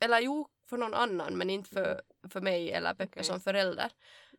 eller 0.00 0.20
jo, 0.20 0.48
för 0.68 0.76
någon 0.76 0.94
annan 0.94 1.38
men 1.38 1.50
inte 1.50 1.70
för, 1.70 2.02
för 2.28 2.40
mig 2.40 2.72
eller 2.72 2.94
Peppe 2.94 3.04
Okej. 3.12 3.24
som 3.24 3.40
förälder. 3.40 3.90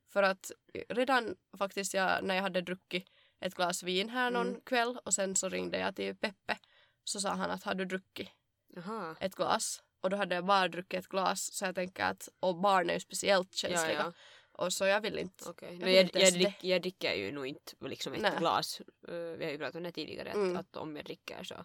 För 0.10 0.24
att 0.24 0.52
redan 0.89 1.36
faktiskt 1.58 1.94
jag, 1.94 2.24
när 2.24 2.36
jag 2.36 2.41
hade 2.41 2.62
druckit 2.62 3.10
ett 3.39 3.56
glas 3.56 3.84
vin 3.84 4.10
här 4.10 4.32
någon 4.32 4.48
Mm. 4.48 4.62
kväll 4.62 4.98
och 5.06 5.13
sen 5.13 5.36
så 5.36 5.50
ringde 5.50 5.78
jag 5.80 5.95
till 5.95 6.15
Peppe 6.15 6.58
så 7.04 7.19
sa 7.19 7.30
han 7.30 7.52
att 7.52 7.63
har 7.63 7.76
du 7.76 7.86
druckit 7.86 8.30
Jaha. 8.76 9.15
ett 9.19 9.36
glas? 9.36 9.84
Och 10.02 10.10
då 10.10 10.17
hade 10.17 10.36
jag 10.36 10.45
bara 10.45 10.67
druckit 10.67 11.00
ett 11.00 11.08
glas 11.08 11.54
så 11.54 11.65
jag 11.65 11.76
tänker 11.76 12.04
att, 12.04 12.30
och 12.39 12.56
barn 12.56 12.89
är 12.89 12.93
ju 12.93 13.00
speciellt 13.00 13.50
Ja, 13.52 13.58
känsliga. 13.69 13.93
ja. 14.00 14.13
Och 14.52 14.74
så 14.74 14.86
jag 14.86 15.02
vill 15.02 15.19
inte. 15.19 15.50
Okej. 15.50 15.78
Jag 15.80 15.86
vill 15.86 15.95
jag, 15.95 16.04
inte 16.04 16.19
jag, 16.19 16.34
drick, 16.34 16.63
jag 16.63 16.82
dricker 16.82 17.13
ju 17.13 17.32
nog 17.32 17.48
inte 17.48 17.74
liksom 17.82 18.13
ett 18.13 18.21
Nej. 18.21 18.38
glas. 18.39 18.82
Eh, 19.08 19.13
vi 19.15 19.45
har 19.45 19.52
ju 19.52 19.58
pratat 19.58 19.76
om 19.76 19.84
det 19.84 19.91
tidigare, 19.91 20.30
att, 20.30 20.36
Mm. 20.36 20.58
att 20.58 20.76
om 20.76 20.95
jag 20.95 21.06
dricker 21.06 21.43
så 21.43 21.56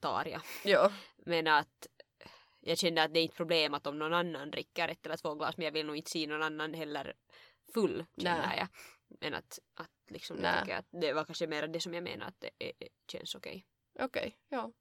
tar 0.00 0.24
jag. 0.24 0.40
Ja, 0.64 0.92
Men 1.16 1.46
att 1.46 1.86
jag 2.60 2.78
kände 2.78 3.02
att 3.02 3.14
det 3.14 3.20
är 3.20 3.22
inte 3.22 3.36
problem 3.36 3.74
att 3.74 3.86
om 3.86 3.98
någon 3.98 4.14
annan 4.14 4.50
dricker 4.50 4.88
ett 4.88 5.06
eller 5.06 5.16
två 5.16 5.34
glas 5.34 5.56
men 5.56 5.64
jag 5.64 5.72
vill 5.72 5.86
nog 5.86 5.96
inte 5.96 6.10
se 6.10 6.26
någon 6.26 6.42
annan 6.42 6.74
heller 6.74 7.14
full 7.74 8.04
känner 8.22 8.56
jag. 8.56 8.68
Men 9.20 9.34
att, 9.34 9.58
att 9.74 9.90
liksom 10.08 10.36
jag 10.42 10.60
tycker 10.60 10.76
att 10.78 10.86
det 10.90 11.12
var 11.12 11.24
kanske 11.24 11.46
mer 11.46 11.66
det 11.68 11.80
som 11.80 11.94
jag 11.94 12.04
menar 12.04 12.26
att 12.26 12.40
det 12.40 12.50
är, 12.58 12.72
känns 13.12 13.34
okej. 13.34 13.66
okej. 13.98 14.36
ja. 14.48 14.72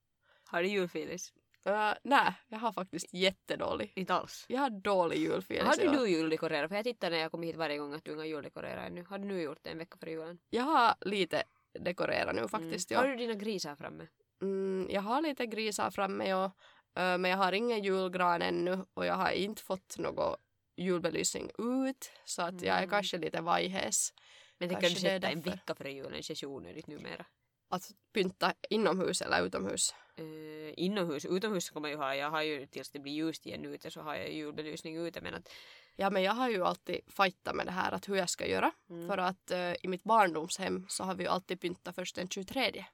Har 0.48 0.62
du 0.62 0.68
julfilis? 0.70 1.34
Uh, 1.68 1.94
nej, 2.04 2.34
jag 2.48 2.60
har 2.60 2.74
faktiskt 2.74 3.14
jättedålig. 3.14 3.94
Inte 3.96 4.14
alls. 4.14 4.46
Jag 4.50 4.60
har 4.60 4.70
dålig 4.70 5.18
julfeeling. 5.18 5.66
Har 5.68 5.78
du 5.78 5.92
nu 5.92 6.08
juldekorerat? 6.08 6.70
För 6.70 6.76
jag 6.76 6.84
tittar 6.86 7.10
när 7.12 7.18
jag 7.18 7.32
kommer 7.32 7.48
hit 7.48 7.56
varje 7.56 7.78
gång 7.78 7.94
att 7.94 8.04
du 8.06 8.12
inte 8.12 8.22
har 8.22 8.28
juldekorerat 8.28 8.88
ännu. 8.88 9.04
Har 9.04 9.18
du 9.20 9.26
nu 9.26 9.42
gjort 9.42 9.60
det 9.62 9.70
en 9.70 9.78
vecka 9.78 9.98
före 9.98 10.12
julen? 10.12 10.40
Jag 10.50 10.64
har 10.64 10.96
lite 11.02 11.44
dekorerat 11.80 12.36
nu 12.36 12.48
faktiskt. 12.48 12.92
Mm. 12.92 13.02
Har 13.02 13.10
Ja. 13.10 13.12
du 13.12 13.18
dina 13.18 13.34
grisar 13.34 13.76
framme? 13.76 14.08
Mm, 14.42 14.88
jag 14.90 15.02
har 15.02 15.22
lite 15.22 15.46
grisar 15.46 15.92
framme 15.92 16.34
och, 16.34 16.52
ö, 16.96 17.18
men 17.18 17.32
jag 17.32 17.38
har 17.38 17.52
ingen 17.52 17.84
julgran 17.84 18.42
ännu 18.42 18.86
och 18.94 19.06
jag 19.06 19.16
har 19.16 19.32
inte 19.32 19.62
fått 19.62 19.98
någon 19.98 20.36
julbelysning 20.76 21.52
ut 21.58 22.12
så 22.26 22.42
att 22.42 22.62
jag 22.62 22.76
är 22.76 22.84
Mm. 22.84 22.90
kanske 22.90 23.18
lite 23.18 23.42
vajhes. 23.42 24.14
Men 24.58 24.70
tänker 24.70 24.88
Kanske 24.88 25.00
du 25.00 25.04
det 25.04 25.16
sätta 25.16 25.30
en 25.30 25.42
vecka 25.42 25.76
före 25.76 25.92
julen 25.92 26.24
känns 26.24 26.44
ju 26.44 26.48
onödigt 26.48 26.88
numera. 26.88 27.26
Att 27.70 27.92
pynta 28.14 28.54
inomhus 28.70 29.22
eller 29.22 29.46
utomhus. 29.46 29.96
Uh, 30.20 30.74
inomhus, 30.78 31.26
utomhus 31.26 31.70
kommer 31.70 31.90
jag 31.90 31.96
ju 31.96 32.02
ha, 32.02 32.16
jag 32.16 32.30
har 32.30 32.42
ju 32.42 32.66
tills 32.68 32.92
det 32.92 33.00
blir 33.00 33.14
ljust 33.14 33.46
igen 33.46 33.66
ute 33.66 33.92
så 33.92 34.02
har 34.02 34.16
jag 34.16 34.34
julbelysning 34.34 34.98
ute 34.98 35.22
men 35.22 35.34
att 35.34 35.50
Ja 35.98 36.10
men 36.10 36.24
jag 36.24 36.34
har 36.34 36.50
ju 36.50 36.66
alltid 36.66 37.00
fightat 37.08 37.56
med 37.56 37.66
det 37.66 37.72
här 37.72 37.92
att 37.92 38.10
hur 38.10 38.16
jag 38.16 38.30
ska 38.30 38.48
göra. 38.48 38.72
Mm. 38.90 39.08
För 39.08 39.18
att 39.18 39.52
ö, 39.52 39.76
i 39.84 39.88
mitt 39.88 40.04
barndomshem 40.04 40.86
så 40.90 41.04
har 41.04 41.16
vi 41.16 41.24
ju 41.24 41.30
alltid 41.30 41.62
pyntat 41.62 41.96
först 41.96 42.16
den 42.16 42.30
23. 42.30 42.86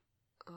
Ah. 0.46 0.52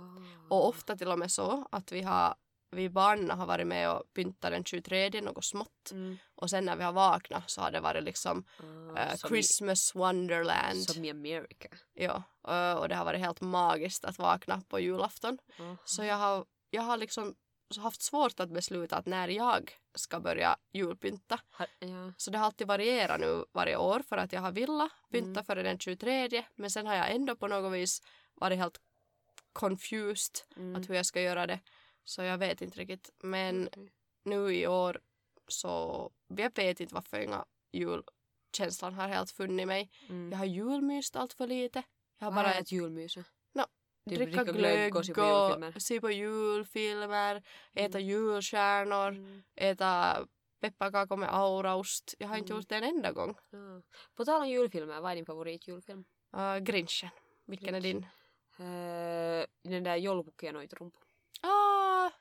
Och 0.51 0.69
ofta 0.69 0.97
till 0.97 1.09
och 1.09 1.19
med 1.19 1.33
så 1.33 1.69
att 1.73 1.93
vi 1.93 2.03
har 2.03 2.35
vi 2.75 2.89
barnen 2.89 3.31
har 3.39 3.47
varit 3.47 3.67
med 3.67 3.91
och 3.91 4.03
pyntat 4.15 4.51
den 4.51 4.65
23 4.65 5.21
något 5.21 5.45
smått. 5.45 5.91
Mm. 5.91 6.19
Och 6.35 6.51
sen 6.51 6.65
när 6.65 6.77
vi 6.77 6.85
har 6.85 6.93
vaknat 6.93 7.51
så 7.51 7.61
har 7.61 7.71
det 7.71 7.81
varit 7.81 8.03
liksom 8.05 8.45
eh, 8.97 9.17
som 9.17 9.29
Christmas 9.29 9.93
i, 9.95 9.99
Wonderland. 9.99 10.83
som 10.83 11.05
i 11.05 11.11
America. 11.11 11.69
Ja, 11.95 12.23
ö, 12.49 12.75
och 12.75 12.89
det 12.89 12.95
har 12.95 13.05
varit 13.05 13.21
helt 13.21 13.41
magiskt 13.41 14.05
att 14.05 14.19
vakna 14.19 14.63
på 14.69 14.81
julafton. 14.81 15.39
Aha. 15.61 15.77
Så 15.85 16.05
jag 16.05 16.17
har, 16.17 16.45
jag 16.71 16.83
har 16.83 16.97
liksom 16.97 17.35
haft 17.79 18.03
svårt 18.03 18.41
att 18.41 18.51
besluta 18.51 18.97
att 18.97 19.07
när 19.07 19.29
jag 19.29 19.73
ska 19.95 20.21
börja 20.21 20.57
julpynta. 20.73 21.41
Har, 21.51 21.67
ja. 21.79 22.13
Så 22.17 22.31
det 22.31 22.39
har 22.39 22.47
alltid 22.47 22.67
varierat 22.67 23.21
nu 23.21 23.45
varje 23.53 23.77
år 23.77 24.03
för 24.09 24.17
att 24.17 24.33
jag 24.33 24.41
har 24.41 24.53
velat 24.53 24.91
pynta 25.13 25.31
Mm. 25.41 25.45
före 25.45 25.63
den 25.63 25.79
23 25.79 26.45
men 26.55 26.71
sen 26.71 26.87
har 26.87 26.95
jag 26.95 27.11
ändå 27.15 27.37
på 27.37 27.49
något 27.49 27.73
vis 27.73 28.03
varit 28.35 28.59
helt 28.59 28.81
confused 29.53 30.35
Mm. 30.57 30.77
att 30.77 30.91
hur 30.91 30.95
jag 30.95 31.07
ska 31.07 31.21
göra 31.21 31.47
det. 31.47 31.61
Så 32.05 32.23
jag 32.23 32.39
vet 32.39 32.63
inte 32.63 32.79
riktigt. 32.81 33.11
Men 33.23 33.67
Okej. 33.67 33.93
nu 34.25 34.55
i 34.55 34.67
år 34.67 35.01
så 35.49 36.13
jag 36.29 36.37
vet 36.57 36.81
inte 36.81 36.95
varför 36.95 37.19
inga 37.21 37.45
julkänslan 37.73 38.95
har 38.95 39.09
helt 39.09 39.31
funnit 39.31 39.67
mig. 39.67 39.91
Mm. 40.09 40.31
Jag 40.33 40.39
har 40.39 40.45
julmyst 40.45 41.17
allt 41.17 41.33
för 41.33 41.47
lite. 41.47 41.83
Jag 42.19 42.27
har 42.27 42.33
Vad 42.33 42.45
bara 42.45 42.55
är 42.55 42.61
ett 42.61 42.73
julmys? 42.73 43.19
Typ 44.11 44.19
dricka 44.19 44.45
glögg 44.45 44.57
glögg 44.57 44.97
och 44.97 45.07
se 45.07 45.15
på 45.15 45.21
och 45.23 45.49
julfilmer. 45.49 45.79
se 45.81 46.01
på 46.01 46.11
julfilmer, 46.11 47.43
äta 47.75 48.01
julstjärnor, 48.01 49.09
Mm. 49.09 49.43
äta 49.55 50.27
pepparkakor 50.61 51.17
med 51.17 51.35
auraost. 51.35 52.15
Jag 52.19 52.29
har 52.29 52.37
inte 52.37 52.53
Mm. 52.53 52.61
gjort 52.61 52.69
det 52.69 52.77
en 52.77 52.85
enda 52.85 53.13
gång. 53.13 53.35
Ja. 53.51 53.83
På 54.15 54.25
tal 54.25 54.43
om 54.43 54.49
julfilmer, 54.49 55.01
vad 55.01 55.11
är 55.13 55.17
din 55.17 55.27
favoritjulfilm? 55.27 56.05
Uh, 56.37 56.59
Grinchen. 56.59 57.11
Vilken 57.47 57.75
är 57.75 57.81
din? 57.81 57.97
Uh, 58.61 59.45
den 59.63 59.83
där 59.85 59.97
Joulupukki 59.97 60.47
ja 60.47 60.53
Noitrumpu. 60.53 60.99
Ah, 60.99 61.05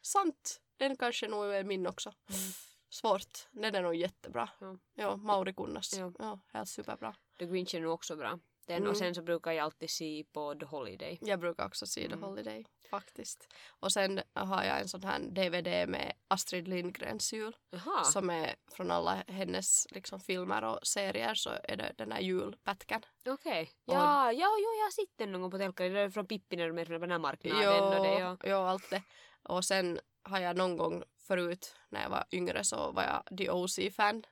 sant. 0.06 0.62
Den 0.78 0.96
kanske 0.98 1.28
nog 1.28 1.46
är 1.46 1.64
min 1.64 1.88
också. 1.88 2.10
Mm. 2.30 2.42
Svårt. 2.90 3.48
Den 3.52 3.76
är 3.76 3.82
nog 3.82 3.96
jättebra. 3.96 4.50
Ja. 4.60 4.78
Ja, 4.94 5.16
Mauri 5.16 5.54
Kunnas. 5.54 5.98
Ja. 5.98 6.12
Ja. 6.20 6.40
helt 6.54 6.70
superbra. 6.70 7.16
The 7.40 7.46
Grinch 7.46 7.76
är 7.76 7.82
nog 7.82 7.94
också 7.94 8.16
bra. 8.16 8.40
Den, 8.66 8.78
Mm. 8.78 8.90
Och 8.90 8.98
sen 8.98 9.16
så 9.16 9.22
brukar 9.22 9.52
jag 9.52 9.64
alltid 9.64 9.90
se 9.90 10.24
på 10.34 10.56
The 10.56 10.66
Holiday. 10.66 11.18
Jag 11.22 11.40
brukar 11.40 11.66
också 11.66 11.86
se 11.86 12.02
The 12.02 12.14
Mm. 12.14 12.24
Holiday 12.24 12.66
faktiskt. 12.90 13.54
Och 13.80 13.92
sen 13.92 14.22
har 14.34 14.64
jag 14.64 14.80
en 14.82 14.88
sån 14.90 15.04
här 15.04 15.20
DVD 15.20 15.90
med 15.90 16.14
Astrid 16.28 16.68
Lindgrens 16.68 17.34
jul. 17.34 17.56
Jaha. 17.70 18.04
Som 18.04 18.30
är 18.30 18.56
från 18.72 18.92
alla 18.92 19.24
hennes 19.28 19.88
liksom, 19.92 20.20
filmer 20.20 20.64
och 20.64 20.80
serier 20.84 21.34
så 21.36 21.50
är 21.64 21.76
det 21.76 21.94
den 21.98 22.12
här 22.12 22.20
julpätkan. 22.22 23.02
Okej. 23.26 23.72
Och- 23.86 23.94
Ja, 23.94 24.32
ja, 24.32 24.48
jo, 24.60 24.70
jag 24.80 24.86
har 24.86 24.92
sett 24.92 25.18
den 25.18 25.32
någon 25.32 25.42
gång 25.42 25.52
på 25.52 25.58
telkari. 25.58 25.90
Det 25.90 26.00
är 26.00 26.10
från 26.10 26.28
Pippi 26.28 26.56
när 26.56 26.68
de 26.68 26.78
är 26.78 26.86
från 26.86 27.02
den 27.02 27.12
här 27.12 27.20
marknaden. 27.20 27.84
och 27.84 28.04
det, 28.04 28.20
ja. 28.20 28.38
jo, 28.44 28.58
allt 28.58 28.90
det. 28.90 29.02
Och 29.44 29.66
sen 29.66 30.00
har 30.24 30.40
jag 30.40 30.58
någon 30.58 30.78
gång 30.78 31.04
förut 31.28 31.76
när 31.90 32.02
jag 32.02 32.10
var 32.10 32.26
yngre 32.32 32.64
så 32.64 32.92
var 32.92 33.04
jag 33.04 33.38
The 33.38 33.50
OC-fan. 33.52 34.24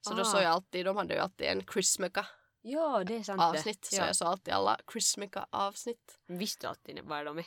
Så 0.00 0.14
då 0.14 0.20
Ah. 0.22 0.24
såg 0.24 0.42
jag 0.42 0.50
alltid, 0.50 0.84
de 0.86 0.96
hade 0.96 1.14
ju 1.14 1.20
alltid 1.20 1.46
en 1.46 1.62
Chrismica 1.72 2.26
ja, 2.72 3.04
det 3.04 3.16
är 3.16 3.22
sant 3.22 3.40
avsnitt. 3.42 3.82
det. 3.82 3.96
Så 3.96 4.02
Ja. 4.02 4.06
jag 4.06 4.16
såg 4.16 4.28
alltid 4.28 4.54
alla 4.54 4.78
Chrismica 4.92 5.46
avsnitt. 5.50 6.18
Visste 6.26 6.68
alltid 6.68 7.00
var 7.04 7.24
de 7.24 7.38
är. 7.38 7.44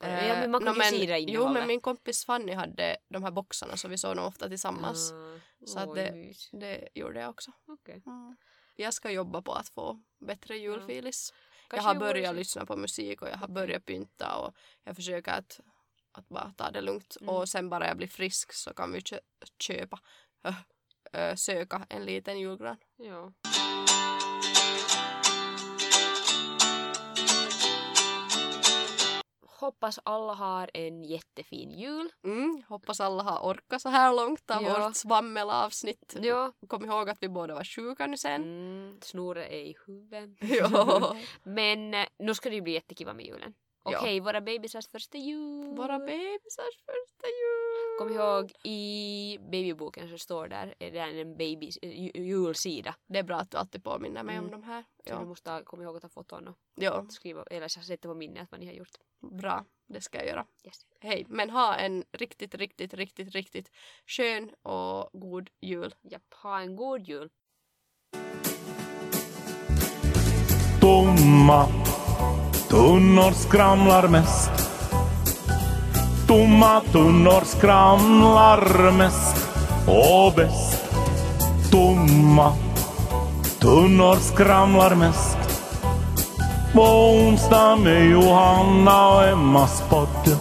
det. 0.00 0.26
Ja, 0.28 0.34
men 0.34 0.50
man 0.50 0.64
kan 0.64 0.78
nå, 0.78 0.84
ju 0.84 0.90
se 0.90 1.06
det 1.06 1.18
Jo, 1.18 1.28
innehållet. 1.28 1.52
men 1.52 1.66
min 1.66 1.80
kompis 1.80 2.24
Fanny 2.24 2.52
hade 2.52 2.96
de 3.08 3.24
här 3.24 3.30
boxarna 3.30 3.76
så 3.76 3.88
vi 3.88 3.98
såg 3.98 4.16
nog 4.16 4.26
ofta 4.26 4.48
tillsammans. 4.48 5.12
Ah, 5.12 5.38
Så 5.66 5.78
att 5.78 5.94
det-. 5.94 6.32
Det 6.52 6.88
gjorde 6.94 7.20
jag 7.20 7.30
också. 7.30 7.52
Okej. 7.66 8.02
Mm. 8.06 8.36
Jag 8.76 8.94
ska 8.94 9.10
jobba 9.10 9.42
på 9.42 9.52
att 9.52 9.68
få 9.68 10.02
bättre 10.26 10.56
julfilis. 10.58 11.32
Jag 11.60 11.70
Kanske 11.70 11.88
har 11.88 11.94
börjat 11.94 12.34
lyssna 12.36 12.66
på 12.66 12.76
musik 12.76 13.22
och 13.22 13.28
jag 13.28 13.36
har 13.36 13.48
börjat 13.48 13.84
pynta 13.84 14.36
och 14.36 14.54
jag 14.84 14.96
försöker 14.96 15.32
att, 15.32 15.60
att 16.12 16.28
bara 16.28 16.52
ta 16.56 16.70
det 16.70 16.80
lugnt. 16.80 17.16
Mm. 17.20 17.34
Och 17.34 17.48
sen 17.48 17.68
bara 17.68 17.86
jag 17.88 17.96
blir 17.96 18.08
frisk 18.08 18.52
så 18.52 18.74
kan 18.74 18.92
vi 18.92 19.00
kö- 19.00 19.20
köpa, 19.62 19.98
söka 21.36 21.86
en 21.88 22.04
liten 22.04 22.40
julgran. 22.40 22.76
Ja. 22.96 23.32
Hoppas 29.64 29.98
alla 30.04 30.32
har 30.34 30.70
en 30.74 31.04
jättefin 31.04 31.70
jul. 31.70 32.12
Mm, 32.24 32.62
hoppas 32.68 33.00
alla 33.00 33.22
har 33.22 33.38
orkat 33.50 33.82
så 33.82 33.88
här 33.88 34.12
långt 34.14 34.50
av 34.50 34.62
Ja. 34.62 34.86
vårt 34.86 34.96
svammelavsnitt. 34.96 36.16
Ja. 36.22 36.52
Kom 36.68 36.84
ihåg 36.84 37.08
att 37.10 37.18
vi 37.20 37.28
båda 37.28 37.54
var 37.54 37.64
sjuka 37.64 38.06
nu 38.06 38.16
sen. 38.16 38.42
Mm, 38.42 38.98
snurre 39.02 39.46
är 39.46 39.60
i 39.60 39.74
huvudet. 39.86 40.30
Ja. 40.40 41.16
Men 41.42 41.94
eh, 41.94 42.06
nu 42.18 42.34
ska 42.34 42.48
det 42.48 42.54
ju 42.54 42.62
bli 42.62 42.72
jättekul 42.72 43.14
med 43.14 43.26
julen. 43.26 43.54
Ja. 43.90 43.98
Okej, 43.98 44.20
våra 44.20 44.40
bebisars 44.40 44.88
första 44.88 45.18
jul. 45.18 45.74
Våra 45.76 45.98
bebisars 45.98 46.76
första 46.86 47.26
jul. 47.26 47.98
Kom 47.98 48.12
ihåg, 48.12 48.52
i 48.64 49.38
babyboken 49.40 50.08
så 50.10 50.18
står 50.18 50.48
där, 50.48 50.74
är 50.78 50.90
det 50.90 50.98
en 50.98 51.36
baby, 51.36 51.70
ju- 51.82 52.22
julsida. 52.24 52.94
Det 53.06 53.18
är 53.18 53.22
bra 53.22 53.36
att 53.36 53.50
du 53.50 53.56
alltid 53.56 53.84
påminner 53.84 54.22
mig 54.22 54.36
Mm. 54.36 54.44
om 54.44 54.50
de 54.50 54.62
här. 54.62 54.82
Så 54.82 55.02
du 55.04 55.10
Ja. 55.10 55.24
måste 55.24 55.50
ha- 55.50 55.62
komma 55.64 55.82
ihåg 55.82 55.96
att 55.96 56.02
ta 56.02 56.08
foton 56.08 56.48
och 56.48 56.56
ja, 56.74 57.06
skriva, 57.10 57.42
eller 57.50 57.68
sätta 57.68 58.08
på 58.08 58.14
minnet 58.14 58.48
vad 58.50 58.60
ni 58.60 58.66
har 58.66 58.72
gjort. 58.74 58.90
Bra. 59.30 59.64
Det 59.88 60.00
ska 60.00 60.18
jag 60.18 60.26
göra. 60.26 60.46
Yes. 60.64 60.86
Hej, 61.00 61.26
men 61.28 61.50
ha 61.50 61.74
en 61.74 62.04
riktigt, 62.12 62.54
riktigt, 62.54 62.94
riktigt, 62.94 63.34
riktigt 63.34 63.70
skön 64.06 64.50
och 64.62 65.10
god 65.12 65.50
jul. 65.60 65.94
Japp, 66.02 66.34
ha 66.42 66.60
en 66.60 66.76
god 66.76 67.08
jul. 67.08 67.30
Tomma 70.80 71.66
tunnor 72.68 73.32
skramlar 73.32 74.08
mest. 74.08 74.50
Tomma 76.28 76.80
tunnor 76.80 77.44
skramlar 77.44 78.92
mest 78.92 79.48
och 79.88 80.32
bäst. 80.36 80.84
Tomma 81.70 82.52
tunnor 83.60 84.16
skramlar 84.16 84.94
mest. 84.94 85.43
På 86.74 86.82
onsdag 86.82 87.76
med 87.76 88.10
Johanna 88.10 89.08
och 89.08 89.28
Emmas 89.28 89.82
podd. 89.90 90.38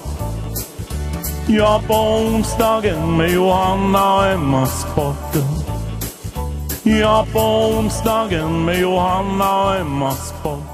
Ja, 1.48 1.82
på 1.88 1.94
onsdagen 1.94 3.18
med 3.18 3.32
Johanna 3.32 4.16
och 4.16 4.28
Emmas 4.28 4.86
podd. 4.96 5.44
Ja, 6.84 7.26
på 7.34 7.40
onsdagen 7.40 8.66
med 8.66 8.80
Johanna 8.80 9.64
och 9.64 9.76
Emmas 9.76 10.34
podd. 10.44 10.73